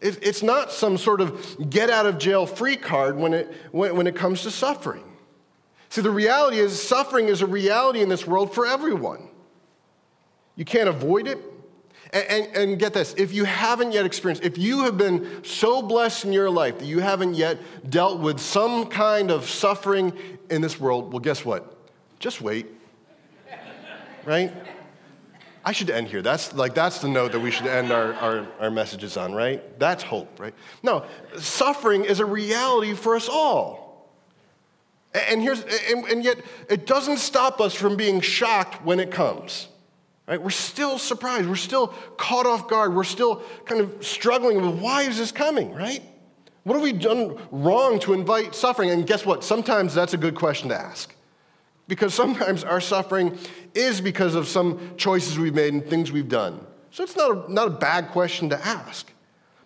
It's 0.00 0.42
not 0.42 0.72
some 0.72 0.96
sort 0.96 1.20
of 1.20 1.68
get 1.68 1.90
out 1.90 2.06
of 2.06 2.16
jail 2.16 2.46
free 2.46 2.76
card 2.76 3.18
when 3.18 3.34
it, 3.34 3.52
when 3.70 4.06
it 4.06 4.16
comes 4.16 4.42
to 4.42 4.50
suffering. 4.50 5.04
See, 5.90 6.00
the 6.00 6.10
reality 6.10 6.58
is, 6.58 6.80
suffering 6.80 7.28
is 7.28 7.42
a 7.42 7.46
reality 7.46 8.00
in 8.00 8.08
this 8.08 8.26
world 8.26 8.54
for 8.54 8.66
everyone. 8.66 9.28
You 10.60 10.66
can't 10.66 10.90
avoid 10.90 11.26
it. 11.26 11.38
And, 12.12 12.26
and, 12.28 12.56
and, 12.56 12.78
get 12.78 12.92
this 12.92 13.14
if 13.16 13.32
you 13.32 13.44
haven't 13.44 13.92
yet 13.92 14.04
experienced, 14.04 14.44
if 14.44 14.58
you 14.58 14.82
have 14.82 14.98
been 14.98 15.42
so 15.42 15.80
blessed 15.80 16.26
in 16.26 16.34
your 16.34 16.50
life 16.50 16.80
that 16.80 16.84
you 16.84 16.98
haven't 16.98 17.32
yet 17.32 17.56
dealt 17.88 18.20
with 18.20 18.38
some 18.38 18.84
kind 18.88 19.30
of 19.30 19.48
suffering 19.48 20.12
in 20.50 20.60
this 20.60 20.78
world, 20.78 21.14
well, 21.14 21.20
guess 21.20 21.46
what? 21.46 21.78
Just 22.18 22.42
wait. 22.42 22.66
right? 24.26 24.52
I 25.64 25.72
should 25.72 25.88
end 25.88 26.08
here. 26.08 26.20
That's 26.20 26.52
like 26.52 26.74
that's 26.74 26.98
the 26.98 27.08
note 27.08 27.32
that 27.32 27.40
we 27.40 27.50
should 27.50 27.66
end 27.66 27.90
our, 27.90 28.12
our, 28.12 28.46
our 28.60 28.70
messages 28.70 29.16
on, 29.16 29.32
right? 29.32 29.78
That's 29.78 30.02
hope, 30.02 30.38
right? 30.38 30.52
No, 30.82 31.06
suffering 31.38 32.04
is 32.04 32.20
a 32.20 32.26
reality 32.26 32.92
for 32.92 33.16
us 33.16 33.30
all. 33.30 34.10
And 35.14 35.40
here's 35.40 35.62
and, 35.90 36.04
and 36.04 36.22
yet 36.22 36.36
it 36.68 36.86
doesn't 36.86 37.16
stop 37.16 37.62
us 37.62 37.72
from 37.72 37.96
being 37.96 38.20
shocked 38.20 38.84
when 38.84 39.00
it 39.00 39.10
comes. 39.10 39.68
Right? 40.30 40.40
We're 40.40 40.50
still 40.50 40.96
surprised. 40.96 41.48
We're 41.48 41.56
still 41.56 41.88
caught 42.16 42.46
off 42.46 42.68
guard. 42.68 42.94
We're 42.94 43.02
still 43.02 43.42
kind 43.64 43.80
of 43.80 44.06
struggling 44.06 44.62
with 44.62 44.80
why 44.80 45.02
is 45.02 45.18
this 45.18 45.32
coming, 45.32 45.74
right? 45.74 46.04
What 46.62 46.74
have 46.74 46.84
we 46.84 46.92
done 46.92 47.36
wrong 47.50 47.98
to 48.00 48.12
invite 48.12 48.54
suffering? 48.54 48.90
And 48.90 49.04
guess 49.04 49.26
what? 49.26 49.42
Sometimes 49.42 49.92
that's 49.92 50.14
a 50.14 50.16
good 50.16 50.36
question 50.36 50.68
to 50.68 50.76
ask. 50.76 51.12
Because 51.88 52.14
sometimes 52.14 52.62
our 52.62 52.80
suffering 52.80 53.36
is 53.74 54.00
because 54.00 54.36
of 54.36 54.46
some 54.46 54.94
choices 54.96 55.36
we've 55.36 55.52
made 55.52 55.74
and 55.74 55.84
things 55.84 56.12
we've 56.12 56.28
done. 56.28 56.64
So 56.92 57.02
it's 57.02 57.16
not 57.16 57.30
a, 57.32 57.52
not 57.52 57.66
a 57.66 57.72
bad 57.72 58.10
question 58.10 58.50
to 58.50 58.64
ask. 58.64 59.12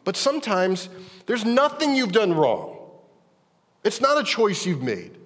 But 0.03 0.17
sometimes 0.17 0.89
there's 1.27 1.45
nothing 1.45 1.95
you've 1.95 2.13
done 2.13 2.33
wrong. 2.33 2.79
It's 3.85 4.01
not 4.01 4.19
a 4.19 4.25
choice 4.25 4.65
you've 4.65 4.83
made. 4.83 5.19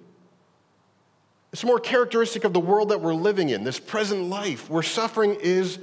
It's 1.51 1.63
more 1.63 1.79
characteristic 1.79 2.43
of 2.43 2.53
the 2.53 2.59
world 2.59 2.89
that 2.89 3.01
we're 3.01 3.13
living 3.13 3.49
in, 3.49 3.63
this 3.63 3.79
present 3.79 4.29
life, 4.29 4.69
where 4.69 4.83
suffering 4.83 5.37
is 5.41 5.79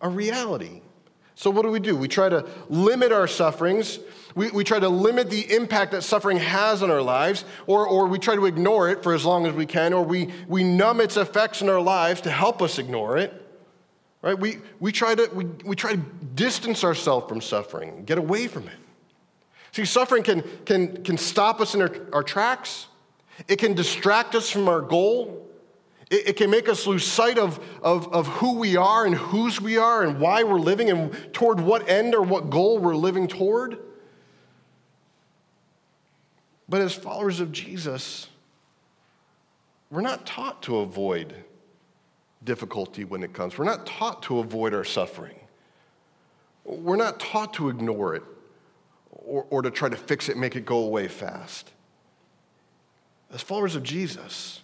a 0.00 0.08
reality. 0.08 0.80
So, 1.34 1.50
what 1.50 1.62
do 1.62 1.70
we 1.70 1.80
do? 1.80 1.96
We 1.96 2.08
try 2.08 2.28
to 2.28 2.46
limit 2.68 3.12
our 3.12 3.28
sufferings. 3.28 3.98
We, 4.34 4.50
we 4.50 4.64
try 4.64 4.78
to 4.78 4.88
limit 4.88 5.30
the 5.30 5.52
impact 5.54 5.92
that 5.92 6.02
suffering 6.02 6.36
has 6.38 6.82
on 6.82 6.90
our 6.90 7.02
lives, 7.02 7.44
or, 7.66 7.86
or 7.86 8.06
we 8.06 8.18
try 8.18 8.34
to 8.34 8.46
ignore 8.46 8.90
it 8.90 9.02
for 9.02 9.14
as 9.14 9.24
long 9.24 9.46
as 9.46 9.54
we 9.54 9.66
can, 9.66 9.92
or 9.92 10.04
we, 10.04 10.32
we 10.46 10.62
numb 10.62 11.00
its 11.00 11.16
effects 11.16 11.62
in 11.62 11.68
our 11.68 11.80
lives 11.80 12.20
to 12.22 12.30
help 12.30 12.60
us 12.62 12.78
ignore 12.78 13.18
it. 13.18 13.32
Right? 14.20 14.38
We, 14.38 14.58
we, 14.80 14.90
try 14.90 15.14
to, 15.14 15.30
we, 15.32 15.44
we 15.64 15.76
try 15.76 15.92
to 15.92 16.02
distance 16.34 16.82
ourselves 16.82 17.28
from 17.28 17.40
suffering, 17.40 18.04
get 18.04 18.18
away 18.18 18.48
from 18.48 18.66
it. 18.66 18.74
See, 19.72 19.84
suffering 19.84 20.22
can, 20.22 20.42
can, 20.64 21.04
can 21.04 21.18
stop 21.18 21.60
us 21.60 21.74
in 21.74 21.82
our, 21.82 21.94
our 22.12 22.22
tracks, 22.22 22.88
it 23.46 23.56
can 23.56 23.74
distract 23.74 24.34
us 24.34 24.50
from 24.50 24.68
our 24.68 24.80
goal. 24.80 25.46
It, 26.10 26.28
it, 26.28 26.36
can 26.36 26.50
make 26.50 26.68
us 26.68 26.86
lose 26.86 27.06
sight 27.06 27.38
of, 27.38 27.60
of, 27.82 28.12
of 28.12 28.26
who 28.26 28.58
we 28.58 28.76
are 28.76 29.04
and 29.04 29.14
whose 29.14 29.60
we 29.60 29.76
are 29.76 30.02
and 30.02 30.18
why 30.18 30.42
we're 30.42 30.58
living 30.58 30.90
and 30.90 31.34
toward 31.34 31.60
what 31.60 31.88
end 31.88 32.14
or 32.14 32.22
what 32.22 32.50
goal 32.50 32.78
we're 32.78 32.96
living 32.96 33.28
toward. 33.28 33.78
But 36.68 36.80
as 36.80 36.94
followers 36.94 37.40
of 37.40 37.52
Jesus, 37.52 38.28
we're 39.90 40.00
not 40.00 40.26
taught 40.26 40.62
to 40.62 40.78
avoid 40.78 41.34
difficulty 42.44 43.04
when 43.04 43.22
it 43.22 43.32
comes. 43.32 43.58
We're 43.58 43.64
not 43.64 43.86
taught 43.86 44.22
to 44.24 44.38
avoid 44.38 44.74
our 44.74 44.84
suffering. 44.84 45.38
We're 46.64 46.96
not 46.96 47.20
taught 47.20 47.54
to 47.54 47.68
ignore 47.68 48.14
it 48.14 48.22
or, 49.10 49.46
or 49.50 49.62
to 49.62 49.70
try 49.70 49.88
to 49.88 49.96
fix 49.96 50.28
it, 50.28 50.36
make 50.36 50.56
it 50.56 50.66
go 50.66 50.78
away 50.78 51.08
fast. 51.08 51.72
As 53.32 53.42
followers 53.42 53.76
of 53.76 53.82
Jesus, 53.82 54.62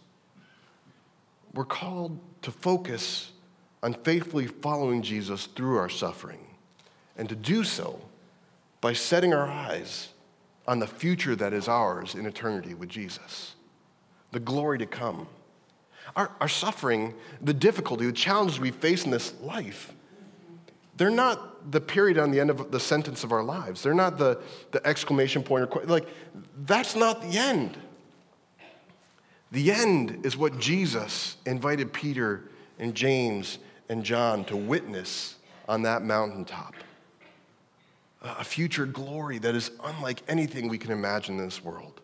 we're 1.53 1.65
called 1.65 2.19
to 2.43 2.51
focus 2.51 3.33
on 3.83 3.95
faithfully 3.95 4.47
following 4.47 5.03
Jesus 5.03 5.47
through 5.47 5.77
our 5.77 5.91
suffering, 5.91 6.41
and 7.17 7.29
to 7.29 7.37
do 7.37 7.65
so 7.65 8.01
by 8.81 8.95
setting 8.95 9.35
our 9.35 9.47
eyes 9.47 10.09
on 10.67 10.79
the 10.79 10.87
future 10.87 11.37
that 11.37 11.53
is 11.53 11.69
ours 11.69 12.15
in 12.15 12.25
eternity 12.25 12.73
with 12.75 12.89
Jesus, 12.89 13.55
the 14.33 14.41
glory 14.41 14.79
to 14.79 14.87
come. 14.87 15.29
Our, 16.17 16.31
our 16.41 16.49
suffering, 16.49 17.15
the 17.43 17.53
difficulty, 17.53 18.07
the 18.07 18.13
challenges 18.13 18.59
we 18.59 18.71
face 18.71 19.05
in 19.05 19.11
this 19.11 19.35
life, 19.43 19.95
they're 20.97 21.11
not 21.11 21.71
the 21.71 21.81
period 21.81 22.19
on 22.19 22.31
the 22.31 22.41
end 22.41 22.51
of 22.51 22.71
the 22.71 22.81
sentence 22.81 23.25
of 23.25 23.33
our 23.33 23.43
lives. 23.43 23.83
They're 23.83 23.95
not 23.95 24.17
the, 24.17 24.41
the 24.71 24.87
exclamation 24.87 25.43
point 25.43 25.69
or 25.71 25.85
like 25.85 26.09
that's 26.67 26.95
not 26.95 27.21
the 27.21 27.39
end. 27.39 27.77
The 29.55 29.71
end 29.71 30.27
is 30.27 30.37
what 30.37 30.59
Jesus 30.59 31.37
invited 31.47 31.93
Peter 31.93 32.43
and 32.81 32.93
James 32.93 33.59
and 33.89 34.03
John 34.03 34.45
to 34.47 34.57
witness 34.57 35.37
on 35.69 35.83
that 35.83 36.03
mountaintop. 36.03 36.75
A 38.21 38.43
future 38.43 38.85
glory 38.85 39.39
that 39.39 39.55
is 39.55 39.71
unlike 39.85 40.23
anything 40.27 40.67
we 40.67 40.77
can 40.77 40.91
imagine 40.91 41.39
in 41.39 41.45
this 41.45 41.63
world. 41.63 42.01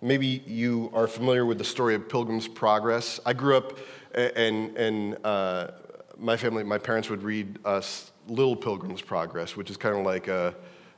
Maybe 0.00 0.42
you 0.46 0.90
are 0.94 1.06
familiar 1.06 1.44
with 1.44 1.58
the 1.58 1.64
story 1.64 1.94
of 1.94 2.08
Pilgrim's 2.08 2.48
Progress. 2.48 3.20
I 3.26 3.34
grew 3.34 3.58
up, 3.58 3.76
and, 4.14 4.74
and 4.78 5.18
uh, 5.26 5.72
my 6.16 6.38
family, 6.38 6.64
my 6.64 6.78
parents 6.78 7.10
would 7.10 7.22
read 7.22 7.58
us 7.66 8.12
Little 8.28 8.56
Pilgrim's 8.56 9.02
Progress, 9.02 9.58
which 9.58 9.68
is 9.68 9.76
kind 9.76 9.94
of 9.94 10.06
like 10.06 10.28
a, 10.28 10.54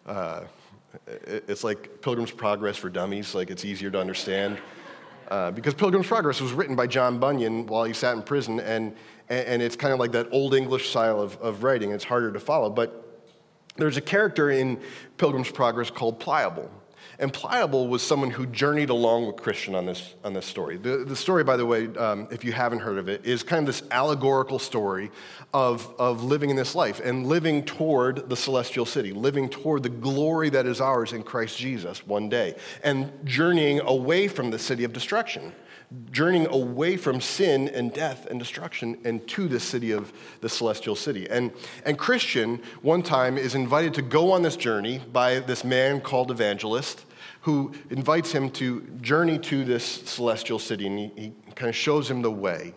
uh, 0.07 0.45
it's 1.07 1.65
like 1.65 2.01
Pilgrim's 2.01 2.31
Progress 2.31 2.77
for 2.77 2.89
dummies, 2.89 3.35
like 3.35 3.51
it's 3.51 3.65
easier 3.65 3.91
to 3.91 4.01
understand. 4.01 4.59
Uh, 5.29 5.51
because 5.51 5.75
Pilgrim's 5.75 6.07
Progress 6.07 6.41
was 6.41 6.53
written 6.53 6.77
by 6.77 6.87
John 6.87 7.19
Bunyan 7.19 7.67
while 7.67 7.85
he 7.85 7.93
sat 7.93 8.15
in 8.15 8.23
prison, 8.23 8.61
and, 8.61 8.95
and 9.29 9.63
it's 9.63 9.77
kind 9.77 9.93
of 9.93 9.99
like 9.99 10.13
that 10.13 10.29
old 10.33 10.55
English 10.55 10.91
style 10.91 11.21
of, 11.21 11.37
of 11.41 11.63
writing. 11.63 11.93
It's 11.93 12.05
harder 12.05 12.31
to 12.33 12.41
follow. 12.41 12.69
But 12.69 13.23
there's 13.77 13.97
a 13.97 14.03
character 14.03 14.51
in 14.51 14.81
Pilgrim's 15.17 15.51
Progress 15.51 15.91
called 15.91 16.21
Pliable. 16.21 16.71
And 17.19 17.33
Pliable 17.33 17.89
was 17.89 18.03
someone 18.03 18.31
who 18.31 18.47
journeyed 18.47 18.91
along 18.91 19.27
with 19.27 19.37
Christian 19.37 19.75
on 19.75 19.87
this, 19.87 20.15
on 20.25 20.33
this 20.33 20.47
story. 20.47 20.77
The, 20.77 20.99
the 20.99 21.17
story, 21.17 21.45
by 21.45 21.57
the 21.57 21.67
way, 21.67 21.87
um, 21.97 22.29
if 22.31 22.45
you 22.45 22.53
haven't 22.53 22.81
heard 22.81 22.99
of 22.99 23.09
it, 23.09 23.25
is 23.25 23.43
kind 23.43 23.61
of 23.61 23.67
this 23.67 23.83
allegorical 23.91 24.59
story 24.59 25.11
of, 25.53 25.95
of 25.99 26.23
living 26.23 26.51
in 26.51 26.57
this 26.57 26.75
life 26.75 27.01
and 27.01 27.27
living 27.27 27.65
toward 27.65 28.29
the 28.29 28.37
celestial 28.37 28.87
city, 28.87 29.13
living 29.13 29.49
toward 29.49 29.83
the 29.83 29.89
glory 29.89 30.51
that 30.51 30.67
is 30.67 30.81
ours 30.81 31.13
in 31.13 31.23
Christ 31.23 31.59
Jesus 31.59 32.07
one 32.07 32.29
day, 32.29 32.57
and 32.83 33.13
journeying 33.25 33.81
away 33.81 34.29
from 34.29 34.51
the 34.51 34.59
city 34.59 34.85
of 34.85 34.93
destruction 34.93 35.53
journeying 36.11 36.47
away 36.47 36.97
from 36.97 37.21
sin 37.21 37.69
and 37.69 37.93
death 37.93 38.27
and 38.27 38.39
destruction 38.39 38.99
and 39.05 39.27
to 39.29 39.49
the 39.49 39.61
city 39.61 39.91
of 39.91 40.13
the 40.41 40.49
celestial 40.49 40.97
city. 40.97 41.29
And, 41.29 41.53
and 41.85 41.99
Christian, 41.99 42.61
one 42.83 43.03
time, 43.03 43.37
is 43.37 43.55
invited 43.55 43.95
to 43.95 44.03
go 44.03 44.33
on 44.33 44.43
this 44.43 44.57
journey 44.57 45.01
by 45.13 45.41
this 45.41 45.65
man 45.65 46.01
called 46.01 46.31
Evangelist 46.31 47.05
who 47.43 47.73
invites 47.91 48.33
him 48.33 48.51
to 48.51 48.81
journey 49.03 49.39
to 49.39 49.65
this 49.65 49.85
celestial 49.85 50.59
city 50.59 50.87
and 50.87 50.99
he, 50.99 51.13
he 51.17 51.33
kind 51.55 51.69
of 51.69 51.77
shows 51.77 52.11
him 52.11 52.23
the 52.23 52.31
way. 52.31 52.73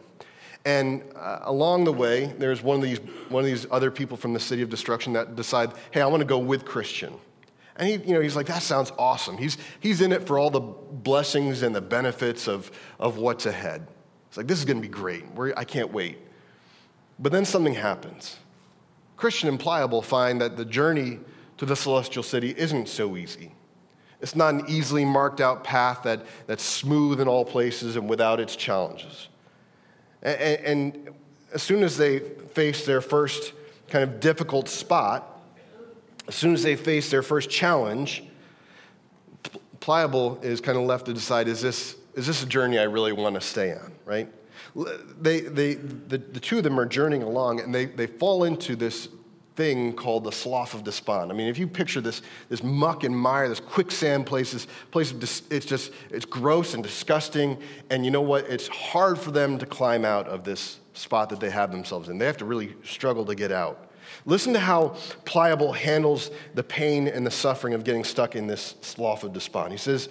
And 0.65 1.01
uh, 1.15 1.39
along 1.43 1.85
the 1.85 1.93
way, 1.93 2.25
there's 2.37 2.61
one 2.61 2.75
of, 2.75 2.83
these, 2.83 2.99
one 3.29 3.41
of 3.41 3.45
these 3.45 3.65
other 3.71 3.89
people 3.89 4.17
from 4.17 4.33
the 4.33 4.39
city 4.39 4.61
of 4.61 4.69
destruction 4.69 5.13
that 5.13 5.37
decide, 5.37 5.71
hey, 5.91 6.01
I 6.01 6.07
want 6.07 6.19
to 6.19 6.25
go 6.25 6.39
with 6.39 6.65
Christian. 6.65 7.13
And 7.77 7.87
he, 7.87 7.95
you 8.07 8.13
know, 8.13 8.21
he's 8.21 8.35
like, 8.35 8.47
that 8.47 8.63
sounds 8.63 8.91
awesome. 8.97 9.37
He's, 9.37 9.57
he's 9.79 10.01
in 10.01 10.11
it 10.11 10.25
for 10.25 10.39
all 10.39 10.49
the 10.49 10.59
blessings 10.59 11.61
and 11.61 11.75
the 11.75 11.81
benefits 11.81 12.47
of, 12.47 12.71
of 12.99 13.17
what's 13.17 13.45
ahead. 13.45 13.87
It's 14.27 14.37
like, 14.37 14.47
this 14.47 14.59
is 14.59 14.65
going 14.65 14.77
to 14.77 14.81
be 14.81 14.91
great. 14.91 15.25
We're, 15.33 15.53
I 15.55 15.63
can't 15.63 15.93
wait. 15.93 16.17
But 17.19 17.31
then 17.31 17.45
something 17.45 17.73
happens. 17.73 18.37
Christian 19.15 19.49
and 19.49 19.59
Pliable 19.59 20.01
find 20.01 20.41
that 20.41 20.57
the 20.57 20.65
journey 20.65 21.19
to 21.57 21.65
the 21.65 21.75
celestial 21.75 22.23
city 22.23 22.53
isn't 22.57 22.87
so 22.87 23.17
easy. 23.17 23.51
It's 24.21 24.35
not 24.35 24.53
an 24.53 24.63
easily 24.67 25.05
marked 25.05 25.41
out 25.41 25.63
path 25.63 26.03
that, 26.03 26.25
that's 26.47 26.63
smooth 26.63 27.19
in 27.21 27.27
all 27.27 27.45
places 27.45 27.95
and 27.95 28.09
without 28.09 28.39
its 28.39 28.55
challenges. 28.55 29.27
And, 30.23 30.39
and 30.39 31.09
as 31.53 31.61
soon 31.61 31.83
as 31.83 31.97
they 31.97 32.19
face 32.19 32.85
their 32.85 33.01
first 33.01 33.53
kind 33.89 34.03
of 34.03 34.19
difficult 34.19 34.67
spot, 34.67 35.36
as 36.27 36.35
soon 36.35 36.53
as 36.53 36.63
they 36.63 36.75
face 36.75 37.09
their 37.09 37.23
first 37.23 37.49
challenge, 37.49 38.23
Pliable 39.79 40.39
is 40.41 40.59
kind 40.59 40.77
of 40.77 40.83
left 40.83 41.05
to 41.05 41.13
decide 41.13 41.47
is 41.47 41.61
this, 41.61 41.95
is 42.15 42.27
this 42.27 42.43
a 42.43 42.45
journey 42.45 42.77
I 42.77 42.83
really 42.83 43.13
want 43.13 43.35
to 43.35 43.41
stay 43.41 43.73
on, 43.73 43.93
right? 44.05 44.27
They, 45.21 45.41
they, 45.41 45.75
the, 45.75 46.17
the 46.17 46.39
two 46.39 46.57
of 46.57 46.63
them 46.63 46.79
are 46.79 46.85
journeying 46.85 47.23
along 47.23 47.61
and 47.61 47.73
they, 47.73 47.85
they 47.85 48.07
fall 48.07 48.43
into 48.43 48.75
this 48.75 49.07
thing 49.55 49.93
called 49.93 50.23
the 50.23 50.31
slough 50.31 50.73
of 50.73 50.83
despond. 50.83 51.31
I 51.31 51.35
mean, 51.35 51.47
if 51.47 51.57
you 51.57 51.67
picture 51.67 51.99
this, 51.99 52.21
this 52.49 52.61
muck 52.61 53.03
and 53.03 53.17
mire, 53.17 53.49
this 53.49 53.59
quicksand 53.59 54.25
place, 54.25 54.51
this 54.51 54.67
place, 54.91 55.13
it's 55.49 55.65
just, 55.65 55.91
it's 56.11 56.25
gross 56.25 56.73
and 56.73 56.83
disgusting. 56.83 57.57
And 57.89 58.05
you 58.05 58.11
know 58.11 58.21
what? 58.21 58.45
It's 58.45 58.67
hard 58.67 59.17
for 59.17 59.31
them 59.31 59.57
to 59.57 59.65
climb 59.65 60.05
out 60.05 60.27
of 60.27 60.43
this 60.43 60.79
spot 60.93 61.29
that 61.29 61.39
they 61.39 61.49
have 61.49 61.71
themselves 61.71 62.09
in. 62.09 62.17
They 62.17 62.25
have 62.25 62.37
to 62.37 62.45
really 62.45 62.75
struggle 62.83 63.25
to 63.25 63.35
get 63.35 63.51
out. 63.51 63.86
Listen 64.27 64.51
to 64.53 64.59
how 64.59 64.89
Pliable 65.23 65.71
handles 65.71 66.31
the 66.53 66.61
pain 66.61 67.07
and 67.07 67.25
the 67.25 67.31
suffering 67.31 67.73
of 67.73 67.85
getting 67.85 68.03
stuck 68.03 68.35
in 68.35 68.45
this 68.45 68.75
slough 68.81 69.23
of 69.23 69.31
despond. 69.31 69.71
He 69.71 69.77
says, 69.77 70.09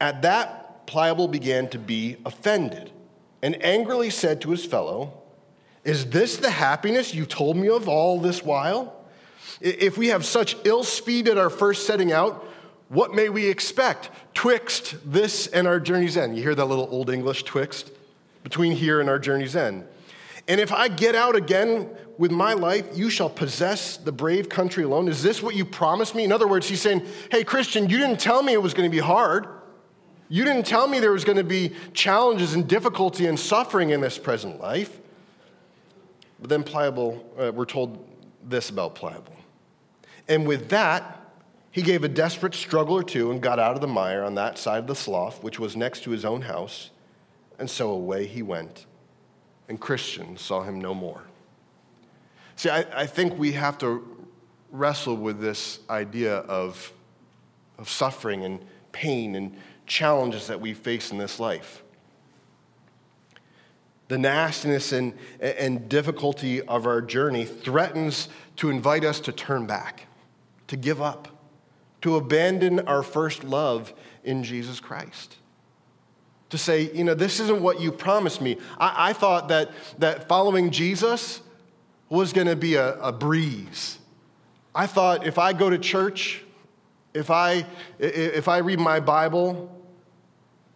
At 0.00 0.22
that, 0.22 0.86
Pliable 0.86 1.26
began 1.26 1.68
to 1.70 1.78
be 1.78 2.16
offended 2.24 2.92
and 3.42 3.60
angrily 3.64 4.08
said 4.08 4.40
to 4.42 4.52
his 4.52 4.64
fellow, 4.64 5.20
Is 5.82 6.06
this 6.10 6.36
the 6.36 6.50
happiness 6.50 7.12
you 7.12 7.26
told 7.26 7.56
me 7.56 7.68
of 7.68 7.88
all 7.88 8.20
this 8.20 8.44
while? 8.44 9.04
If 9.60 9.98
we 9.98 10.08
have 10.08 10.24
such 10.24 10.56
ill 10.64 10.84
speed 10.84 11.26
at 11.26 11.36
our 11.36 11.50
first 11.50 11.88
setting 11.88 12.12
out, 12.12 12.46
What 12.88 13.14
may 13.14 13.28
we 13.28 13.46
expect 13.46 14.10
twixt 14.32 14.94
this 15.04 15.48
and 15.48 15.66
our 15.66 15.80
journey's 15.80 16.16
end? 16.16 16.36
You 16.36 16.42
hear 16.44 16.54
that 16.54 16.66
little 16.66 16.86
old 16.88 17.10
English 17.10 17.42
twixt? 17.42 17.90
Between 18.44 18.70
here 18.70 19.00
and 19.00 19.10
our 19.10 19.18
journey's 19.18 19.56
end. 19.56 19.88
And 20.46 20.60
if 20.60 20.72
I 20.72 20.86
get 20.86 21.16
out 21.16 21.34
again 21.34 21.90
with 22.18 22.30
my 22.30 22.54
life, 22.54 22.86
you 22.94 23.10
shall 23.10 23.28
possess 23.28 23.96
the 23.96 24.12
brave 24.12 24.48
country 24.48 24.84
alone. 24.84 25.08
Is 25.08 25.22
this 25.22 25.42
what 25.42 25.54
you 25.54 25.64
promised 25.64 26.14
me? 26.14 26.24
In 26.24 26.32
other 26.32 26.48
words, 26.48 26.68
he's 26.68 26.80
saying, 26.80 27.04
Hey, 27.30 27.44
Christian, 27.44 27.88
you 27.90 27.98
didn't 27.98 28.20
tell 28.20 28.42
me 28.42 28.52
it 28.52 28.62
was 28.62 28.74
going 28.74 28.90
to 28.90 28.94
be 28.94 29.02
hard. 29.02 29.46
You 30.28 30.44
didn't 30.44 30.66
tell 30.66 30.88
me 30.88 30.98
there 30.98 31.12
was 31.12 31.24
going 31.24 31.38
to 31.38 31.44
be 31.44 31.72
challenges 31.92 32.54
and 32.54 32.66
difficulty 32.66 33.26
and 33.26 33.38
suffering 33.38 33.90
in 33.90 34.00
this 34.00 34.18
present 34.18 34.60
life. 34.60 34.98
But 36.40 36.50
then 36.50 36.62
Pliable, 36.62 37.24
uh, 37.38 37.52
we're 37.52 37.64
told 37.64 38.04
this 38.42 38.70
about 38.70 38.94
Pliable. 38.94 39.36
And 40.28 40.46
with 40.46 40.68
that, 40.70 41.20
he 41.70 41.82
gave 41.82 42.04
a 42.04 42.08
desperate 42.08 42.54
struggle 42.54 42.96
or 42.96 43.02
two 43.02 43.30
and 43.30 43.40
got 43.40 43.58
out 43.58 43.74
of 43.74 43.80
the 43.80 43.86
mire 43.86 44.24
on 44.24 44.34
that 44.36 44.58
side 44.58 44.78
of 44.78 44.86
the 44.86 44.94
slough, 44.94 45.42
which 45.42 45.58
was 45.58 45.76
next 45.76 46.02
to 46.04 46.10
his 46.10 46.24
own 46.24 46.42
house. 46.42 46.90
And 47.58 47.68
so 47.70 47.90
away 47.90 48.26
he 48.26 48.42
went. 48.42 48.86
And 49.68 49.80
Christian 49.80 50.36
saw 50.36 50.62
him 50.62 50.80
no 50.80 50.94
more. 50.94 51.22
See, 52.56 52.70
I, 52.70 53.02
I 53.02 53.06
think 53.06 53.38
we 53.38 53.52
have 53.52 53.76
to 53.78 54.02
wrestle 54.70 55.16
with 55.16 55.40
this 55.40 55.80
idea 55.88 56.36
of, 56.36 56.92
of 57.78 57.88
suffering 57.88 58.44
and 58.44 58.64
pain 58.92 59.34
and 59.34 59.56
challenges 59.86 60.46
that 60.46 60.60
we 60.60 60.74
face 60.74 61.12
in 61.12 61.18
this 61.18 61.38
life. 61.38 61.82
The 64.08 64.18
nastiness 64.18 64.92
and, 64.92 65.14
and 65.40 65.88
difficulty 65.88 66.62
of 66.62 66.86
our 66.86 67.02
journey 67.02 67.44
threatens 67.44 68.28
to 68.56 68.70
invite 68.70 69.04
us 69.04 69.20
to 69.20 69.32
turn 69.32 69.66
back, 69.66 70.06
to 70.68 70.76
give 70.76 71.02
up, 71.02 71.28
to 72.02 72.16
abandon 72.16 72.80
our 72.80 73.02
first 73.02 73.44
love 73.44 73.92
in 74.24 74.44
Jesus 74.44 74.80
Christ. 74.80 75.36
To 76.50 76.58
say, 76.58 76.90
you 76.92 77.04
know, 77.04 77.14
this 77.14 77.40
isn't 77.40 77.60
what 77.60 77.80
you 77.80 77.90
promised 77.90 78.40
me. 78.40 78.58
I, 78.78 79.10
I 79.10 79.12
thought 79.12 79.48
that, 79.48 79.70
that 79.98 80.28
following 80.28 80.70
Jesus 80.70 81.42
was 82.08 82.32
going 82.32 82.46
to 82.46 82.56
be 82.56 82.74
a, 82.74 82.98
a 83.00 83.12
breeze. 83.12 83.98
I 84.74 84.86
thought 84.86 85.26
if 85.26 85.38
I 85.38 85.52
go 85.52 85.70
to 85.70 85.78
church, 85.78 86.42
if 87.14 87.30
I, 87.30 87.66
if 87.98 88.48
I 88.48 88.58
read 88.58 88.78
my 88.78 89.00
Bible, 89.00 89.72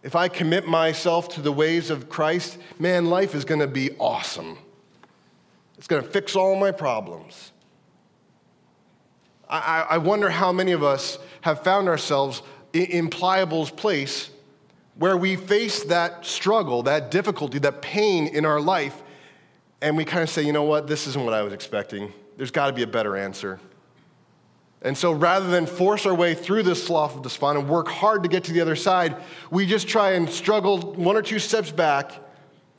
if 0.03 0.16
I 0.16 0.29
commit 0.29 0.66
myself 0.66 1.29
to 1.31 1.43
the 1.43 1.53
ways 1.53 1.90
of 1.90 2.09
Christ, 2.09 2.59
man, 2.79 3.07
life 3.07 3.35
is 3.35 3.45
going 3.45 3.61
to 3.61 3.66
be 3.66 3.90
awesome. 3.99 4.59
It's 5.77 5.87
going 5.87 6.03
to 6.03 6.09
fix 6.09 6.35
all 6.35 6.57
my 6.57 6.73
problems. 6.73 7.53
I, 9.49 9.87
I 9.90 9.99
wonder 9.99 10.31
how 10.31 10.53
many 10.53 10.73
of 10.73 10.83
us 10.83 11.19
have 11.43 11.64
found 11.64 11.88
ourselves 11.88 12.43
in 12.73 13.11
Pliable's 13.11 13.71
place 13.71 14.31
where 14.95 15.16
we 15.16 15.37
face 15.37 15.85
that 15.85 16.25
struggle, 16.25 16.85
that 16.85 17.11
difficulty, 17.11 17.59
that 17.59 17.83
pain 17.83 18.27
in 18.27 18.45
our 18.45 18.61
life, 18.61 19.03
and 19.83 19.97
we 19.97 20.05
kind 20.05 20.23
of 20.23 20.31
say, 20.31 20.43
you 20.43 20.53
know 20.53 20.64
what, 20.64 20.87
this 20.87 21.07
isn't 21.07 21.25
what 21.25 21.35
I 21.35 21.43
was 21.43 21.53
expecting. 21.53 22.12
There's 22.37 22.51
got 22.51 22.66
to 22.66 22.73
be 22.73 22.83
a 22.83 22.87
better 22.87 23.16
answer. 23.16 23.61
And 24.83 24.97
so 24.97 25.12
rather 25.12 25.49
than 25.49 25.66
force 25.66 26.07
our 26.07 26.14
way 26.14 26.35
through 26.35 26.62
this 26.62 26.83
slough 26.85 27.16
of 27.16 27.23
despond 27.23 27.59
and 27.59 27.69
work 27.69 27.88
hard 27.88 28.23
to 28.23 28.29
get 28.29 28.45
to 28.45 28.53
the 28.53 28.61
other 28.61 28.77
side, 28.77 29.16
we 29.51 29.66
just 29.66 29.88
try 29.88 30.12
and 30.12 30.29
struggle 30.29 30.79
one 30.93 31.16
or 31.16 31.23
two 31.23 31.38
steps 31.38 31.71
back 31.71 32.12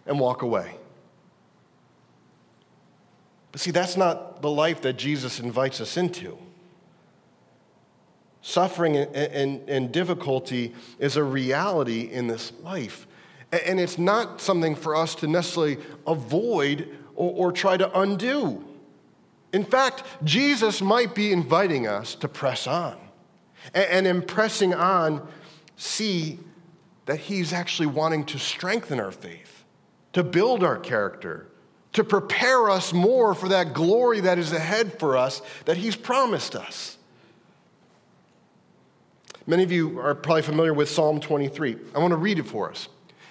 and 0.06 0.20
walk 0.20 0.42
away. 0.42 0.76
But 3.52 3.62
see, 3.62 3.72
that's 3.72 3.98
not 3.98 4.42
the 4.42 4.50
life 4.50 4.82
that 4.82 4.94
Jesus 4.94 5.40
invites 5.40 5.82
us 5.82 5.98
into. 5.98 6.38
Suffering 8.42 8.98
and, 8.98 9.16
and, 9.16 9.70
and 9.70 9.92
difficulty 9.92 10.74
is 10.98 11.18
a 11.18 11.24
reality 11.24 12.02
in 12.02 12.26
this 12.26 12.52
life. 12.64 13.06
And 13.52 13.80
it's 13.80 13.98
not 13.98 14.40
something 14.40 14.76
for 14.76 14.96
us 14.96 15.16
to 15.16 15.28
necessarily 15.28 15.78
avoid 16.08 16.88
or, 17.16 17.48
or 17.48 17.52
try 17.52 17.78
to 17.78 18.00
undo. 18.00 18.64
In 19.54 19.66
fact, 19.66 20.04
Jesus 20.24 20.82
might 20.82 21.14
be 21.14 21.32
inviting 21.34 21.86
us 21.86 22.16
to 22.16 22.28
press 22.28 22.68
on. 22.68 22.98
And 23.74 24.08
in 24.08 24.22
pressing 24.22 24.74
on, 24.74 25.28
see 25.76 26.40
that 27.06 27.20
He's 27.20 27.52
actually 27.52 27.88
wanting 27.88 28.26
to 28.26 28.40
strengthen 28.40 29.00
our 29.00 29.12
faith, 29.12 29.64
to 30.14 30.24
build 30.24 30.64
our 30.64 30.78
character, 30.78 31.48
to 31.94 32.04
prepare 32.04 32.70
us 32.70 32.94
more 32.94 33.36
for 33.36 33.50
that 33.50 33.74
glory 33.74 34.22
that 34.22 34.40
is 34.40 34.54
ahead 34.54 34.98
for 34.98 35.18
us 35.18 35.42
that 35.66 35.78
He's 35.78 35.96
promised 35.96 36.56
us. 36.56 36.98
Many 39.46 39.64
of 39.64 39.72
you 39.72 40.00
are 40.00 40.16
probably 40.16 40.44
familiar 40.44 40.74
with 40.74 40.90
Psalm 40.90 41.20
23. 41.20 41.76
I 41.94 42.00
want 42.00 42.12
to 42.12 42.18
read 42.18 42.40
it 42.40 42.46
for 42.46 42.70
us. 42.70 42.88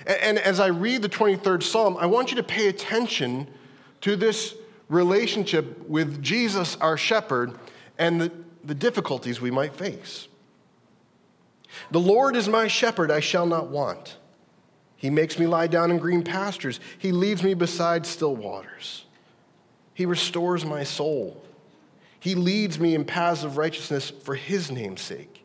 And 0.06 0.38
as 0.38 0.60
I 0.60 0.68
read 0.68 1.02
the 1.02 1.08
23rd 1.08 1.62
Psalm, 1.62 1.96
I 1.98 2.06
want 2.06 2.30
you 2.30 2.36
to 2.36 2.42
pay 2.42 2.68
attention 2.68 3.46
to 4.00 4.16
this 4.16 4.54
relationship 4.88 5.88
with 5.88 6.22
Jesus, 6.22 6.76
our 6.76 6.96
shepherd, 6.96 7.58
and 7.98 8.20
the, 8.20 8.32
the 8.64 8.74
difficulties 8.74 9.40
we 9.40 9.50
might 9.50 9.74
face. 9.74 10.28
The 11.90 12.00
Lord 12.00 12.34
is 12.34 12.48
my 12.48 12.66
shepherd, 12.66 13.10
I 13.10 13.20
shall 13.20 13.46
not 13.46 13.68
want. 13.68 14.16
He 14.96 15.10
makes 15.10 15.38
me 15.38 15.46
lie 15.46 15.66
down 15.66 15.90
in 15.90 15.98
green 15.98 16.22
pastures, 16.22 16.80
He 16.98 17.12
leads 17.12 17.42
me 17.42 17.54
beside 17.54 18.04
still 18.06 18.34
waters. 18.34 19.04
He 19.94 20.06
restores 20.06 20.64
my 20.64 20.82
soul. 20.84 21.42
He 22.18 22.34
leads 22.34 22.78
me 22.78 22.94
in 22.94 23.04
paths 23.04 23.44
of 23.44 23.56
righteousness 23.56 24.10
for 24.10 24.34
His 24.34 24.70
name's 24.70 25.00
sake. 25.00 25.44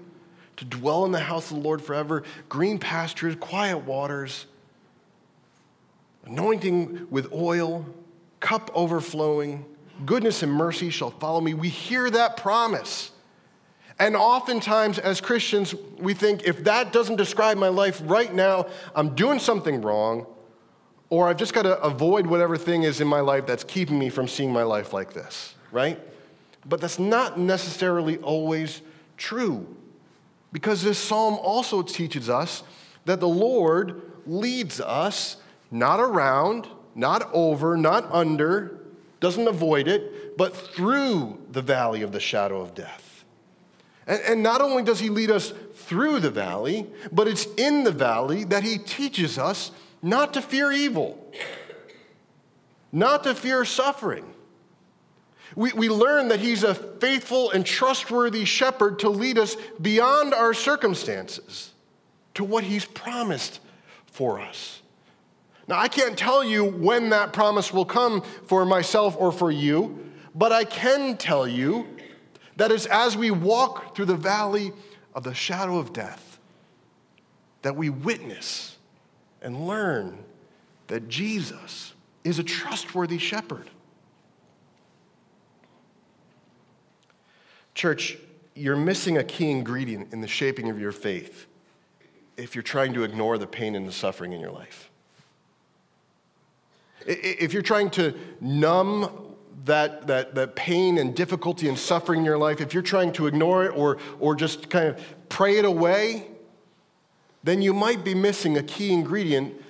To 0.61 0.65
dwell 0.65 1.05
in 1.05 1.11
the 1.11 1.19
house 1.19 1.49
of 1.49 1.57
the 1.57 1.63
Lord 1.63 1.81
forever, 1.81 2.21
green 2.47 2.77
pastures, 2.77 3.35
quiet 3.35 3.79
waters, 3.79 4.45
anointing 6.25 7.07
with 7.09 7.33
oil, 7.33 7.85
cup 8.39 8.69
overflowing 8.75 9.65
goodness 10.05 10.43
and 10.43 10.51
mercy 10.51 10.89
shall 10.89 11.11
follow 11.11 11.41
me. 11.41 11.53
We 11.53 11.69
hear 11.69 12.09
that 12.09 12.37
promise. 12.37 13.11
And 13.99 14.15
oftentimes, 14.15 14.99
as 14.99 15.21
Christians, 15.21 15.75
we 15.99 16.13
think 16.13 16.43
if 16.43 16.63
that 16.63 16.91
doesn't 16.91 17.17
describe 17.17 17.57
my 17.57 17.67
life 17.67 18.01
right 18.05 18.33
now, 18.33 18.67
I'm 18.95 19.15
doing 19.15 19.39
something 19.39 19.81
wrong, 19.81 20.25
or 21.09 21.27
I've 21.27 21.37
just 21.37 21.53
got 21.53 21.63
to 21.63 21.79
avoid 21.81 22.25
whatever 22.25 22.57
thing 22.57 22.83
is 22.83 23.01
in 23.01 23.07
my 23.07 23.19
life 23.19 23.45
that's 23.45 23.63
keeping 23.63 23.99
me 23.99 24.09
from 24.09 24.27
seeing 24.27 24.51
my 24.51 24.63
life 24.63 24.93
like 24.93 25.13
this, 25.13 25.55
right? 25.71 25.99
But 26.67 26.81
that's 26.81 26.99
not 26.99 27.39
necessarily 27.39 28.17
always 28.17 28.81
true. 29.17 29.67
Because 30.51 30.83
this 30.83 30.97
psalm 30.97 31.35
also 31.35 31.81
teaches 31.81 32.29
us 32.29 32.63
that 33.05 33.19
the 33.19 33.27
Lord 33.27 34.01
leads 34.25 34.81
us 34.81 35.37
not 35.71 35.99
around, 35.99 36.67
not 36.93 37.29
over, 37.33 37.77
not 37.77 38.11
under, 38.11 38.79
doesn't 39.19 39.47
avoid 39.47 39.87
it, 39.87 40.37
but 40.37 40.55
through 40.55 41.39
the 41.51 41.61
valley 41.61 42.01
of 42.01 42.11
the 42.11 42.19
shadow 42.19 42.59
of 42.61 42.75
death. 42.75 43.23
And, 44.07 44.21
and 44.21 44.43
not 44.43 44.61
only 44.61 44.83
does 44.83 44.99
he 44.99 45.09
lead 45.09 45.31
us 45.31 45.53
through 45.73 46.19
the 46.19 46.31
valley, 46.31 46.87
but 47.11 47.27
it's 47.27 47.45
in 47.57 47.83
the 47.83 47.91
valley 47.91 48.43
that 48.45 48.63
he 48.63 48.77
teaches 48.77 49.37
us 49.37 49.71
not 50.01 50.33
to 50.33 50.41
fear 50.41 50.71
evil, 50.71 51.31
not 52.91 53.23
to 53.23 53.35
fear 53.35 53.63
suffering. 53.63 54.25
We, 55.55 55.73
we 55.73 55.89
learn 55.89 56.29
that 56.29 56.39
he's 56.39 56.63
a 56.63 56.73
faithful 56.73 57.51
and 57.51 57.65
trustworthy 57.65 58.45
shepherd 58.45 58.99
to 58.99 59.09
lead 59.09 59.37
us 59.37 59.55
beyond 59.81 60.33
our 60.33 60.53
circumstances 60.53 61.71
to 62.35 62.43
what 62.43 62.63
he's 62.63 62.85
promised 62.85 63.59
for 64.05 64.39
us. 64.39 64.81
Now, 65.67 65.79
I 65.79 65.87
can't 65.87 66.17
tell 66.17 66.43
you 66.43 66.65
when 66.65 67.09
that 67.09 67.33
promise 67.33 67.73
will 67.73 67.85
come 67.85 68.21
for 68.45 68.65
myself 68.65 69.15
or 69.17 69.31
for 69.31 69.51
you, 69.51 70.11
but 70.33 70.51
I 70.51 70.63
can 70.63 71.17
tell 71.17 71.47
you 71.47 71.87
that 72.57 72.71
it's 72.71 72.85
as 72.85 73.17
we 73.17 73.31
walk 73.31 73.95
through 73.95 74.05
the 74.05 74.15
valley 74.15 74.71
of 75.13 75.23
the 75.23 75.33
shadow 75.33 75.77
of 75.77 75.93
death 75.93 76.39
that 77.61 77.75
we 77.75 77.89
witness 77.89 78.77
and 79.41 79.67
learn 79.67 80.23
that 80.87 81.07
Jesus 81.07 81.93
is 82.23 82.39
a 82.39 82.43
trustworthy 82.43 83.17
shepherd. 83.17 83.69
Church, 87.73 88.17
you're 88.55 88.75
missing 88.75 89.17
a 89.17 89.23
key 89.23 89.49
ingredient 89.49 90.13
in 90.13 90.21
the 90.21 90.27
shaping 90.27 90.69
of 90.69 90.79
your 90.79 90.91
faith. 90.91 91.47
if 92.37 92.55
you're 92.55 92.63
trying 92.63 92.93
to 92.93 93.03
ignore 93.03 93.37
the 93.37 93.45
pain 93.45 93.75
and 93.75 93.87
the 93.87 93.91
suffering 93.91 94.33
in 94.33 94.39
your 94.39 94.51
life. 94.51 94.89
If 97.05 97.53
you're 97.53 97.61
trying 97.61 97.89
to 97.91 98.15
numb 98.39 99.35
that, 99.65 100.07
that, 100.07 100.33
that 100.35 100.55
pain 100.55 100.97
and 100.97 101.15
difficulty 101.15 101.67
and 101.67 101.77
suffering 101.77 102.19
in 102.19 102.25
your 102.25 102.37
life, 102.37 102.61
if 102.61 102.73
you're 102.73 102.83
trying 102.83 103.11
to 103.13 103.27
ignore 103.27 103.65
it 103.65 103.69
or, 103.69 103.97
or 104.19 104.35
just 104.35 104.69
kind 104.69 104.87
of 104.87 105.03
pray 105.29 105.57
it 105.57 105.65
away, 105.65 106.27
then 107.43 107.61
you 107.61 107.73
might 107.73 108.03
be 108.03 108.15
missing 108.15 108.57
a 108.57 108.63
key 108.63 108.91
ingredient 108.91 109.61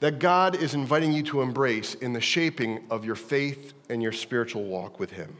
that 0.00 0.18
God 0.18 0.56
is 0.56 0.74
inviting 0.74 1.12
you 1.12 1.22
to 1.24 1.42
embrace 1.42 1.94
in 1.94 2.12
the 2.12 2.20
shaping 2.20 2.84
of 2.90 3.04
your 3.04 3.14
faith 3.14 3.74
and 3.88 4.02
your 4.02 4.12
spiritual 4.12 4.64
walk 4.64 4.98
with 4.98 5.10
Him. 5.10 5.36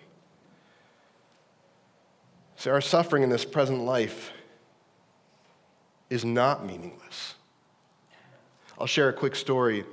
See, 2.60 2.68
our 2.68 2.82
suffering 2.82 3.22
in 3.22 3.30
this 3.30 3.46
present 3.46 3.84
life 3.84 4.32
is 6.10 6.26
not 6.26 6.66
meaningless. 6.66 7.36
I'll 8.78 8.86
share 8.86 9.08
a 9.08 9.14
quick 9.14 9.34
story 9.34 9.86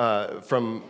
uh, 0.00 0.40
from 0.40 0.82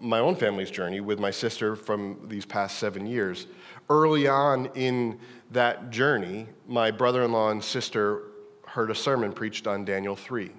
my 0.00 0.18
own 0.18 0.34
family's 0.34 0.72
journey 0.72 0.98
with 0.98 1.20
my 1.20 1.30
sister 1.30 1.76
from 1.76 2.26
these 2.26 2.44
past 2.44 2.78
seven 2.78 3.06
years. 3.06 3.46
Early 3.88 4.26
on 4.26 4.66
in 4.74 5.20
that 5.52 5.90
journey, 5.90 6.48
my 6.66 6.90
brother 6.90 7.22
in 7.22 7.30
law 7.30 7.50
and 7.50 7.62
sister 7.62 8.22
heard 8.66 8.90
a 8.90 8.96
sermon 8.96 9.32
preached 9.32 9.68
on 9.68 9.84
Daniel 9.84 10.16
3. 10.16 10.50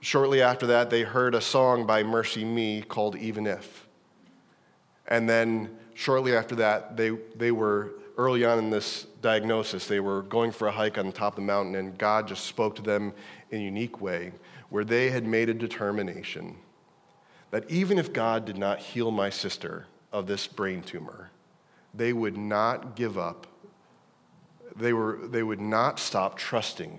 Shortly 0.00 0.42
after 0.42 0.66
that, 0.66 0.90
they 0.90 1.02
heard 1.02 1.36
a 1.36 1.40
song 1.40 1.86
by 1.86 2.02
MercyMe 2.02 2.88
called 2.88 3.14
Even 3.14 3.46
If. 3.46 3.86
And 5.06 5.28
then 5.28 5.76
shortly 5.94 6.34
after 6.34 6.56
that, 6.56 6.96
they, 6.96 7.10
they 7.36 7.52
were 7.52 7.92
early 8.16 8.44
on 8.44 8.58
in 8.58 8.70
this 8.70 9.06
diagnosis, 9.20 9.86
they 9.86 10.00
were 10.00 10.22
going 10.22 10.52
for 10.52 10.68
a 10.68 10.72
hike 10.72 10.98
on 10.98 11.06
the 11.06 11.12
top 11.12 11.34
of 11.34 11.36
the 11.36 11.42
mountain, 11.42 11.74
and 11.74 11.96
God 11.96 12.28
just 12.28 12.44
spoke 12.44 12.76
to 12.76 12.82
them 12.82 13.12
in 13.50 13.60
a 13.60 13.64
unique 13.64 14.00
way 14.00 14.32
where 14.70 14.84
they 14.84 15.10
had 15.10 15.26
made 15.26 15.48
a 15.48 15.54
determination 15.54 16.56
that 17.50 17.70
even 17.70 17.98
if 17.98 18.12
God 18.12 18.44
did 18.46 18.56
not 18.56 18.78
heal 18.78 19.10
my 19.10 19.28
sister 19.30 19.86
of 20.10 20.26
this 20.26 20.46
brain 20.46 20.82
tumor, 20.82 21.30
they 21.94 22.12
would 22.12 22.36
not 22.36 22.96
give 22.96 23.18
up. 23.18 23.46
They, 24.74 24.94
were, 24.94 25.18
they 25.22 25.42
would 25.42 25.60
not 25.60 25.98
stop 25.98 26.38
trusting 26.38 26.98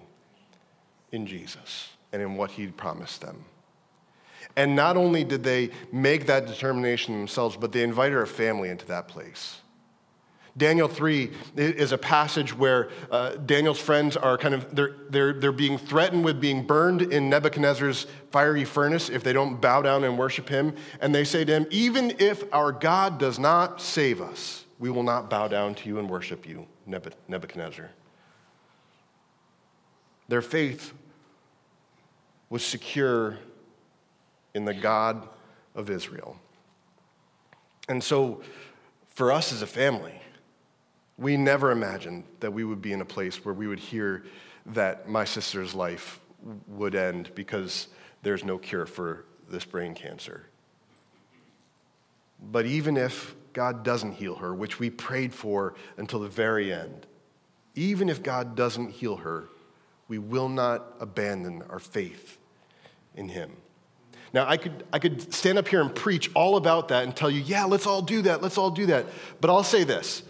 in 1.11 1.25
Jesus 1.25 1.89
and 2.11 2.21
in 2.21 2.35
what 2.35 2.51
he 2.51 2.67
promised 2.67 3.21
them. 3.21 3.45
And 4.55 4.75
not 4.75 4.97
only 4.97 5.23
did 5.23 5.43
they 5.43 5.71
make 5.91 6.27
that 6.27 6.45
determination 6.45 7.15
themselves, 7.15 7.57
but 7.57 7.71
they 7.71 7.81
invited 7.81 8.15
our 8.15 8.27
family 8.27 8.69
into 8.69 8.85
that 8.87 9.07
place. 9.07 9.62
Daniel 10.55 10.87
3 10.87 11.31
is 11.55 11.91
a 11.91 11.97
passage 11.97 12.55
where 12.55 12.89
uh, 13.09 13.31
Daniel's 13.37 13.79
friends 13.79 14.15
are 14.15 14.37
kind 14.37 14.53
of, 14.53 14.75
they're, 14.75 14.95
they're, 15.09 15.33
they're 15.33 15.51
being 15.51 15.79
threatened 15.79 16.23
with 16.23 16.39
being 16.39 16.65
burned 16.65 17.01
in 17.01 17.27
Nebuchadnezzar's 17.27 18.05
fiery 18.31 18.63
furnace 18.63 19.09
if 19.09 19.23
they 19.23 19.33
don't 19.33 19.59
bow 19.59 19.81
down 19.81 20.03
and 20.03 20.17
worship 20.17 20.47
him. 20.47 20.75
And 21.01 21.13
they 21.13 21.23
say 21.23 21.43
to 21.43 21.51
him, 21.51 21.67
Even 21.71 22.15
if 22.19 22.43
our 22.53 22.71
God 22.71 23.17
does 23.17 23.39
not 23.39 23.81
save 23.81 24.21
us, 24.21 24.65
we 24.77 24.91
will 24.91 25.03
not 25.03 25.27
bow 25.27 25.47
down 25.47 25.73
to 25.75 25.89
you 25.89 25.97
and 25.97 26.07
worship 26.07 26.47
you, 26.47 26.67
Nebuchadnezzar. 26.85 27.89
Their 30.27 30.41
faith 30.43 30.93
was 32.51 32.63
secure 32.63 33.39
in 34.53 34.65
the 34.65 34.73
God 34.73 35.27
of 35.73 35.89
Israel. 35.89 36.37
And 37.89 38.03
so, 38.03 38.41
for 39.07 39.31
us 39.31 39.51
as 39.51 39.63
a 39.63 39.67
family, 39.67 40.13
we 41.17 41.37
never 41.37 41.71
imagined 41.71 42.23
that 42.39 42.51
we 42.51 42.63
would 42.63 42.81
be 42.81 42.91
in 42.93 43.01
a 43.01 43.05
place 43.05 43.45
where 43.45 43.53
we 43.53 43.67
would 43.67 43.79
hear 43.79 44.23
that 44.67 45.07
my 45.07 45.25
sister's 45.25 45.73
life 45.73 46.19
would 46.67 46.95
end 46.95 47.29
because 47.35 47.87
there's 48.23 48.43
no 48.43 48.57
cure 48.57 48.85
for 48.85 49.25
this 49.49 49.65
brain 49.65 49.93
cancer. 49.93 50.47
But 52.51 52.65
even 52.65 52.97
if 52.97 53.35
God 53.53 53.83
doesn't 53.83 54.13
heal 54.13 54.35
her, 54.35 54.53
which 54.53 54.79
we 54.79 54.89
prayed 54.89 55.33
for 55.33 55.75
until 55.97 56.19
the 56.19 56.27
very 56.27 56.73
end, 56.73 57.05
even 57.75 58.09
if 58.09 58.21
God 58.21 58.55
doesn't 58.55 58.91
heal 58.91 59.17
her, 59.17 59.45
we 60.07 60.17
will 60.17 60.49
not 60.49 60.95
abandon 60.99 61.63
our 61.69 61.79
faith 61.79 62.37
in 63.15 63.29
Him. 63.29 63.51
Now, 64.33 64.47
I 64.47 64.57
could, 64.57 64.83
I 64.91 64.99
could 64.99 65.33
stand 65.33 65.57
up 65.57 65.67
here 65.67 65.81
and 65.81 65.93
preach 65.93 66.31
all 66.33 66.57
about 66.57 66.87
that 66.87 67.03
and 67.03 67.15
tell 67.15 67.29
you, 67.29 67.41
yeah, 67.41 67.65
let's 67.65 67.85
all 67.85 68.01
do 68.01 68.23
that, 68.23 68.41
let's 68.41 68.57
all 68.57 68.71
do 68.71 68.87
that. 68.87 69.05
But 69.39 69.51
I'll 69.51 69.63
say 69.63 69.83
this 69.83 70.23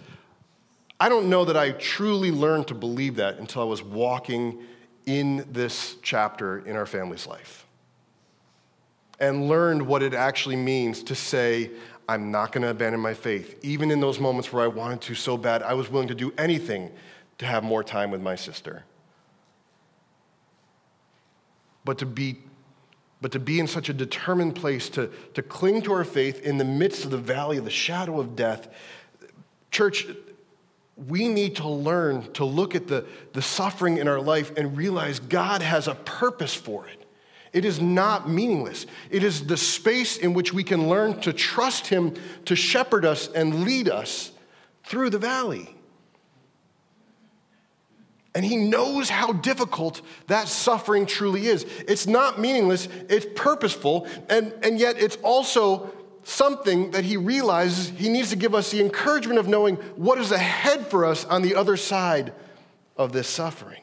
I 1.04 1.10
don't 1.10 1.30
know 1.30 1.44
that 1.44 1.58
I 1.58 1.72
truly 1.72 2.32
learned 2.32 2.70
to 2.70 2.74
believe 2.74 3.18
that 3.18 3.38
until 3.38 3.62
I 3.62 3.66
was 3.66 3.84
walking 3.84 4.64
in 5.06 5.46
this 5.52 5.98
chapter 6.02 6.60
in 6.60 6.78
our 6.78 6.86
family's 6.86 7.28
life 7.28 7.66
and 9.20 9.50
learned 9.50 9.82
what 9.82 10.02
it 10.02 10.14
actually 10.14 10.56
means 10.56 11.04
to 11.04 11.14
say, 11.14 11.72
I'm 12.08 12.32
not 12.32 12.54
going 12.54 12.62
to 12.62 12.70
abandon 12.70 13.02
my 13.02 13.14
faith. 13.14 13.60
Even 13.64 13.92
in 13.92 14.00
those 14.00 14.18
moments 14.18 14.54
where 14.54 14.64
I 14.64 14.68
wanted 14.68 15.02
to 15.02 15.14
so 15.14 15.36
bad, 15.36 15.62
I 15.62 15.74
was 15.74 15.92
willing 15.92 16.08
to 16.08 16.16
do 16.16 16.34
anything 16.38 16.90
to 17.40 17.46
have 17.46 17.66
more 17.66 17.84
time 17.84 18.10
with 18.10 18.22
my 18.22 18.36
sister. 18.36 18.86
But 21.84 21.98
to 21.98 22.06
be 22.06 22.38
but 23.20 23.34
to 23.34 23.40
be 23.40 23.60
in 23.60 23.68
such 23.68 23.90
a 23.90 23.94
determined 23.94 24.56
place 24.56 24.88
to, 24.92 25.12
to 25.34 25.42
cling 25.42 25.82
to 25.82 25.92
our 25.92 26.06
faith 26.06 26.42
in 26.44 26.58
the 26.58 26.66
midst 26.66 27.04
of 27.04 27.12
the 27.12 27.18
valley 27.18 27.58
of 27.58 27.66
the 27.66 27.72
shadow 27.72 28.22
of 28.22 28.38
death. 28.38 28.70
Church, 29.70 30.06
we 30.96 31.28
need 31.28 31.56
to 31.58 31.68
learn 31.68 32.32
to 32.34 32.46
look 32.46 32.76
at 32.76 32.88
the, 32.88 33.06
the 33.34 33.42
suffering 33.42 33.98
in 33.98 34.08
our 34.08 34.22
life 34.22 34.56
and 34.58 34.78
realize 34.78 35.20
God 35.20 35.62
has 35.62 35.88
a 35.88 35.96
purpose 35.96 36.54
for 36.54 36.88
it. 36.88 37.06
It 37.52 37.66
is 37.66 37.80
not 37.80 38.30
meaningless. 38.30 38.86
It 39.12 39.24
is 39.24 39.46
the 39.46 39.58
space 39.58 40.18
in 40.18 40.34
which 40.34 40.54
we 40.54 40.64
can 40.64 40.90
learn 40.90 41.20
to 41.22 41.34
trust 41.34 41.88
Him 41.88 42.16
to 42.46 42.56
shepherd 42.56 43.06
us 43.06 43.28
and 43.28 43.64
lead 43.64 43.90
us 43.90 44.32
through 44.84 45.12
the 45.12 45.20
valley. 45.20 45.76
And 48.36 48.44
He 48.44 48.58
knows 48.58 49.10
how 49.10 49.34
difficult 49.34 50.02
that 50.28 50.48
suffering 50.48 51.06
truly 51.06 51.46
is. 51.46 51.64
It's 51.88 52.08
not 52.08 52.40
meaningless, 52.40 52.88
it's 53.08 53.28
purposeful, 53.36 54.08
and, 54.30 54.52
and 54.64 54.80
yet 54.80 54.98
it's 54.98 55.18
also 55.18 55.94
something 56.24 56.92
that 56.92 57.04
he 57.04 57.18
realizes 57.18 57.90
he 57.90 58.10
needs 58.10 58.30
to 58.30 58.36
give 58.36 58.56
us 58.56 58.72
the 58.72 58.82
encouragement 58.82 59.40
of 59.40 59.48
knowing 59.48 59.76
what 59.96 60.18
is 60.18 60.32
ahead 60.32 60.88
for 60.88 61.06
us 61.06 61.26
on 61.26 61.42
the 61.42 61.56
other 61.56 61.78
side 61.78 62.34
of 62.98 63.12
this 63.12 63.28
suffering. 63.28 63.82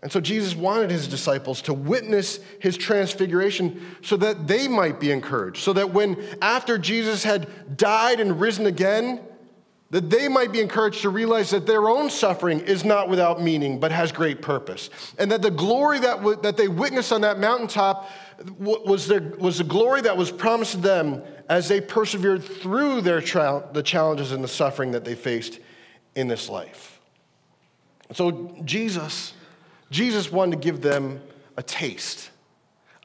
And 0.00 0.12
so 0.12 0.20
Jesus 0.20 0.54
wanted 0.54 0.90
his 0.90 1.08
disciples 1.08 1.60
to 1.62 1.74
witness 1.74 2.38
his 2.60 2.76
transfiguration 2.76 3.80
so 4.02 4.16
that 4.18 4.46
they 4.46 4.68
might 4.68 5.00
be 5.00 5.10
encouraged, 5.10 5.62
so 5.62 5.72
that 5.72 5.92
when 5.92 6.16
after 6.40 6.78
Jesus 6.78 7.24
had 7.24 7.76
died 7.76 8.20
and 8.20 8.40
risen 8.40 8.66
again, 8.66 9.20
that 9.90 10.10
they 10.10 10.28
might 10.28 10.52
be 10.52 10.60
encouraged 10.60 11.00
to 11.02 11.08
realize 11.08 11.50
that 11.50 11.66
their 11.66 11.88
own 11.88 12.10
suffering 12.10 12.60
is 12.60 12.84
not 12.84 13.08
without 13.08 13.42
meaning, 13.42 13.80
but 13.80 13.90
has 13.90 14.12
great 14.12 14.42
purpose. 14.42 14.90
And 15.18 15.32
that 15.32 15.40
the 15.40 15.50
glory 15.50 15.98
that, 16.00 16.18
w- 16.18 16.38
that 16.42 16.58
they 16.58 16.68
witnessed 16.68 17.10
on 17.10 17.22
that 17.22 17.38
mountaintop 17.38 18.08
was, 18.58 19.06
there, 19.06 19.20
was 19.38 19.58
the 19.58 19.64
glory 19.64 20.00
that 20.02 20.16
was 20.16 20.30
promised 20.30 20.72
to 20.72 20.78
them 20.78 21.22
as 21.48 21.68
they 21.68 21.80
persevered 21.80 22.42
through 22.42 23.00
their 23.00 23.20
tra- 23.20 23.68
the 23.72 23.82
challenges 23.82 24.32
and 24.32 24.44
the 24.44 24.48
suffering 24.48 24.92
that 24.92 25.04
they 25.04 25.14
faced 25.14 25.58
in 26.14 26.28
this 26.28 26.48
life. 26.48 27.00
So 28.12 28.56
Jesus, 28.64 29.34
Jesus 29.90 30.30
wanted 30.30 30.52
to 30.52 30.58
give 30.58 30.80
them 30.80 31.20
a 31.56 31.62
taste, 31.62 32.30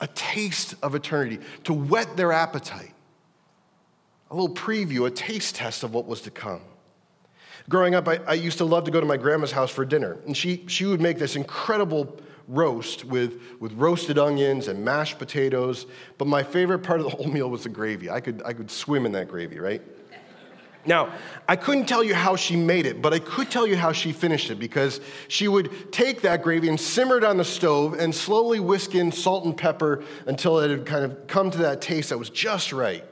a 0.02 0.08
taste 0.08 0.76
of 0.84 0.96
eternity, 0.96 1.40
to 1.64 1.74
whet 1.74 2.16
their 2.16 2.32
appetite, 2.32 2.94
a 4.30 4.36
little 4.36 4.54
preview, 4.54 5.08
a 5.08 5.12
taste 5.12 5.56
test 5.56 5.84
of 5.84 5.94
what 5.94 6.06
was 6.06 6.22
to 6.22 6.32
come. 6.32 6.62
Growing 7.70 7.96
up, 7.96 8.08
I, 8.08 8.18
I, 8.28 8.34
used 8.34 8.58
to 8.58 8.66
love 8.66 8.84
to 8.86 8.92
go 8.92 9.00
to 9.00 9.06
my 9.06 9.16
grandma's 9.16 9.52
house 9.52 9.72
for 9.72 9.86
dinner, 9.86 10.18
and 10.26 10.36
she, 10.36 10.66
she 10.68 10.86
would 10.86 11.00
make 11.00 11.18
this 11.18 11.38
incredible 11.38 12.18
roast 12.48 13.06
with, 13.06 13.40
with 13.60 13.74
roasted 13.74 14.18
onions 14.18 14.68
and 14.68 14.84
mashed 14.84 15.20
potatoes. 15.20 15.86
But 16.18 16.28
my 16.28 16.44
favorite 16.44 16.80
part 16.80 17.00
of 17.00 17.06
the 17.06 17.10
whole 17.12 17.28
meal 17.32 17.50
was 17.50 17.64
the 17.64 17.70
gravy. 17.70 18.10
I 18.10 18.20
could, 18.20 18.42
I 18.46 18.54
could 18.54 18.70
swim 18.70 19.06
in 19.06 19.12
that 19.14 19.28
gravy, 19.28 19.60
right? 19.60 19.82
Now, 20.86 21.14
I 21.48 21.56
couldn't 21.56 21.86
tell 21.86 22.04
you 22.04 22.14
how 22.14 22.36
she 22.36 22.58
made 22.58 22.86
it, 22.86 23.02
but 23.02 23.14
I 23.14 23.20
could 23.20 23.50
tell 23.50 23.66
you 23.66 23.78
how 23.78 23.94
she 23.94 24.12
finished 24.12 24.50
it 24.50 24.60
because 24.60 25.00
she 25.30 25.48
would 25.48 25.94
take 25.94 26.22
that 26.24 26.44
gravy 26.44 26.68
and 26.68 26.80
simmer 26.80 27.18
it 27.18 27.24
on 27.24 27.38
the 27.38 27.46
stove 27.46 27.94
and 27.94 28.14
slowly 28.14 28.60
whisk 28.60 28.94
in 28.94 29.12
salt 29.12 29.46
and 29.46 29.56
pepper 29.56 30.04
until 30.26 30.60
it 30.60 30.70
had 30.70 30.86
kind 30.86 31.06
of 31.06 31.26
come 31.28 31.50
to 31.52 31.58
that 31.60 31.82
taste 31.82 32.10
that 32.10 32.18
was 32.18 32.30
just 32.30 32.74
right. 32.74 33.06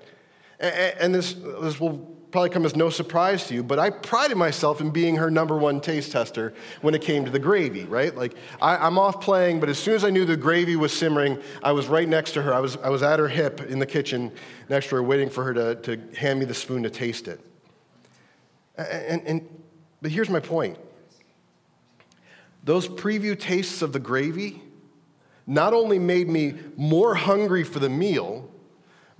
And 0.59 1.15
this, 1.15 1.33
this 1.33 1.79
will 1.79 2.10
probably 2.31 2.49
come 2.49 2.65
as 2.65 2.75
no 2.75 2.89
surprise 2.89 3.47
to 3.47 3.53
you, 3.53 3.63
but 3.63 3.77
I 3.77 3.89
prided 3.89 4.37
myself 4.37 4.79
in 4.79 4.89
being 4.89 5.17
her 5.17 5.29
number 5.29 5.57
one 5.57 5.81
taste 5.81 6.11
tester 6.11 6.53
when 6.81 6.95
it 6.95 7.01
came 7.01 7.25
to 7.25 7.31
the 7.31 7.39
gravy, 7.39 7.83
right? 7.83 8.15
Like, 8.15 8.35
I, 8.61 8.87
am 8.87 8.97
off 8.97 9.19
playing, 9.19 9.59
but 9.59 9.67
as 9.67 9.77
soon 9.77 9.95
as 9.95 10.03
I 10.03 10.09
knew 10.09 10.25
the 10.25 10.37
gravy 10.37 10.75
was 10.75 10.93
simmering, 10.93 11.39
I 11.61 11.73
was 11.73 11.87
right 11.87 12.07
next 12.07 12.31
to 12.33 12.41
her. 12.41 12.53
I 12.53 12.59
was, 12.59 12.77
I 12.77 12.89
was 12.89 13.03
at 13.03 13.19
her 13.19 13.27
hip 13.27 13.59
in 13.61 13.79
the 13.79 13.85
kitchen 13.85 14.31
next 14.69 14.87
to 14.89 14.95
her, 14.95 15.03
waiting 15.03 15.29
for 15.29 15.43
her 15.43 15.53
to, 15.53 15.75
to 15.75 16.15
hand 16.15 16.39
me 16.39 16.45
the 16.45 16.53
spoon 16.53 16.83
to 16.83 16.89
taste 16.89 17.27
it. 17.27 17.41
And, 18.77 19.21
and, 19.27 19.63
but 20.01 20.11
here's 20.11 20.29
my 20.29 20.39
point 20.39 20.77
those 22.63 22.87
preview 22.87 23.37
tastes 23.37 23.81
of 23.81 23.91
the 23.91 23.99
gravy 23.99 24.61
not 25.47 25.73
only 25.73 25.99
made 25.99 26.29
me 26.29 26.53
more 26.77 27.15
hungry 27.15 27.63
for 27.63 27.79
the 27.79 27.89
meal, 27.89 28.50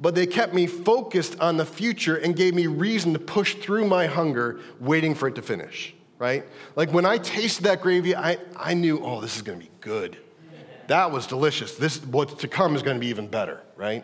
but 0.02 0.16
they 0.16 0.26
kept 0.26 0.54
me 0.54 0.66
focused 0.66 1.39
on 1.39 1.58
the 1.58 1.66
future 1.66 2.18
and 2.18 2.36
gave 2.36 2.56
me 2.56 2.66
reason 2.66 3.14
to 3.14 3.20
push 3.20 3.54
through 3.56 3.86
my 3.86 4.08
hunger, 4.08 4.60
waiting 4.80 5.14
for 5.14 5.28
it 5.28 5.36
to 5.36 5.43
finish, 5.43 5.93
right? 6.18 6.43
Like 6.76 6.91
when 6.91 7.06
I 7.06 7.20
tasted 7.20 7.64
that 7.66 7.82
gravy, 7.82 8.16
I, 8.16 8.39
I 8.58 8.74
knew, 8.74 8.99
oh, 8.99 9.22
this 9.22 9.36
is 9.36 9.43
gonna 9.43 9.60
be 9.60 9.70
good. 9.80 10.18
That 10.88 11.12
was 11.12 11.28
delicious. 11.28 11.76
This, 11.76 12.04
what's 12.04 12.34
to 12.41 12.47
come 12.47 12.76
is 12.76 12.82
gonna 12.82 12.99
be 12.99 13.08
even 13.08 13.28
better, 13.28 13.62
right? 13.78 14.04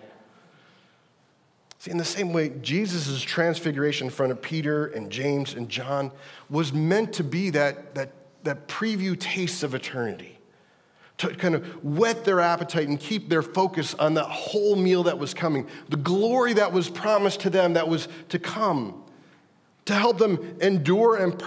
See, 1.80 1.90
in 1.92 1.98
the 1.98 2.06
same 2.06 2.32
way, 2.32 2.50
Jesus' 2.62 3.22
transfiguration 3.22 4.08
in 4.08 4.12
front 4.12 4.32
of 4.32 4.42
Peter 4.42 4.88
and 4.88 5.12
James 5.12 5.56
and 5.56 5.68
John 5.68 6.12
was 6.50 6.72
meant 6.72 7.14
to 7.14 7.24
be 7.24 7.50
that, 7.52 7.96
that, 7.96 8.12
that 8.44 8.68
preview 8.68 9.20
taste 9.20 9.64
of 9.64 9.74
eternity 9.74 10.37
to 11.18 11.30
kind 11.36 11.56
of 11.56 11.84
whet 11.84 12.26
their 12.26 12.40
appetite 12.40 12.88
and 12.88 13.00
keep 13.00 13.28
their 13.30 13.42
focus 13.42 13.96
on 13.96 14.14
that 14.14 14.26
whole 14.26 14.76
meal 14.76 15.04
that 15.04 15.18
was 15.18 15.34
coming, 15.34 15.68
the 15.90 15.98
glory 15.98 16.54
that 16.54 16.72
was 16.72 16.90
promised 16.90 17.40
to 17.42 17.50
them 17.50 17.74
that 17.74 17.88
was 17.88 18.08
to 18.30 18.38
come, 18.38 19.04
to 19.86 19.96
help 19.96 20.18
them 20.20 20.58
endure 20.62 21.16
and 21.18 21.40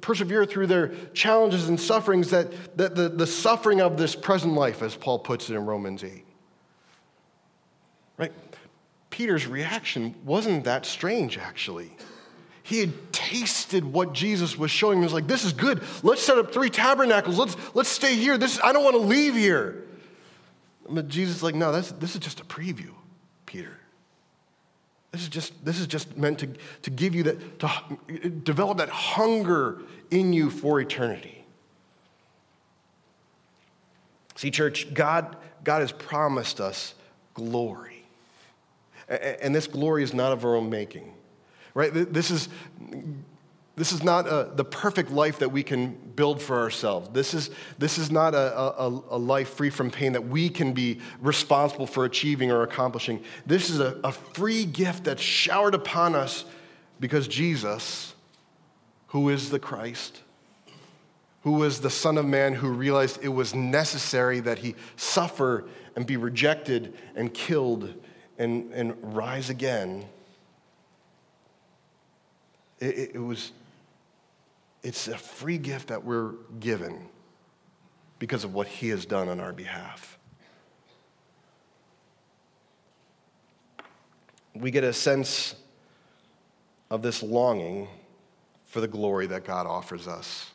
persevere 0.00 0.46
through 0.46 0.66
their 0.66 0.88
challenges 1.12 1.68
and 1.68 1.78
sufferings, 1.78 2.30
that, 2.30 2.76
that 2.78 2.94
the, 2.94 3.08
the 3.08 3.26
suffering 3.26 3.80
of 3.80 3.98
this 3.98 4.14
present 4.14 4.54
life, 4.54 4.82
as 4.82 4.96
Paul 4.96 5.18
puts 5.18 5.50
it 5.50 5.54
in 5.54 5.66
Romans 5.66 6.02
8. 6.02 6.24
Right? 8.16 8.32
Peter's 9.10 9.46
reaction 9.46 10.14
wasn't 10.24 10.64
that 10.64 10.86
strange, 10.86 11.36
actually. 11.36 11.90
He 12.66 12.80
had 12.80 13.12
tasted 13.12 13.84
what 13.84 14.12
Jesus 14.12 14.58
was 14.58 14.72
showing 14.72 14.98
him. 14.98 15.02
He 15.02 15.04
was 15.04 15.12
like, 15.12 15.28
this 15.28 15.44
is 15.44 15.52
good. 15.52 15.84
Let's 16.02 16.20
set 16.20 16.36
up 16.36 16.52
three 16.52 16.68
tabernacles. 16.68 17.38
Let's, 17.38 17.56
let's 17.76 17.88
stay 17.88 18.16
here. 18.16 18.36
This, 18.36 18.58
I 18.60 18.72
don't 18.72 18.82
want 18.82 18.96
to 18.96 19.02
leave 19.02 19.36
here. 19.36 19.84
But 20.88 21.06
Jesus 21.06 21.36
is 21.36 21.42
like, 21.44 21.54
no, 21.54 21.70
that's, 21.70 21.92
this 21.92 22.16
is 22.16 22.20
just 22.20 22.40
a 22.40 22.44
preview, 22.44 22.90
Peter. 23.46 23.78
This 25.12 25.22
is 25.22 25.28
just, 25.28 25.64
this 25.64 25.78
is 25.78 25.86
just 25.86 26.16
meant 26.16 26.40
to, 26.40 26.48
to 26.82 26.90
give 26.90 27.14
you 27.14 27.22
that, 27.22 27.60
to 27.60 28.30
develop 28.30 28.78
that 28.78 28.88
hunger 28.88 29.82
in 30.10 30.32
you 30.32 30.50
for 30.50 30.80
eternity. 30.80 31.44
See, 34.34 34.50
church, 34.50 34.92
God, 34.92 35.36
God 35.62 35.82
has 35.82 35.92
promised 35.92 36.60
us 36.60 36.96
glory. 37.32 38.02
And 39.08 39.54
this 39.54 39.68
glory 39.68 40.02
is 40.02 40.12
not 40.12 40.32
of 40.32 40.44
our 40.44 40.56
own 40.56 40.68
making 40.68 41.12
right? 41.76 41.92
This 41.92 42.30
is, 42.30 42.48
this 43.76 43.92
is 43.92 44.02
not 44.02 44.26
a, 44.26 44.50
the 44.54 44.64
perfect 44.64 45.10
life 45.10 45.40
that 45.40 45.52
we 45.52 45.62
can 45.62 45.90
build 46.16 46.40
for 46.40 46.56
ourselves. 46.56 47.10
This 47.10 47.34
is, 47.34 47.50
this 47.78 47.98
is 47.98 48.10
not 48.10 48.34
a, 48.34 48.58
a, 48.58 48.88
a, 49.10 49.18
life 49.18 49.50
free 49.50 49.68
from 49.68 49.90
pain 49.90 50.14
that 50.14 50.26
we 50.26 50.48
can 50.48 50.72
be 50.72 51.00
responsible 51.20 51.86
for 51.86 52.06
achieving 52.06 52.50
or 52.50 52.62
accomplishing. 52.62 53.22
This 53.44 53.68
is 53.68 53.78
a, 53.78 54.00
a 54.02 54.10
free 54.10 54.64
gift 54.64 55.04
that's 55.04 55.20
showered 55.20 55.74
upon 55.74 56.14
us 56.14 56.46
because 56.98 57.28
Jesus, 57.28 58.14
who 59.08 59.28
is 59.28 59.50
the 59.50 59.58
Christ, 59.58 60.22
who 61.42 61.52
was 61.52 61.82
the 61.82 61.90
Son 61.90 62.16
of 62.16 62.24
Man 62.24 62.54
who 62.54 62.70
realized 62.70 63.18
it 63.22 63.28
was 63.28 63.54
necessary 63.54 64.40
that 64.40 64.60
he 64.60 64.76
suffer 64.96 65.68
and 65.94 66.06
be 66.06 66.16
rejected 66.16 66.94
and 67.14 67.34
killed 67.34 67.92
and, 68.38 68.72
and 68.72 69.14
rise 69.14 69.50
again 69.50 70.06
it, 72.78 73.10
it 73.14 73.18
was, 73.18 73.52
it's 74.82 75.08
a 75.08 75.16
free 75.16 75.58
gift 75.58 75.88
that 75.88 76.04
we're 76.04 76.32
given 76.60 77.08
because 78.18 78.44
of 78.44 78.54
what 78.54 78.66
he 78.66 78.88
has 78.88 79.06
done 79.06 79.28
on 79.28 79.40
our 79.40 79.52
behalf. 79.52 80.18
We 84.54 84.70
get 84.70 84.84
a 84.84 84.92
sense 84.92 85.54
of 86.90 87.02
this 87.02 87.22
longing 87.22 87.88
for 88.64 88.80
the 88.80 88.88
glory 88.88 89.26
that 89.26 89.44
God 89.44 89.66
offers 89.66 90.08
us 90.08 90.50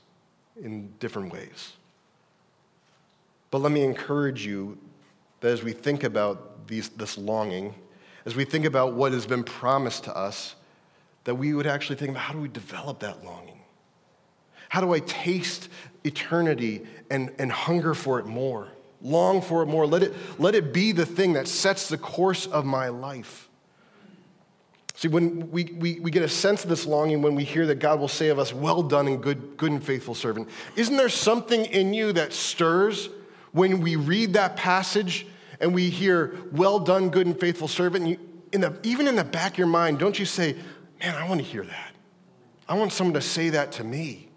in 0.62 0.92
different 1.00 1.32
ways. 1.32 1.74
But 3.52 3.60
let 3.60 3.72
me 3.72 3.84
encourage 3.84 4.46
you 4.46 4.78
that 5.42 5.50
as 5.50 5.64
we 5.64 5.74
think 5.74 6.04
about 6.04 6.68
these, 6.68 6.90
this 6.90 7.18
longing, 7.18 7.76
as 8.26 8.36
we 8.36 8.46
think 8.46 8.66
about 8.66 8.94
what 8.94 9.12
has 9.12 9.26
been 9.26 9.44
promised 9.44 10.06
to 10.06 10.16
us, 10.16 10.56
that 11.24 11.36
we 11.36 11.54
would 11.54 11.68
actually 11.68 11.96
think 11.96 12.12
about 12.12 12.22
how 12.22 12.34
do 12.34 12.40
we 12.40 12.48
develop 12.48 13.00
that 13.00 13.24
longing? 13.24 13.60
How 14.70 14.82
do 14.82 14.94
I 14.94 15.00
taste 15.00 15.70
eternity 16.04 16.88
and, 17.10 17.32
and 17.38 17.52
hunger 17.52 17.94
for 17.94 18.20
it 18.20 18.26
more? 18.26 18.70
Long 19.02 19.42
for 19.42 19.64
it 19.64 19.66
more. 19.66 19.86
Let 19.86 20.04
it, 20.04 20.14
let 20.40 20.56
it 20.56 20.74
be 20.74 20.92
the 20.92 21.06
thing 21.06 21.34
that 21.34 21.48
sets 21.48 21.90
the 21.90 21.98
course 21.98 22.46
of 22.46 22.66
my 22.66 22.90
life. 22.90 23.50
See, 24.96 25.08
when 25.08 25.50
we, 25.52 25.64
we, 25.64 26.00
we 26.00 26.12
get 26.12 26.22
a 26.22 26.30
sense 26.30 26.64
of 26.64 26.70
this 26.70 26.86
longing 26.86 27.24
when 27.24 27.34
we 27.34 27.44
hear 27.44 27.66
that 27.66 27.80
God 27.80 28.00
will 28.00 28.08
say 28.08 28.30
of 28.30 28.38
us, 28.38 28.54
Well 28.54 28.84
done 28.84 29.08
and 29.08 29.22
good, 29.22 29.58
good 29.58 29.72
and 29.72 29.84
faithful 29.84 30.14
servant, 30.14 30.48
isn't 30.76 30.96
there 30.96 31.10
something 31.10 31.66
in 31.66 31.94
you 31.94 32.14
that 32.14 32.34
stirs 32.34 33.10
when 33.52 33.82
we 33.82 33.96
read 33.96 34.34
that 34.34 34.56
passage 34.56 35.26
and 35.60 35.74
we 35.74 35.90
hear, 35.90 36.38
Well 36.52 36.80
done, 36.80 37.10
good 37.10 37.26
and 37.26 37.40
faithful 37.40 37.68
servant? 37.68 38.04
And 38.04 38.12
You, 38.12 38.20
in 38.52 38.62
the, 38.62 38.78
even 38.84 39.08
in 39.08 39.16
the 39.16 39.24
back 39.24 39.54
of 39.54 39.58
your 39.58 39.68
mind, 39.68 39.98
don't 39.98 40.20
you 40.20 40.26
say, 40.26 40.56
Man, 41.02 41.16
I 41.16 41.28
want 41.28 41.42
to 41.42 41.46
hear 41.46 41.64
that. 41.64 41.92
I 42.70 42.76
want 42.76 42.94
someone 42.94 43.16
to 43.16 43.22
say 43.22 43.50
that 43.50 43.72
to 43.74 43.84
me. 43.84 44.30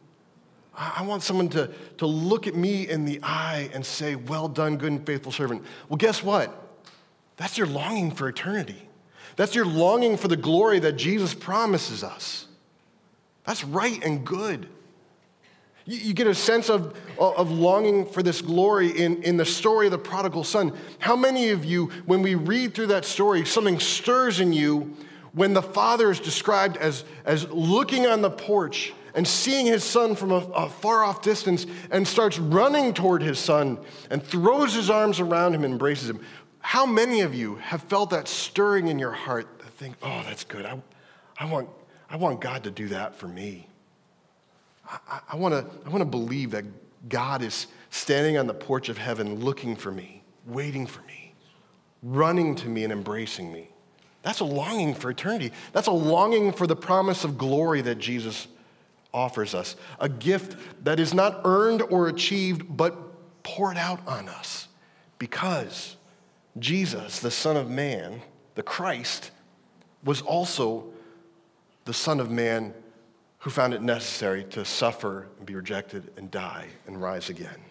I 0.77 1.03
want 1.03 1.23
someone 1.23 1.49
to, 1.51 1.71
to 1.99 2.07
look 2.07 2.49
at 2.49 2.57
me 2.57 2.89
in 2.89 3.05
the 3.05 3.21
eye 3.23 3.71
and 3.73 3.87
say, 3.87 4.17
Well 4.17 4.49
done, 4.49 4.77
good 4.77 4.91
and 4.91 5.07
faithful 5.07 5.31
servant. 5.31 5.63
Well, 5.89 5.99
guess 5.99 6.23
what? 6.23 6.53
That's 7.37 7.57
your 7.57 7.69
longing 7.69 8.11
for 8.11 8.29
eternity. 8.29 8.89
That's 9.37 9.55
your 9.55 9.67
longing 9.67 10.17
for 10.17 10.29
the 10.29 10.37
glory 10.37 10.81
that 10.81 10.93
Jesus 10.93 11.35
promises 11.35 12.03
us. 12.03 12.47
That's 13.45 13.63
right 13.63 14.03
and 14.05 14.25
good. 14.27 14.69
You, 15.85 15.99
you 15.99 16.15
get 16.15 16.27
a 16.27 16.35
sense 16.35 16.71
of, 16.71 16.97
of 17.19 17.51
longing 17.51 18.07
for 18.07 18.23
this 18.23 18.41
glory 18.41 18.91
in, 18.91 19.23
in 19.23 19.37
the 19.37 19.45
story 19.45 19.87
of 19.87 19.93
the 19.93 19.99
prodigal 19.99 20.45
son. 20.45 20.73
How 20.99 21.15
many 21.15 21.51
of 21.51 21.65
you, 21.65 21.87
when 22.07 22.23
we 22.23 22.35
read 22.35 22.75
through 22.75 22.89
that 22.89 23.05
story, 23.05 23.45
something 23.45 23.79
stirs 23.79 24.41
in 24.41 24.53
you 24.53 24.97
when 25.35 25.53
the 25.53 25.63
father 25.63 26.11
is 26.11 26.21
described 26.21 26.77
as, 26.77 27.05
as 27.25 27.49
looking 27.51 28.07
on 28.07 28.23
the 28.23 28.31
porch 28.31 28.95
and 29.15 29.27
seeing 29.27 29.67
his 29.67 29.85
son 29.85 30.15
from 30.15 30.31
a, 30.31 30.37
a, 30.37 30.69
far 30.69 31.05
off 31.05 31.23
distance 31.23 31.67
and 31.91 32.07
starts 32.07 32.39
running 32.39 32.95
toward 32.95 33.23
his 33.23 33.39
son 33.39 33.79
and 34.11 34.23
throws 34.23 34.75
his 34.75 34.91
arms 34.91 35.21
around 35.21 35.55
him 35.55 35.65
and 35.65 35.73
embraces 35.73 36.09
him. 36.09 36.21
How 36.61 36.87
many 36.87 37.21
of 37.21 37.35
you 37.35 37.57
have 37.57 37.83
felt 37.83 38.11
that 38.11 38.29
stirring 38.29 38.89
in 38.89 38.99
your 38.99 39.11
heart 39.11 39.59
that 39.59 39.69
think, 39.69 39.97
oh, 40.03 40.23
that's 40.25 40.45
good. 40.45 40.65
I, 40.65 40.81
I, 41.39 41.47
want, 41.47 41.69
I 42.09 42.17
want 42.17 42.41
God 42.41 42.65
to 42.65 42.71
do 42.71 42.89
that 42.89 43.17
for 43.17 43.29
me. 43.29 43.69
I, 44.89 45.21
I 45.33 45.37
want 45.37 45.71
to 45.83 46.05
believe 46.05 46.53
that 46.53 46.65
God 47.09 47.43
is 47.43 47.67
standing 47.91 48.39
on 48.39 48.47
the 48.47 48.55
porch 48.55 48.89
of 48.89 48.99
heaven 48.99 49.41
looking 49.41 49.75
for 49.75 49.91
me, 49.91 50.23
waiting 50.47 50.87
for 50.87 51.03
me, 51.03 51.35
running 52.03 52.55
to 52.57 52.69
me 52.69 52.85
and 52.85 52.93
embracing 52.93 53.53
me. 53.53 53.71
That's 54.25 54.41
a 54.41 54.45
longing 54.45 54.95
for 54.95 55.11
eternity. 55.11 55.53
That's 55.73 55.87
a 55.87 55.93
longing 55.93 56.53
for 56.53 56.67
the 56.67 56.75
promise 56.75 57.25
of 57.25 57.39
glory 57.39 57.83
that 57.83 57.99
Jesus 57.99 58.49
offers 59.13 59.55
us. 59.55 59.77
A 60.01 60.09
gift 60.09 60.57
that 60.85 60.99
is 60.99 61.15
not 61.15 61.43
earned 61.45 61.83
or 61.83 62.09
achieved, 62.09 62.65
but 62.77 62.97
poured 63.45 63.77
out 63.77 64.01
on 64.09 64.29
us 64.29 64.69
because 65.19 65.97
Jesus, 66.59 67.21
the 67.21 67.31
Son 67.31 67.57
of 67.57 67.69
Man, 67.71 68.23
the 68.55 68.63
Christ, 68.63 69.31
was 70.03 70.23
also 70.23 70.87
the 71.85 71.95
Son 71.95 72.19
of 72.19 72.31
Man 72.31 72.73
who 73.41 73.51
found 73.51 73.75
it 73.75 73.83
necessary 73.83 74.45
to 74.45 74.65
suffer 74.65 75.27
and 75.37 75.47
be 75.47 75.55
rejected 75.55 76.11
and 76.17 76.31
die 76.31 76.69
and 76.87 77.01
rise 77.01 77.29
again. 77.29 77.64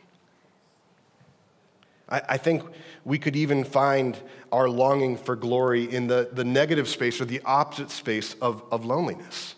I, 2.09 2.21
I 2.29 2.37
think 2.37 2.63
we 3.05 3.17
could 3.17 3.35
even 3.35 3.63
find 3.63 4.17
our 4.51 4.69
longing 4.69 5.17
for 5.17 5.35
glory 5.35 5.91
in 5.91 6.07
the, 6.07 6.29
the 6.31 6.43
negative 6.43 6.87
space 6.87 7.19
or 7.19 7.25
the 7.25 7.41
opposite 7.45 7.91
space 7.91 8.35
of, 8.41 8.63
of 8.71 8.85
loneliness. 8.85 9.55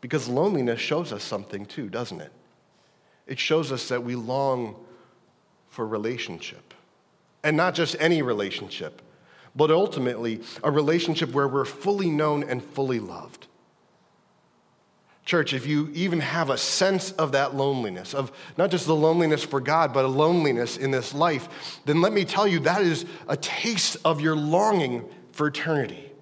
Because 0.00 0.28
loneliness 0.28 0.80
shows 0.80 1.12
us 1.12 1.22
something 1.22 1.66
too, 1.66 1.88
doesn't 1.88 2.20
it? 2.20 2.32
It 3.26 3.38
shows 3.38 3.70
us 3.70 3.88
that 3.88 4.02
we 4.02 4.16
long 4.16 4.74
for 5.68 5.86
relationship. 5.86 6.74
And 7.44 7.56
not 7.56 7.74
just 7.74 7.96
any 7.98 8.22
relationship, 8.22 9.02
but 9.54 9.70
ultimately 9.70 10.40
a 10.62 10.70
relationship 10.70 11.32
where 11.32 11.48
we're 11.48 11.64
fully 11.64 12.10
known 12.10 12.42
and 12.42 12.62
fully 12.62 13.00
loved. 13.00 13.46
Church, 15.24 15.54
if 15.54 15.66
you 15.66 15.88
even 15.94 16.18
have 16.20 16.50
a 16.50 16.58
sense 16.58 17.12
of 17.12 17.32
that 17.32 17.54
loneliness, 17.54 18.12
of 18.12 18.32
not 18.58 18.70
just 18.70 18.86
the 18.86 18.94
loneliness 18.94 19.44
for 19.44 19.60
God, 19.60 19.92
but 19.94 20.04
a 20.04 20.08
loneliness 20.08 20.76
in 20.76 20.90
this 20.90 21.14
life, 21.14 21.80
then 21.84 22.00
let 22.00 22.12
me 22.12 22.24
tell 22.24 22.46
you 22.46 22.58
that 22.60 22.82
is 22.82 23.06
a 23.28 23.36
taste 23.36 23.96
of 24.04 24.20
your 24.20 24.34
longing 24.34 25.08
for 25.30 25.46
eternity. 25.46 26.12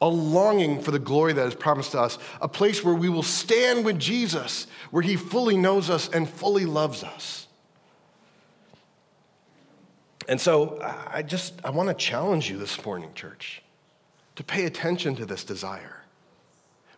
a 0.00 0.08
longing 0.08 0.80
for 0.80 0.90
the 0.90 0.98
glory 0.98 1.32
that 1.34 1.46
is 1.46 1.54
promised 1.54 1.92
to 1.92 2.00
us, 2.00 2.18
a 2.40 2.48
place 2.48 2.82
where 2.82 2.94
we 2.94 3.08
will 3.08 3.22
stand 3.22 3.84
with 3.84 3.98
Jesus, 3.98 4.66
where 4.90 5.02
he 5.02 5.16
fully 5.16 5.56
knows 5.56 5.90
us 5.90 6.08
and 6.08 6.28
fully 6.28 6.64
loves 6.64 7.04
us. 7.04 7.46
And 10.28 10.40
so 10.40 10.78
I 11.08 11.22
just 11.22 11.54
I 11.64 11.70
want 11.70 11.88
to 11.88 11.94
challenge 11.94 12.48
you 12.48 12.56
this 12.56 12.82
morning, 12.84 13.10
church, 13.14 13.62
to 14.36 14.44
pay 14.44 14.64
attention 14.64 15.16
to 15.16 15.26
this 15.26 15.44
desire. 15.44 15.99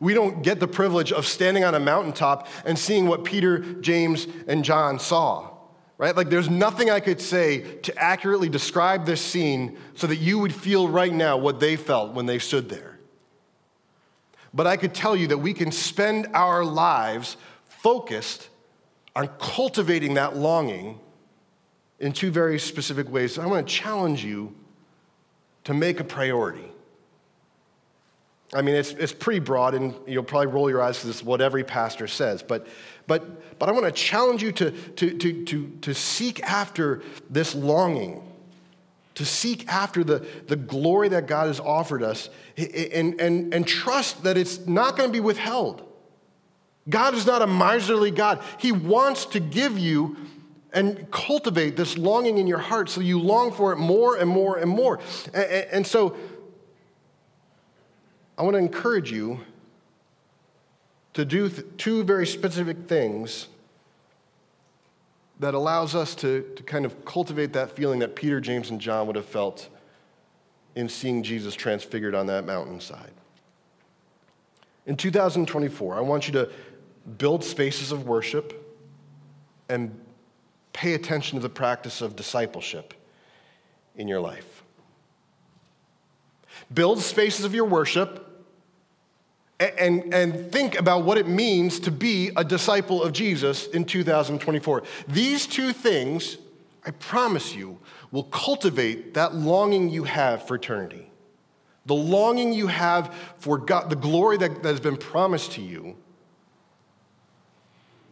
We 0.03 0.15
don't 0.15 0.43
get 0.43 0.59
the 0.59 0.67
privilege 0.67 1.13
of 1.13 1.27
standing 1.27 1.63
on 1.63 1.77
a 1.77 1.81
mountaintop 1.81 2.49
and 2.65 2.77
seeing 2.77 3.07
what 3.07 3.23
Peter, 3.23 3.61
James, 3.61 4.27
and 4.49 4.65
John 4.65 4.99
saw 4.99 5.53
right? 6.03 6.17
Like 6.17 6.31
there's 6.31 6.51
nothing 6.51 6.91
I 6.91 6.99
could 6.99 7.21
say 7.21 7.61
to 7.83 7.97
accurately 7.97 8.49
describe 8.49 9.07
this 9.07 9.21
scene 9.21 9.79
so 9.95 10.09
that 10.09 10.17
you 10.17 10.41
would 10.41 10.53
feel 10.53 10.89
right 10.89 11.13
now 11.13 11.37
what 11.37 11.61
they 11.61 11.77
felt 11.77 12.13
when 12.13 12.27
they 12.27 12.41
stood 12.41 12.69
there. 12.69 12.99
But 14.53 14.67
I 14.67 14.77
could 14.77 14.95
tell 14.95 15.15
you 15.15 15.29
that 15.29 15.39
we 15.39 15.55
can 15.55 15.71
spend 15.71 16.27
our 16.35 16.65
lives 16.65 17.37
focused 17.69 18.49
on 19.15 19.29
cultivating 19.39 20.15
that 20.15 20.37
longing 20.37 20.99
in 22.01 22.13
two 22.13 22.33
very 22.33 22.59
specific 22.59 23.09
ways. 23.09 23.35
So 23.35 23.43
I 23.43 23.47
want 23.47 23.65
to 23.65 23.73
challenge 23.73 24.25
you 24.25 24.57
to 25.63 25.73
make 25.73 26.01
a 26.01 26.05
priority. 26.05 26.72
I 28.55 28.61
mean, 28.61 28.75
it's, 28.75 28.91
it's 28.93 29.13
pretty 29.13 29.41
broad, 29.41 29.75
and 29.75 29.95
you'll 30.07 30.25
probably 30.25 30.49
roll 30.49 30.69
your 30.69 30.83
eyes 30.83 30.99
because 30.99 31.11
it's 31.11 31.23
what 31.23 31.41
every 31.41 31.65
pastor 31.65 32.07
says. 32.07 32.43
But, 32.43 32.67
but, 33.07 33.59
but 33.59 33.69
I 33.69 33.73
want 33.73 33.87
to 33.87 33.93
challenge 33.93 34.43
you 34.43 34.53
to, 34.53 34.71
to, 34.71 35.19
to, 35.19 35.45
to, 35.45 35.69
to 35.81 35.95
seek 35.95 36.43
after 36.43 37.03
this 37.31 37.55
longing, 37.55 38.23
to 39.15 39.25
seek 39.25 39.67
after 39.69 40.05
the, 40.05 40.27
the 40.49 40.57
glory 40.57 41.09
that 41.09 41.27
God 41.27 41.47
has 41.47 41.61
offered 41.61 42.03
us, 42.03 42.29
and, 42.59 43.19
and, 43.19 43.55
and 43.55 43.67
trust 43.67 44.25
that 44.25 44.37
it's 44.37 44.67
not 44.67 44.99
going 44.99 45.09
to 45.09 45.13
be 45.13 45.21
withheld. 45.21 45.89
God 46.89 47.15
is 47.15 47.25
not 47.25 47.41
a 47.41 47.47
miserly 47.47 48.11
God. 48.11 48.43
He 48.59 48.73
wants 48.73 49.25
to 49.27 49.41
give 49.41 49.79
you 49.79 50.17
and 50.75 51.11
cultivate 51.11 51.77
this 51.77 51.99
longing 51.99 52.39
in 52.39 52.47
your 52.47 52.59
heart 52.59 52.89
so 52.89 53.01
you 53.01 53.21
long 53.21 53.53
for 53.53 53.73
it 53.73 53.77
more 53.77 54.17
and 54.17 54.29
more 54.29 54.57
and 54.57 54.71
more. 54.71 55.01
And, 55.33 55.45
and 55.45 55.87
so, 55.87 56.17
I 58.37 58.43
want 58.43 58.55
to 58.55 58.59
encourage 58.59 59.13
you 59.13 59.41
to 61.15 61.25
do 61.25 61.49
th- 61.49 61.67
two 61.77 62.03
very 62.05 62.27
specific 62.27 62.89
things 62.89 63.49
that 65.39 65.55
allows 65.55 65.95
us 65.95 66.15
to, 66.15 66.43
to 66.57 66.63
kind 66.63 66.85
of 66.85 67.05
cultivate 67.05 67.53
that 67.53 67.71
feeling 67.71 67.99
that 67.99 68.15
Peter, 68.15 68.41
James, 68.41 68.71
and 68.71 68.81
John 68.81 69.07
would 69.07 69.17
have 69.17 69.27
felt 69.27 69.69
in 70.75 70.89
seeing 70.89 71.23
Jesus 71.23 71.55
transfigured 71.55 72.15
on 72.15 72.27
that 72.29 72.47
mountainside. 72.47 73.13
In 74.87 74.97
2024, 74.97 75.95
I 75.95 76.01
want 76.01 76.27
you 76.27 76.33
to 76.35 76.51
build 77.19 77.45
spaces 77.45 77.93
of 77.93 78.07
worship 78.07 78.59
and 79.69 79.99
pay 80.73 80.95
attention 80.95 81.37
to 81.37 81.43
the 81.43 81.49
practice 81.49 82.01
of 82.01 82.17
discipleship 82.17 82.95
in 83.97 84.09
your 84.09 84.21
life. 84.21 84.62
Build 86.73 87.01
spaces 87.01 87.45
of 87.45 87.55
your 87.55 87.65
worship 87.65 88.29
and, 89.79 90.13
and 90.13 90.51
think 90.51 90.79
about 90.79 91.05
what 91.05 91.19
it 91.19 91.29
means 91.29 91.79
to 91.81 91.91
be 91.91 92.31
a 92.37 92.45
disciple 92.45 93.03
of 93.03 93.13
Jesus 93.13 93.67
in 93.69 93.85
2024. 93.85 94.83
These 95.07 95.47
two 95.47 95.73
things, 95.73 96.39
I 96.85 96.91
promise 96.91 97.55
you, 97.55 97.79
will 98.11 98.25
cultivate 98.25 99.15
that 99.15 99.35
longing 99.35 99.89
you 99.89 100.05
have 100.05 100.47
for 100.47 100.57
eternity. 100.57 101.11
The 101.87 101.95
longing 101.95 102.53
you 102.53 102.69
have 102.69 103.15
for 103.39 103.59
God, 103.59 103.91
the 103.91 103.97
glory 103.97 104.37
that, 104.39 104.63
that 104.63 104.69
has 104.69 104.81
been 104.81 104.97
promised 104.97 105.53
to 105.53 105.63
you, 105.63 105.97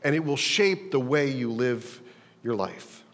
and 0.02 0.14
it 0.14 0.24
will 0.24 0.36
shape 0.36 0.90
the 0.90 1.00
way 1.00 1.30
you 1.30 1.50
live 1.50 2.00
your 2.42 2.54
life. 2.54 3.04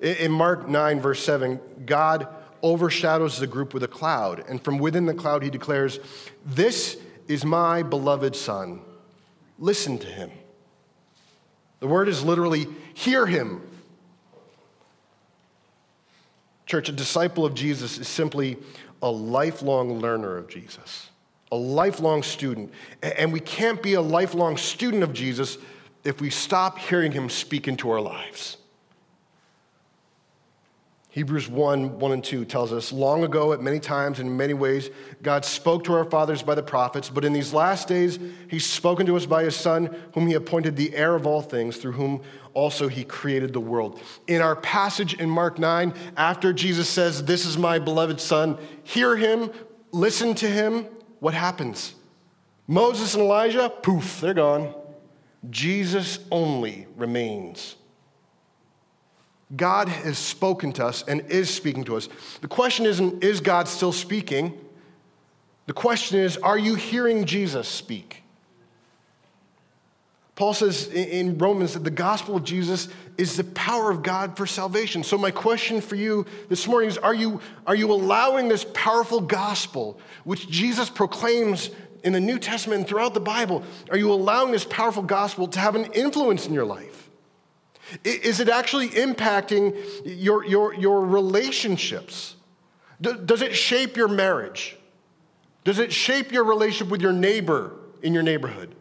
In, 0.00 0.16
in 0.16 0.32
Mark 0.32 0.68
9, 0.68 1.00
verse 1.00 1.22
7, 1.22 1.60
God 1.86 2.28
overshadows 2.64 3.38
the 3.38 3.46
group 3.46 3.74
with 3.74 3.82
a 3.84 3.88
cloud. 3.88 4.42
And 4.48 4.60
from 4.60 4.78
within 4.78 5.04
the 5.04 5.14
cloud, 5.14 5.42
he 5.42 5.50
declares, 5.50 6.00
This 6.44 6.96
is 7.28 7.44
my 7.44 7.82
beloved 7.82 8.34
Son. 8.34 8.80
Listen 9.58 9.98
to 9.98 10.06
him. 10.06 10.32
The 11.78 11.86
word 11.86 12.08
is 12.08 12.24
literally, 12.24 12.66
hear 12.94 13.26
him. 13.26 13.60
Church, 16.66 16.88
a 16.88 16.92
disciple 16.92 17.44
of 17.44 17.54
Jesus 17.54 17.98
is 17.98 18.08
simply 18.08 18.56
a 19.02 19.10
lifelong 19.10 20.00
learner 20.00 20.38
of 20.38 20.48
Jesus, 20.48 21.10
a 21.52 21.56
lifelong 21.56 22.22
student. 22.22 22.72
And 23.02 23.32
we 23.32 23.40
can't 23.40 23.82
be 23.82 23.94
a 23.94 24.00
lifelong 24.00 24.56
student 24.56 25.02
of 25.02 25.12
Jesus 25.12 25.58
if 26.02 26.22
we 26.22 26.30
stop 26.30 26.78
hearing 26.78 27.12
him 27.12 27.28
speak 27.28 27.68
into 27.68 27.90
our 27.90 28.00
lives. 28.00 28.56
Hebrews 31.14 31.48
1 31.48 32.00
1 32.00 32.12
and 32.12 32.24
2 32.24 32.44
tells 32.44 32.72
us 32.72 32.90
long 32.90 33.22
ago, 33.22 33.52
at 33.52 33.62
many 33.62 33.78
times, 33.78 34.18
and 34.18 34.28
in 34.28 34.36
many 34.36 34.52
ways, 34.52 34.90
God 35.22 35.44
spoke 35.44 35.84
to 35.84 35.94
our 35.94 36.04
fathers 36.04 36.42
by 36.42 36.56
the 36.56 36.62
prophets, 36.64 37.08
but 37.08 37.24
in 37.24 37.32
these 37.32 37.52
last 37.52 37.86
days, 37.86 38.18
He's 38.50 38.66
spoken 38.66 39.06
to 39.06 39.16
us 39.16 39.24
by 39.24 39.44
His 39.44 39.54
Son, 39.54 39.96
whom 40.12 40.26
He 40.26 40.34
appointed 40.34 40.74
the 40.74 40.92
heir 40.92 41.14
of 41.14 41.24
all 41.24 41.40
things, 41.40 41.76
through 41.76 41.92
whom 41.92 42.20
also 42.52 42.88
He 42.88 43.04
created 43.04 43.52
the 43.52 43.60
world. 43.60 44.00
In 44.26 44.42
our 44.42 44.56
passage 44.56 45.14
in 45.14 45.30
Mark 45.30 45.56
9, 45.56 45.94
after 46.16 46.52
Jesus 46.52 46.88
says, 46.88 47.24
This 47.24 47.46
is 47.46 47.56
my 47.56 47.78
beloved 47.78 48.20
Son, 48.20 48.58
hear 48.82 49.14
Him, 49.14 49.52
listen 49.92 50.34
to 50.34 50.50
Him, 50.50 50.88
what 51.20 51.32
happens? 51.32 51.94
Moses 52.66 53.14
and 53.14 53.22
Elijah, 53.22 53.70
poof, 53.70 54.20
they're 54.20 54.34
gone. 54.34 54.74
Jesus 55.48 56.18
only 56.32 56.88
remains. 56.96 57.76
God 59.56 59.88
has 59.88 60.18
spoken 60.18 60.72
to 60.74 60.86
us 60.86 61.04
and 61.06 61.20
is 61.30 61.52
speaking 61.52 61.84
to 61.84 61.96
us. 61.96 62.08
The 62.40 62.48
question 62.48 62.86
isn't, 62.86 63.22
is 63.22 63.40
God 63.40 63.68
still 63.68 63.92
speaking? 63.92 64.58
The 65.66 65.72
question 65.72 66.18
is, 66.18 66.36
are 66.38 66.58
you 66.58 66.74
hearing 66.74 67.24
Jesus 67.24 67.68
speak? 67.68 68.22
Paul 70.36 70.52
says 70.52 70.88
in 70.88 71.38
Romans 71.38 71.74
that 71.74 71.84
the 71.84 71.90
gospel 71.90 72.36
of 72.36 72.44
Jesus 72.44 72.88
is 73.16 73.36
the 73.36 73.44
power 73.44 73.90
of 73.90 74.02
God 74.02 74.36
for 74.36 74.46
salvation. 74.46 75.04
So, 75.04 75.16
my 75.16 75.30
question 75.30 75.80
for 75.80 75.94
you 75.94 76.26
this 76.48 76.66
morning 76.66 76.90
is 76.90 76.98
are 76.98 77.14
you, 77.14 77.40
are 77.68 77.76
you 77.76 77.92
allowing 77.92 78.48
this 78.48 78.66
powerful 78.74 79.20
gospel, 79.20 80.00
which 80.24 80.48
Jesus 80.48 80.90
proclaims 80.90 81.70
in 82.02 82.12
the 82.12 82.20
New 82.20 82.40
Testament 82.40 82.80
and 82.80 82.88
throughout 82.88 83.14
the 83.14 83.20
Bible, 83.20 83.62
are 83.90 83.96
you 83.96 84.12
allowing 84.12 84.50
this 84.50 84.64
powerful 84.64 85.04
gospel 85.04 85.46
to 85.48 85.60
have 85.60 85.76
an 85.76 85.84
influence 85.92 86.46
in 86.46 86.52
your 86.52 86.66
life? 86.66 87.03
Is 88.02 88.40
it 88.40 88.48
actually 88.48 88.88
impacting 88.90 89.76
your, 90.04 90.44
your, 90.44 90.74
your 90.74 91.04
relationships? 91.04 92.36
Does 93.00 93.42
it 93.42 93.54
shape 93.54 93.96
your 93.96 94.08
marriage? 94.08 94.76
Does 95.64 95.78
it 95.78 95.92
shape 95.92 96.32
your 96.32 96.44
relationship 96.44 96.88
with 96.88 97.00
your 97.00 97.12
neighbor 97.12 97.72
in 98.02 98.14
your 98.14 98.22
neighborhood? 98.22 98.74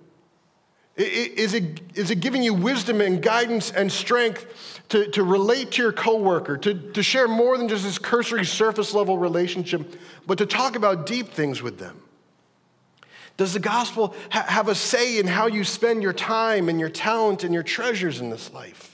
Is 0.96 1.56
it, 1.56 1.82
is 1.96 2.12
it 2.12 2.20
giving 2.20 2.44
you 2.44 2.54
wisdom 2.54 3.02
and 3.02 3.20
guidance 3.20 3.72
and 3.72 3.92
strength 3.92 4.82
to, 4.90 5.10
to 5.12 5.24
relate 5.24 5.72
to 5.72 5.82
your 5.82 5.92
coworker, 5.92 6.56
to, 6.58 6.92
to 6.92 7.02
share 7.02 7.28
more 7.28 7.58
than 7.58 7.68
just 7.68 7.84
this 7.84 7.98
cursory 7.98 8.46
surface 8.46 8.94
level 8.94 9.18
relationship, 9.18 10.00
but 10.28 10.38
to 10.38 10.46
talk 10.46 10.76
about 10.76 11.08
deep 11.08 11.30
things 11.30 11.64
with 11.64 11.80
them? 11.80 12.00
Does 13.38 13.54
the 13.54 13.60
gospel 13.60 14.14
ha- 14.30 14.46
have 14.48 14.68
a 14.68 14.76
say 14.76 15.18
in 15.18 15.26
how 15.26 15.48
you 15.48 15.64
spend 15.64 16.04
your 16.04 16.14
time 16.14 16.70
and 16.70 16.80
your 16.80 16.90
talent 16.90 17.44
and 17.44 17.54
your 17.54 17.64
treasures 17.64 18.22
in 18.22 18.30
this 18.30 18.54
life? 18.54 18.93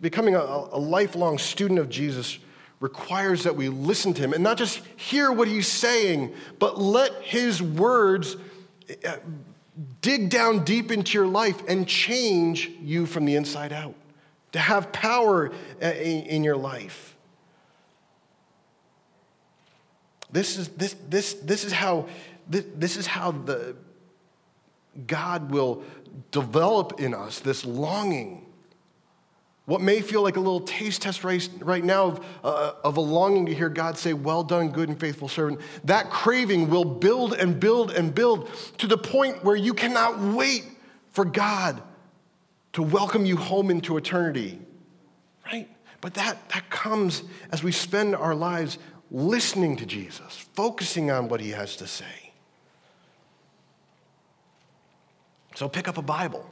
Becoming 0.00 0.34
a, 0.34 0.40
a 0.40 0.78
lifelong 0.78 1.38
student 1.38 1.80
of 1.80 1.88
Jesus 1.88 2.38
requires 2.80 3.42
that 3.42 3.56
we 3.56 3.68
listen 3.68 4.14
to 4.14 4.22
him 4.22 4.32
and 4.32 4.42
not 4.42 4.56
just 4.56 4.80
hear 4.96 5.32
what 5.32 5.48
he's 5.48 5.66
saying, 5.66 6.32
but 6.58 6.80
let 6.80 7.12
his 7.22 7.60
words 7.60 8.36
uh, 9.04 9.16
dig 10.00 10.30
down 10.30 10.64
deep 10.64 10.92
into 10.92 11.18
your 11.18 11.26
life 11.26 11.60
and 11.68 11.86
change 11.88 12.70
you 12.80 13.06
from 13.06 13.24
the 13.24 13.34
inside 13.34 13.72
out, 13.72 13.94
to 14.52 14.58
have 14.58 14.92
power 14.92 15.50
uh, 15.82 15.86
in 15.86 16.44
your 16.44 16.56
life. 16.56 17.16
This 20.30 20.58
is, 20.58 20.68
this, 20.68 20.94
this, 21.08 21.34
this 21.34 21.64
is 21.64 21.72
how, 21.72 22.06
this, 22.48 22.64
this 22.76 22.96
is 22.96 23.06
how 23.06 23.32
the, 23.32 23.74
God 25.06 25.50
will 25.50 25.82
develop 26.30 27.00
in 27.00 27.14
us 27.14 27.40
this 27.40 27.64
longing 27.64 28.44
what 29.68 29.82
may 29.82 30.00
feel 30.00 30.22
like 30.22 30.36
a 30.36 30.40
little 30.40 30.62
taste 30.62 31.02
test 31.02 31.22
right, 31.22 31.84
now 31.84 32.06
of, 32.06 32.26
uh, 32.42 32.72
of 32.82 32.96
a 32.96 33.02
longing 33.02 33.44
to 33.44 33.54
hear 33.54 33.68
God 33.68 33.98
say, 33.98 34.14
Well 34.14 34.42
done, 34.42 34.70
good 34.70 34.88
and 34.88 34.98
faithful 34.98 35.28
servant, 35.28 35.60
that 35.84 36.08
craving 36.08 36.70
will 36.70 36.86
build 36.86 37.34
and 37.34 37.60
build 37.60 37.90
and 37.90 38.14
build 38.14 38.48
to 38.78 38.86
the 38.86 38.96
point 38.96 39.44
where 39.44 39.56
you 39.56 39.74
cannot 39.74 40.18
wait 40.18 40.64
for 41.10 41.26
God 41.26 41.82
to 42.72 42.82
welcome 42.82 43.26
you 43.26 43.36
home 43.36 43.70
into 43.70 43.98
eternity. 43.98 44.58
Right? 45.44 45.68
But 46.00 46.14
that, 46.14 46.48
that 46.48 46.70
comes 46.70 47.22
as 47.52 47.62
we 47.62 47.70
spend 47.70 48.16
our 48.16 48.34
lives 48.34 48.78
listening 49.10 49.76
to 49.76 49.84
Jesus, 49.84 50.48
focusing 50.54 51.10
on 51.10 51.28
what 51.28 51.42
he 51.42 51.50
has 51.50 51.76
to 51.76 51.86
say. 51.86 52.32
So 55.56 55.68
pick 55.68 55.88
up 55.88 55.98
a 55.98 56.02
Bible. 56.02 56.48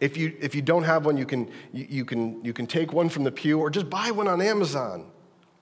If 0.00 0.16
you, 0.16 0.36
if 0.40 0.54
you 0.54 0.62
don't 0.62 0.82
have 0.84 1.06
one, 1.06 1.16
you 1.16 1.26
can, 1.26 1.50
you, 1.72 1.86
you, 1.88 2.04
can, 2.04 2.44
you 2.44 2.52
can 2.52 2.66
take 2.66 2.92
one 2.92 3.08
from 3.08 3.24
the 3.24 3.32
pew 3.32 3.58
or 3.60 3.70
just 3.70 3.88
buy 3.88 4.10
one 4.10 4.28
on 4.28 4.40
Amazon. 4.40 5.06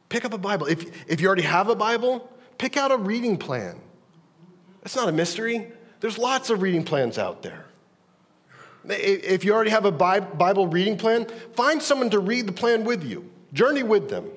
Pick 0.09 0.25
up 0.25 0.33
a 0.33 0.39
Bible. 0.39 0.67
If, 0.67 1.09
if 1.09 1.21
you 1.21 1.27
already 1.27 1.43
have 1.43 1.69
a 1.69 1.75
Bible, 1.75 2.31
pick 2.59 2.77
out 2.77 2.91
a 2.91 2.97
reading 2.97 3.37
plan. 3.37 3.81
It's 4.85 4.97
not 4.97 5.09
a 5.09 5.13
mystery. 5.13 5.71
There's 6.01 6.19
lots 6.19 6.51
of 6.51 6.63
reading 6.63 6.85
plans 6.85 7.19
out 7.19 7.43
there. 7.43 7.67
If 8.85 9.45
you 9.45 9.55
already 9.55 9.71
have 9.71 9.85
a 9.85 9.93
Bible 9.93 10.67
reading 10.67 10.97
plan, 10.97 11.27
find 11.55 11.81
someone 11.81 12.11
to 12.11 12.19
read 12.19 12.47
the 12.47 12.53
plan 12.53 12.85
with 12.85 13.05
you. 13.05 13.31
Journey 13.53 13.85
with 13.85 14.09
them. 14.09 14.29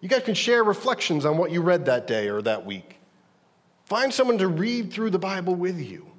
You 0.00 0.08
guys 0.08 0.22
can 0.22 0.34
share 0.34 0.64
reflections 0.64 1.24
on 1.26 1.36
what 1.36 1.50
you 1.50 1.60
read 1.60 1.86
that 1.86 2.06
day 2.06 2.28
or 2.28 2.40
that 2.42 2.64
week. 2.64 2.96
Find 3.84 4.12
someone 4.12 4.38
to 4.38 4.48
read 4.48 4.92
through 4.92 5.10
the 5.10 5.18
Bible 5.18 5.54
with 5.54 5.78
you. 5.78 6.13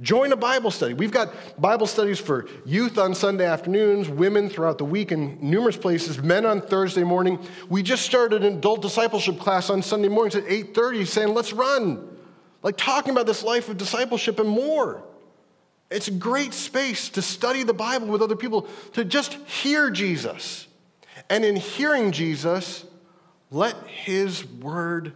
Join 0.00 0.30
a 0.32 0.36
Bible 0.36 0.70
study. 0.70 0.92
We've 0.92 1.10
got 1.10 1.32
Bible 1.58 1.86
studies 1.86 2.18
for 2.18 2.46
youth 2.66 2.98
on 2.98 3.14
Sunday 3.14 3.46
afternoons, 3.46 4.10
women 4.10 4.50
throughout 4.50 4.76
the 4.76 4.84
week 4.84 5.10
in 5.10 5.38
numerous 5.40 5.76
places, 5.76 6.18
men 6.18 6.44
on 6.44 6.60
Thursday 6.60 7.02
morning. 7.02 7.38
We 7.70 7.82
just 7.82 8.04
started 8.04 8.44
an 8.44 8.58
adult 8.58 8.82
discipleship 8.82 9.38
class 9.38 9.70
on 9.70 9.82
Sunday 9.82 10.08
mornings 10.08 10.36
at 10.36 10.44
8:30 10.46 11.06
saying, 11.06 11.32
"Let's 11.32 11.54
run." 11.54 12.06
Like 12.62 12.76
talking 12.76 13.12
about 13.12 13.26
this 13.26 13.42
life 13.42 13.70
of 13.70 13.78
discipleship 13.78 14.38
and 14.38 14.48
more. 14.48 15.02
It's 15.90 16.08
a 16.08 16.12
great 16.12 16.52
space 16.52 17.08
to 17.10 17.22
study 17.22 17.62
the 17.62 17.72
Bible 17.72 18.08
with 18.08 18.20
other 18.20 18.36
people, 18.36 18.68
to 18.92 19.04
just 19.04 19.34
hear 19.46 19.88
Jesus. 19.88 20.66
And 21.30 21.44
in 21.44 21.56
hearing 21.56 22.12
Jesus, 22.12 22.84
let 23.50 23.76
his 23.86 24.44
word 24.44 25.12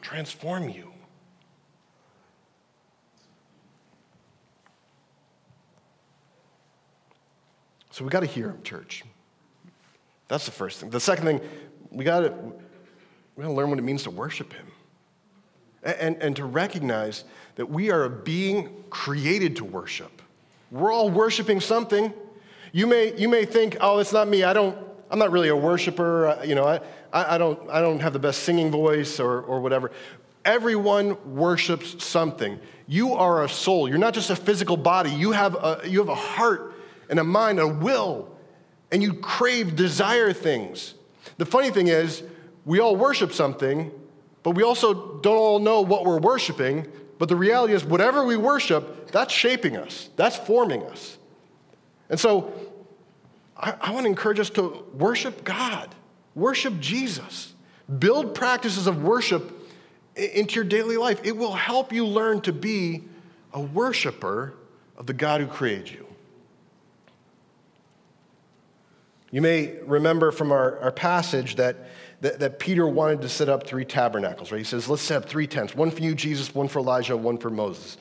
transform 0.00 0.68
you. 0.68 0.89
So 7.90 8.04
we 8.04 8.10
got 8.10 8.20
to 8.20 8.26
hear 8.26 8.50
him, 8.50 8.62
church. 8.62 9.04
That's 10.28 10.44
the 10.44 10.52
first 10.52 10.80
thing. 10.80 10.90
The 10.90 11.00
second 11.00 11.26
thing, 11.26 11.40
we 11.90 12.04
got 12.04 12.20
to 12.20 12.34
we 13.36 13.42
got 13.42 13.48
to 13.48 13.54
learn 13.54 13.70
what 13.70 13.78
it 13.78 13.82
means 13.82 14.02
to 14.02 14.10
worship 14.10 14.52
him. 14.52 14.66
And, 15.82 16.16
and, 16.20 16.36
to 16.36 16.44
recognize 16.44 17.24
that 17.54 17.70
we 17.70 17.90
are 17.90 18.04
a 18.04 18.10
being 18.10 18.84
created 18.90 19.56
to 19.56 19.64
worship. 19.64 20.20
We're 20.70 20.92
all 20.92 21.08
worshiping 21.08 21.58
something. 21.60 22.12
You 22.72 22.86
may, 22.86 23.18
you 23.18 23.30
may 23.30 23.46
think, 23.46 23.78
oh, 23.80 23.98
it's 23.98 24.12
not 24.12 24.28
me. 24.28 24.44
I 24.44 24.52
don't, 24.52 24.76
I'm 25.10 25.18
not 25.18 25.32
really 25.32 25.48
a 25.48 25.56
worshiper. 25.56 26.28
Uh, 26.28 26.42
you 26.42 26.54
know, 26.54 26.66
I, 26.66 26.80
I, 27.14 27.38
don't, 27.38 27.58
I 27.70 27.80
don't 27.80 27.98
have 28.00 28.12
the 28.12 28.18
best 28.18 28.42
singing 28.42 28.70
voice 28.70 29.18
or, 29.18 29.40
or 29.40 29.62
whatever. 29.62 29.90
Everyone 30.44 31.16
worships 31.34 32.04
something. 32.04 32.60
You 32.86 33.14
are 33.14 33.44
a 33.44 33.48
soul. 33.48 33.88
You're 33.88 33.96
not 33.96 34.12
just 34.12 34.28
a 34.28 34.36
physical 34.36 34.76
body. 34.76 35.10
You 35.10 35.32
have 35.32 35.54
a, 35.54 35.80
you 35.86 36.00
have 36.00 36.10
a 36.10 36.14
heart 36.14 36.69
and 37.10 37.18
a 37.18 37.24
mind, 37.24 37.58
a 37.58 37.68
will, 37.68 38.34
and 38.90 39.02
you 39.02 39.14
crave, 39.14 39.76
desire 39.76 40.32
things. 40.32 40.94
The 41.36 41.44
funny 41.44 41.70
thing 41.70 41.88
is, 41.88 42.22
we 42.64 42.78
all 42.80 42.96
worship 42.96 43.32
something, 43.32 43.90
but 44.42 44.52
we 44.52 44.62
also 44.62 45.18
don't 45.18 45.36
all 45.36 45.58
know 45.58 45.82
what 45.82 46.06
we're 46.06 46.20
worshiping. 46.20 46.86
But 47.18 47.28
the 47.28 47.36
reality 47.36 47.74
is, 47.74 47.84
whatever 47.84 48.24
we 48.24 48.36
worship, 48.36 49.10
that's 49.10 49.34
shaping 49.34 49.76
us, 49.76 50.08
that's 50.16 50.36
forming 50.36 50.82
us. 50.84 51.18
And 52.08 52.18
so, 52.18 52.52
I, 53.56 53.74
I 53.80 53.92
want 53.92 54.04
to 54.04 54.08
encourage 54.08 54.40
us 54.40 54.50
to 54.50 54.84
worship 54.94 55.44
God, 55.44 55.94
worship 56.34 56.78
Jesus, 56.80 57.52
build 57.98 58.34
practices 58.34 58.86
of 58.86 59.02
worship 59.02 59.52
into 60.16 60.54
your 60.56 60.64
daily 60.64 60.96
life. 60.96 61.20
It 61.24 61.36
will 61.36 61.52
help 61.52 61.92
you 61.92 62.06
learn 62.06 62.40
to 62.42 62.52
be 62.52 63.04
a 63.52 63.60
worshiper 63.60 64.54
of 64.96 65.06
the 65.06 65.12
God 65.12 65.40
who 65.40 65.46
created 65.46 65.90
you. 65.90 66.06
You 69.30 69.42
may 69.42 69.76
remember 69.84 70.32
from 70.32 70.50
our, 70.50 70.78
our 70.80 70.90
passage 70.90 71.56
that, 71.56 71.76
that, 72.20 72.40
that, 72.40 72.58
Peter 72.58 72.86
wanted 72.86 73.22
to 73.22 73.28
set 73.28 73.48
up 73.48 73.66
three 73.66 73.84
tabernacles, 73.84 74.50
right? 74.50 74.58
He 74.58 74.64
says, 74.64 74.88
let's 74.88 75.02
set 75.02 75.22
up 75.22 75.28
three 75.28 75.46
tents 75.46 75.74
one 75.74 75.90
for 75.90 76.02
you, 76.02 76.14
Jesus, 76.14 76.54
one 76.54 76.68
for 76.68 76.80
Elijah, 76.80 77.16
one 77.16 77.38
for 77.38 77.50
Moses. 77.50 77.96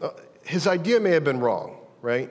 Uh, 0.00 0.10
his 0.44 0.66
idea 0.66 0.98
may 0.98 1.10
have 1.10 1.24
been 1.24 1.40
wrong, 1.40 1.76
right? 2.00 2.30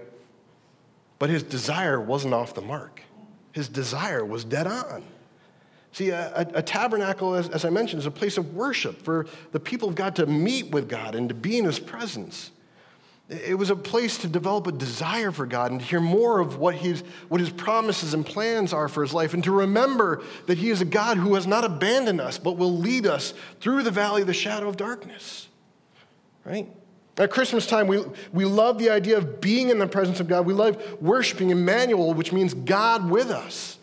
But 1.20 1.30
his 1.30 1.44
desire 1.44 2.02
wasn't 2.02 2.34
off 2.34 2.56
the 2.56 2.62
mark, 2.62 3.02
his 3.52 3.70
desire 3.70 4.26
was 4.26 4.44
dead 4.44 4.68
on. 4.68 5.04
See, 5.94 6.10
a, 6.10 6.48
a, 6.54 6.62
tabernacle, 6.62 7.36
as, 7.36 7.50
as 7.50 7.66
I 7.66 7.70
mentioned, 7.70 8.00
is 8.00 8.06
a 8.06 8.12
place 8.12 8.38
of 8.38 8.56
worship 8.56 9.02
for 9.02 9.28
the 9.52 9.60
people 9.60 9.90
of 9.90 9.96
God 9.96 10.16
to 10.16 10.26
meet 10.26 10.72
with 10.72 10.88
God 10.88 11.16
and 11.16 11.28
to 11.28 11.36
be 11.36 11.58
in 11.58 11.66
his 11.66 11.80
presence. 11.80 12.52
It 13.30 13.58
was 13.58 13.70
a 13.70 13.76
place 13.78 14.18
to 14.20 14.28
develop 14.28 14.68
a 14.68 14.74
desire 14.74 15.32
for 15.32 15.46
God 15.46 15.72
and 15.72 15.80
to 15.80 15.86
hear 15.86 16.02
more 16.02 16.40
of 16.40 16.58
what 16.58 16.76
his, 16.76 17.02
what 17.30 17.40
his 17.40 17.50
promises 17.50 18.14
and 18.14 18.26
plans 18.26 18.74
are 18.74 18.90
for 18.90 19.04
his 19.04 19.14
life, 19.14 19.34
and 19.34 19.44
to 19.46 19.52
remember 19.52 20.22
that 20.48 20.58
he 20.58 20.70
is 20.70 20.82
a 20.82 20.86
God 20.86 21.18
who 21.18 21.36
has 21.36 21.48
not 21.48 21.64
abandoned 21.64 22.20
us, 22.20 22.38
but 22.38 22.58
will 22.58 22.78
lead 22.78 23.08
us 23.08 23.34
through 23.62 23.84
the 23.84 23.92
valley 23.92 24.22
of 24.22 24.28
the 24.28 24.34
shadow 24.34 24.68
of 24.68 24.76
darkness. 24.76 25.48
Right? 26.44 26.68
At 27.18 27.32
Christmas 27.32 27.66
time, 27.66 27.88
we, 27.88 28.04
we 28.34 28.46
love 28.46 28.80
the 28.80 28.90
idea 28.90 29.18
of 29.18 29.40
being 29.40 29.70
in 29.70 29.80
the 29.80 29.88
presence 29.88 30.20
of 30.20 30.28
God. 30.28 30.46
We 30.46 30.54
love 30.54 31.02
worshiping 31.02 31.52
Emmanuel, 31.52 32.14
which 32.14 32.34
means 32.34 32.54
God 32.54 33.10
with 33.10 33.30
us. 33.30 33.78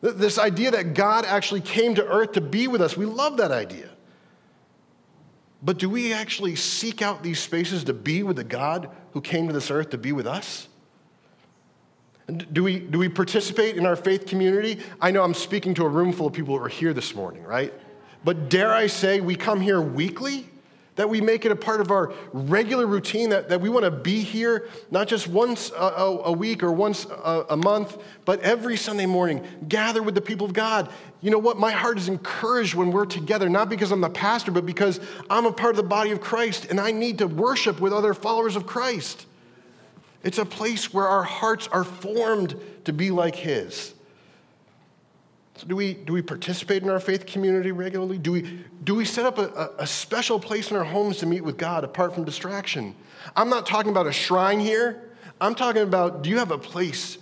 This 0.00 0.38
idea 0.38 0.70
that 0.70 0.94
God 0.94 1.26
actually 1.26 1.60
came 1.60 1.94
to 1.96 2.06
earth 2.06 2.32
to 2.32 2.40
be 2.40 2.68
with 2.68 2.80
us, 2.80 2.96
we 2.96 3.04
love 3.04 3.36
that 3.36 3.52
idea. 3.52 3.90
But 5.62 5.78
do 5.78 5.90
we 5.90 6.12
actually 6.12 6.56
seek 6.56 7.02
out 7.02 7.22
these 7.22 7.38
spaces 7.38 7.84
to 7.84 7.92
be 7.92 8.22
with 8.22 8.36
the 8.36 8.44
God 8.44 8.90
who 9.12 9.20
came 9.20 9.46
to 9.46 9.52
this 9.52 9.70
earth 9.70 9.90
to 9.90 9.98
be 9.98 10.12
with 10.12 10.26
us? 10.26 10.68
Do 12.52 12.62
we, 12.62 12.78
do 12.78 12.98
we 12.98 13.08
participate 13.08 13.76
in 13.76 13.84
our 13.84 13.96
faith 13.96 14.26
community? 14.26 14.78
I 15.00 15.10
know 15.10 15.22
I'm 15.22 15.34
speaking 15.34 15.74
to 15.74 15.84
a 15.84 15.88
room 15.88 16.12
full 16.12 16.28
of 16.28 16.32
people 16.32 16.56
who 16.56 16.64
are 16.64 16.68
here 16.68 16.92
this 16.92 17.14
morning, 17.14 17.42
right? 17.42 17.74
But 18.24 18.48
dare 18.48 18.72
I 18.72 18.86
say, 18.86 19.20
we 19.20 19.34
come 19.34 19.60
here 19.60 19.80
weekly? 19.80 20.49
That 21.00 21.08
we 21.08 21.22
make 21.22 21.46
it 21.46 21.50
a 21.50 21.56
part 21.56 21.80
of 21.80 21.90
our 21.90 22.12
regular 22.34 22.86
routine, 22.86 23.30
that, 23.30 23.48
that 23.48 23.58
we 23.58 23.70
want 23.70 23.86
to 23.86 23.90
be 23.90 24.20
here 24.20 24.68
not 24.90 25.08
just 25.08 25.26
once 25.26 25.70
a, 25.70 26.20
a, 26.26 26.30
week 26.30 26.62
or 26.62 26.70
once 26.70 27.06
a, 27.06 27.46
a, 27.48 27.56
month, 27.56 27.96
but 28.26 28.38
every 28.40 28.76
Sunday 28.76 29.06
morning, 29.06 29.42
gather 29.66 30.02
with 30.02 30.14
the 30.14 30.20
people 30.20 30.44
of 30.44 30.52
God. 30.52 30.92
You 31.22 31.30
know 31.30 31.38
what? 31.38 31.56
My 31.56 31.70
heart 31.70 31.96
is 31.96 32.08
encouraged 32.08 32.74
when 32.74 32.92
we're 32.92 33.06
together, 33.06 33.48
not 33.48 33.70
because 33.70 33.92
I'm 33.92 34.02
the 34.02 34.10
pastor, 34.10 34.50
but 34.50 34.66
because 34.66 35.00
I'm 35.30 35.46
a 35.46 35.52
part 35.52 35.70
of 35.70 35.78
the 35.78 35.84
body 35.84 36.10
of 36.10 36.20
Christ 36.20 36.66
and 36.66 36.78
I 36.78 36.90
need 36.90 37.16
to 37.20 37.26
worship 37.26 37.80
with 37.80 37.94
other 37.94 38.12
followers 38.12 38.54
of 38.54 38.66
Christ. 38.66 39.24
It's 40.22 40.36
a 40.36 40.44
place 40.44 40.92
where 40.92 41.06
our 41.06 41.22
hearts 41.22 41.66
are 41.68 41.84
formed 41.84 42.60
to 42.84 42.92
be 42.92 43.10
like 43.10 43.36
His. 43.36 43.94
So 45.60 45.66
do 45.66 45.76
we, 45.76 45.92
do 45.92 46.14
we 46.14 46.22
participate 46.22 46.82
in 46.82 46.88
our 46.88 46.98
faith 46.98 47.26
community 47.26 47.70
regularly? 47.70 48.16
Do 48.16 48.32
we, 48.32 48.64
do 48.82 48.94
we 48.94 49.04
set 49.04 49.26
up 49.26 49.36
a, 49.36 49.72
a, 49.76 49.86
special 49.86 50.40
place 50.40 50.70
in 50.70 50.76
our 50.78 50.84
homes 50.84 51.18
to 51.18 51.26
meet 51.26 51.42
with 51.42 51.58
God 51.58 51.84
apart 51.84 52.14
from 52.14 52.24
distraction? 52.24 52.94
I'm 53.36 53.50
not 53.50 53.66
talking 53.66 53.90
about 53.90 54.06
a 54.06 54.12
shrine 54.12 54.58
here. 54.58 55.10
I'm 55.38 55.54
talking 55.54 55.82
about 55.82 56.22
do 56.22 56.30
you 56.30 56.38
have 56.38 56.50
a 56.50 56.56
place 56.56 57.18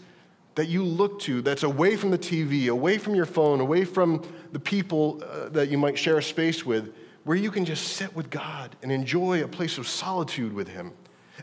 that 0.55 0.68
you 0.68 0.84
look 0.84 1.18
to 1.22 1.43
that's 1.43 1.64
away 1.64 1.97
from 1.97 2.12
the 2.12 2.18
TV, 2.18 2.68
away 2.68 2.97
from 2.97 3.16
your 3.16 3.26
phone, 3.26 3.59
away 3.59 3.84
from 3.84 4.22
the 4.53 4.61
people 4.61 5.20
uh, 5.24 5.49
that 5.49 5.68
you 5.68 5.76
might 5.76 5.99
share 5.99 6.18
a 6.18 6.22
space 6.22 6.64
with, 6.64 6.95
where 7.24 7.36
you 7.36 7.51
can 7.51 7.64
just 7.64 7.89
sit 7.89 8.14
with 8.14 8.30
God 8.30 8.76
and 8.84 8.93
enjoy 8.93 9.43
a 9.43 9.49
place 9.49 9.78
of 9.78 9.89
solitude 9.89 10.53
with 10.53 10.68
Him 10.68 10.93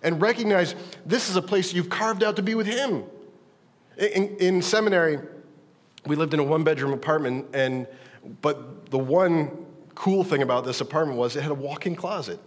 and 0.02 0.22
recognize 0.22 0.76
this 1.06 1.30
is 1.30 1.36
a 1.36 1.42
place 1.42 1.74
you've 1.74 1.90
carved 1.90 2.24
out 2.24 2.38
to 2.38 2.42
be 2.42 2.56
with 2.56 2.68
Him? 2.68 3.04
In, 3.98 4.38
in 4.38 4.62
seminary, 4.62 5.20
we 6.06 6.16
lived 6.16 6.34
in 6.34 6.40
a 6.40 6.44
one 6.44 6.64
bedroom 6.64 6.94
apartment, 6.94 7.48
and, 7.54 7.88
but 8.42 8.90
the 8.92 8.98
one 8.98 9.66
cool 9.96 10.24
thing 10.24 10.42
about 10.42 10.66
this 10.66 10.82
apartment 10.82 11.18
was 11.18 11.36
it 11.36 11.42
had 11.42 11.52
a 11.52 11.56
walk 11.56 11.86
in 11.86 11.96
closet. 11.96 12.40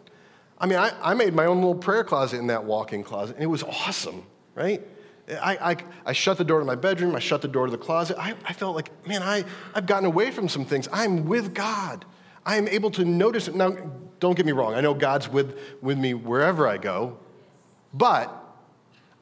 I 0.58 0.66
mean, 0.66 0.78
I, 0.78 0.92
I 1.00 1.14
made 1.14 1.34
my 1.34 1.46
own 1.46 1.58
little 1.58 1.74
prayer 1.74 2.04
closet 2.04 2.38
in 2.38 2.48
that 2.48 2.64
walk 2.64 2.92
in 2.92 3.02
closet, 3.02 3.36
and 3.36 3.42
it 3.42 3.48
was 3.48 3.62
awesome, 3.62 4.24
right? 4.54 4.82
I, 5.30 5.72
I, 5.72 5.76
I, 6.06 6.12
shut 6.12 6.38
the 6.38 6.44
door 6.44 6.58
to 6.58 6.64
my 6.64 6.74
bedroom, 6.74 7.14
I 7.14 7.18
shut 7.18 7.42
the 7.42 7.48
door 7.48 7.66
to 7.66 7.70
the 7.70 7.78
closet. 7.78 8.16
I, 8.18 8.34
I 8.46 8.54
felt 8.54 8.74
like, 8.74 8.90
man, 9.06 9.22
I, 9.22 9.44
I've 9.74 9.86
gotten 9.86 10.06
away 10.06 10.30
from 10.30 10.48
some 10.48 10.64
things. 10.64 10.88
I'm 10.90 11.26
with 11.26 11.54
God. 11.54 12.06
I 12.46 12.56
am 12.56 12.66
able 12.66 12.90
to 12.92 13.04
notice 13.04 13.46
it. 13.46 13.54
Now, 13.54 13.76
don't 14.20 14.34
get 14.34 14.46
me 14.46 14.52
wrong, 14.52 14.74
I 14.74 14.80
know 14.80 14.94
God's 14.94 15.28
with, 15.28 15.58
with 15.82 15.98
me 15.98 16.14
wherever 16.14 16.66
I 16.66 16.78
go, 16.78 17.18
but 17.92 18.47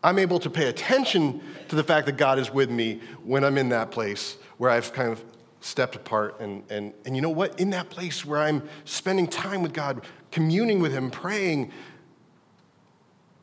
I'm 0.07 0.21
able 0.21 0.39
to 0.39 0.51
pay 0.51 0.69
attention 0.69 1.41
to 1.67 1.75
the 1.75 1.83
fact 1.83 2.07
that 2.07 2.17
God 2.17 2.39
is 2.39 2.49
with 2.49 2.71
me 2.71 3.01
when 3.25 3.43
I'm 3.43 3.59
in 3.59 3.71
that 3.71 3.91
place 3.91 4.37
where 4.57 4.71
I've 4.71 4.93
kind 4.93 5.11
of 5.11 5.25
stepped 5.61 5.97
apart. 5.97 6.39
And, 6.39 6.63
and, 6.71 6.95
and 7.05 7.17
you 7.17 7.23
know 7.23 7.31
what? 7.31 7.59
In 7.59 7.71
that 7.71 7.91
place 7.91 8.25
where 8.25 8.41
I'm 8.41 8.63
spending 8.85 9.27
time 9.27 9.63
with 9.65 9.73
God, 9.73 10.07
communing 10.31 10.79
with 10.79 10.93
Him, 10.93 11.11
praying, 11.11 11.73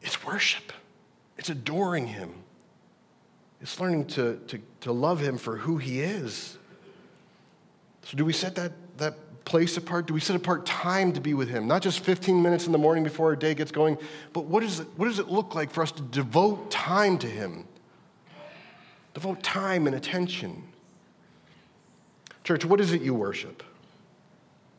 it's 0.02 0.24
worship, 0.24 0.72
it's 1.38 1.50
adoring 1.50 2.08
Him, 2.08 2.34
it's 3.60 3.78
learning 3.82 4.06
to, 4.06 4.40
to, 4.48 4.62
to 4.80 4.94
love 4.94 5.20
Him 5.20 5.38
for 5.38 5.58
who 5.58 5.80
He 5.80 6.00
is. 6.00 6.58
So, 8.04 8.16
do 8.16 8.24
we 8.24 8.32
set 8.32 8.56
that 8.56 8.72
place 9.46 9.78
apart? 9.78 10.08
Do 10.08 10.14
we 10.14 10.20
set 10.20 10.36
apart 10.36 10.66
time 10.66 11.14
to 11.14 11.22
be 11.22 11.34
with 11.34 11.50
Him? 11.50 11.68
Not 11.68 11.82
just 11.82 12.00
15 12.00 12.42
minutes 12.42 12.66
in 12.66 12.72
the 12.72 12.78
morning 12.78 13.04
before 13.04 13.28
our 13.28 13.36
day 13.36 13.54
gets 13.54 13.72
going, 13.72 13.98
but 14.32 14.46
what, 14.46 14.64
is 14.64 14.80
it, 14.80 14.88
what 14.96 15.06
does 15.06 15.20
it 15.20 15.30
look 15.30 15.56
like 15.56 15.72
for 15.72 15.82
us 15.82 15.92
to 15.94 16.02
devote 16.02 16.72
time 16.72 17.18
to 17.20 17.28
Him? 17.28 17.66
Devote 19.14 19.44
time 19.44 19.88
and 19.88 19.96
attention. 19.96 20.64
Church, 22.44 22.66
what 22.66 22.82
is 22.82 22.94
it 22.94 23.02
you 23.02 23.14
worship? 23.14 23.64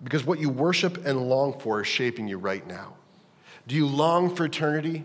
Because 0.03 0.25
what 0.25 0.39
you 0.39 0.51
worship 0.51 1.07
and 1.07 1.29
long 1.29 1.59
for 1.59 1.81
is 1.81 1.87
shaping 1.87 2.29
you 2.29 2.37
right 2.37 2.67
now. 2.67 2.95
Do 3.67 3.75
you 3.75 3.87
long 3.87 4.35
for 4.35 4.45
eternity? 4.45 5.05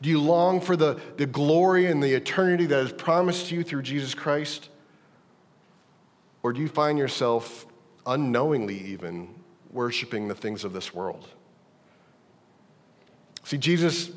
Do 0.00 0.08
you 0.08 0.20
long 0.20 0.60
for 0.60 0.76
the, 0.76 1.00
the 1.16 1.26
glory 1.26 1.86
and 1.86 2.02
the 2.02 2.14
eternity 2.14 2.66
that 2.66 2.78
is 2.84 2.92
promised 2.92 3.48
to 3.48 3.56
you 3.56 3.64
through 3.64 3.82
Jesus 3.82 4.14
Christ? 4.14 4.68
Or 6.42 6.52
do 6.52 6.60
you 6.60 6.68
find 6.68 6.98
yourself 6.98 7.66
unknowingly 8.08 8.76
even 8.86 9.28
worshiping 9.70 10.26
the 10.26 10.34
things 10.34 10.64
of 10.64 10.72
this 10.72 10.92
world? 10.92 11.28
See, 13.44 13.58
Jesus 13.58 14.10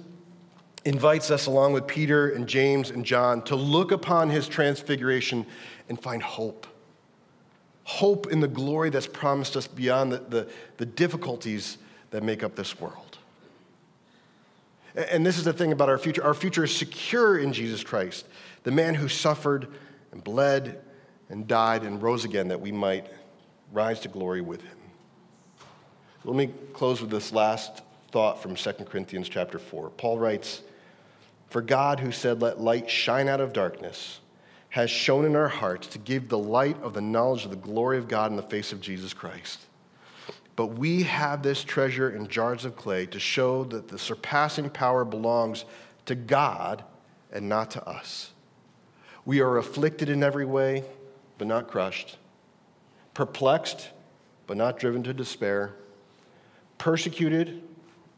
invites 0.84 1.30
us, 1.30 1.46
along 1.46 1.74
with 1.74 1.86
Peter 1.86 2.30
and 2.30 2.48
James 2.48 2.90
and 2.90 3.06
John, 3.06 3.44
to 3.44 3.56
look 3.56 3.92
upon 3.92 4.30
his 4.30 4.48
transfiguration 4.48 5.46
and 5.88 6.02
find 6.02 6.24
hope. 6.24 6.66
Hope 7.84 8.32
in 8.32 8.40
the 8.40 8.48
glory 8.48 8.90
that's 8.90 9.08
promised 9.08 9.56
us 9.56 9.68
beyond 9.68 10.12
the, 10.12 10.18
the, 10.18 10.50
the 10.78 10.86
difficulties 10.86 11.78
that 12.10 12.24
make 12.24 12.44
up 12.44 12.56
this 12.56 12.80
world. 12.80 13.18
And 14.96 15.26
this 15.26 15.38
is 15.38 15.46
the 15.46 15.54
thing 15.54 15.72
about 15.72 15.88
our 15.88 15.98
future 15.98 16.24
our 16.24 16.34
future 16.34 16.66
is 16.66 16.76
secure 16.76 17.38
in 17.40 17.54
Jesus 17.54 17.84
Christ, 17.84 18.28
the 18.64 18.72
man 18.72 18.96
who 18.96 19.08
suffered 19.08 19.68
and 20.12 20.24
bled 20.24 20.82
and 21.30 21.48
died 21.48 21.84
and 21.84 22.02
rose 22.02 22.26
again 22.26 22.50
that 22.50 22.60
we 22.60 22.72
might 22.72 23.08
rise 23.72 24.00
to 24.02 24.08
glory 24.08 24.42
with 24.42 24.62
him. 24.62 24.78
Let 26.24 26.36
me 26.36 26.54
close 26.74 27.02
with 27.02 27.10
this 27.10 27.32
last 27.32 27.82
thought 28.12 28.42
from 28.42 28.56
2 28.56 28.72
Corinthians 28.86 29.30
chapter 29.30 29.58
4. 29.58 29.90
Paul 29.92 30.20
writes, 30.20 30.62
For 31.48 31.62
God, 31.62 32.00
who 32.00 32.12
said, 32.12 32.42
Let 32.42 32.60
light 32.60 32.90
shine 32.90 33.28
out 33.28 33.42
of 33.42 33.54
darkness, 33.54 34.20
has 34.70 34.92
shown 34.92 35.26
in 35.26 35.36
our 35.36 35.48
hearts 35.48 35.88
to 35.88 35.98
give 35.98 36.30
the 36.30 36.38
light 36.38 36.82
of 36.84 36.94
the 36.94 37.02
knowledge 37.02 37.46
of 37.46 37.52
the 37.52 37.58
glory 37.58 37.98
of 37.98 38.08
God 38.08 38.30
in 38.30 38.38
the 38.38 38.44
face 38.44 38.72
of 38.72 38.82
Jesus 38.82 39.14
Christ. 39.14 39.60
But 40.56 40.68
we 40.68 41.04
have 41.04 41.42
this 41.42 41.64
treasure 41.64 42.10
in 42.10 42.28
jars 42.28 42.66
of 42.66 42.76
clay 42.76 43.06
to 43.08 43.20
show 43.20 43.64
that 43.66 43.88
the 43.88 43.98
surpassing 43.98 44.70
power 44.70 45.04
belongs 45.04 45.66
to 46.06 46.16
God 46.16 46.84
and 47.32 47.50
not 47.50 47.72
to 47.72 47.88
us. 47.88 48.32
We 49.26 49.40
are 49.40 49.58
afflicted 49.58 50.10
in 50.10 50.24
every 50.24 50.46
way 50.46 50.84
but 51.38 51.48
not 51.48 51.68
crushed, 51.68 52.18
perplexed, 53.22 53.92
but 54.48 54.58
not 54.58 54.80
driven 54.80 55.04
to 55.04 55.14
despair, 55.14 55.76
persecuted, 56.80 57.62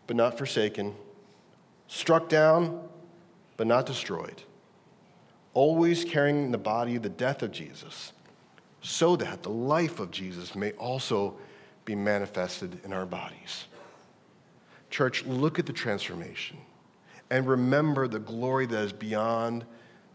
but 0.07 0.15
not 0.15 0.37
forsaken, 0.37 0.95
struck 1.89 2.29
down, 2.29 2.81
but 3.57 3.67
not 3.67 3.85
destroyed, 3.85 4.43
always 5.53 6.05
carrying 6.05 6.45
in 6.45 6.51
the 6.53 6.57
body 6.57 6.97
the 6.97 7.09
death 7.09 7.43
of 7.43 7.51
Jesus, 7.51 8.13
so 8.81 9.17
that 9.17 9.43
the 9.43 9.49
life 9.49 9.99
of 9.99 10.09
Jesus 10.09 10.55
may 10.55 10.71
also 10.71 11.35
be 11.83 11.95
manifested 11.95 12.79
in 12.85 12.93
our 12.93 13.05
bodies. 13.05 13.65
Church, 14.89 15.25
look 15.25 15.59
at 15.59 15.65
the 15.65 15.73
transformation 15.73 16.55
and 17.29 17.45
remember 17.45 18.07
the 18.07 18.19
glory 18.19 18.67
that 18.67 18.83
is 18.85 18.93
beyond 18.93 19.65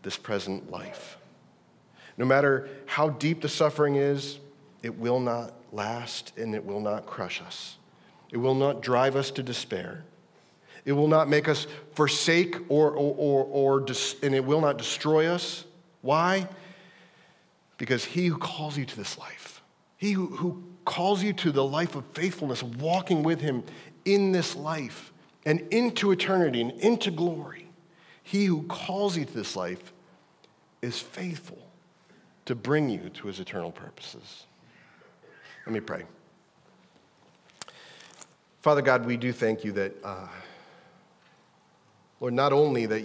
this 0.03 0.17
present 0.17 0.71
life. 0.71 1.19
No 2.17 2.25
matter 2.25 2.71
how 2.87 3.11
deep 3.11 3.43
the 3.43 3.51
suffering 3.51 3.97
is, 3.97 4.39
it 4.83 4.99
will 4.99 5.21
not 5.21 5.53
last 5.73 6.33
and 6.37 6.55
it 6.55 6.65
will 6.65 6.81
not 6.81 7.07
crush 7.07 7.43
us. 7.43 7.77
It 8.31 8.37
will 8.37 8.55
not 8.55 8.83
drive 8.83 9.17
us 9.17 9.31
to 9.33 9.43
despair. 9.43 10.05
It 10.85 10.93
will 10.93 11.09
not 11.09 11.29
make 11.29 11.49
us 11.49 11.67
forsake 11.95 12.57
or, 12.69 12.91
or, 12.91 13.15
or, 13.17 13.45
or 13.45 13.87
and 14.23 14.35
it 14.35 14.45
will 14.45 14.61
not 14.61 14.79
destroy 14.79 15.27
us. 15.27 15.65
Why? 16.03 16.49
Because 17.77 18.05
he 18.05 18.27
who 18.27 18.39
calls 18.39 18.77
you 18.79 18.85
to 18.85 18.97
this 18.97 19.19
life, 19.19 19.63
he 19.97 20.13
who, 20.13 20.27
who 20.27 20.63
calls 20.85 21.23
you 21.23 21.33
to 21.35 21.53
the 21.53 21.65
life 21.65 21.95
of 21.95 22.05
faithfulness, 22.15 22.63
walking 22.63 23.23
with 23.23 23.41
him 23.41 23.65
in 24.05 24.33
this 24.33 24.57
life 24.57 25.13
and 25.45 25.61
into 25.71 26.11
eternity 26.11 26.61
and 26.61 26.73
into 26.73 27.11
glory, 27.11 27.69
he 28.23 28.47
who 28.47 28.63
calls 28.65 29.17
you 29.17 29.25
to 29.25 29.33
this 29.33 29.57
life 29.57 29.93
is 30.83 30.99
faithful 30.99 31.59
to 32.45 32.55
bring 32.55 32.89
you 32.89 33.11
to 33.11 33.27
his 33.27 33.41
eternal 33.41 33.73
purposes. 33.73 34.47
Let 35.69 35.75
me 35.75 35.81
pray. 35.81 36.05
Father 38.63 38.81
God, 38.81 39.05
we 39.05 39.19
do 39.19 39.33
thank 39.33 39.65
you 39.65 39.73
that, 39.73 39.93
uh, 40.03 40.27
Lord, 42.21 42.33
not 42.33 42.55
only 42.55 42.87
that 42.87 42.97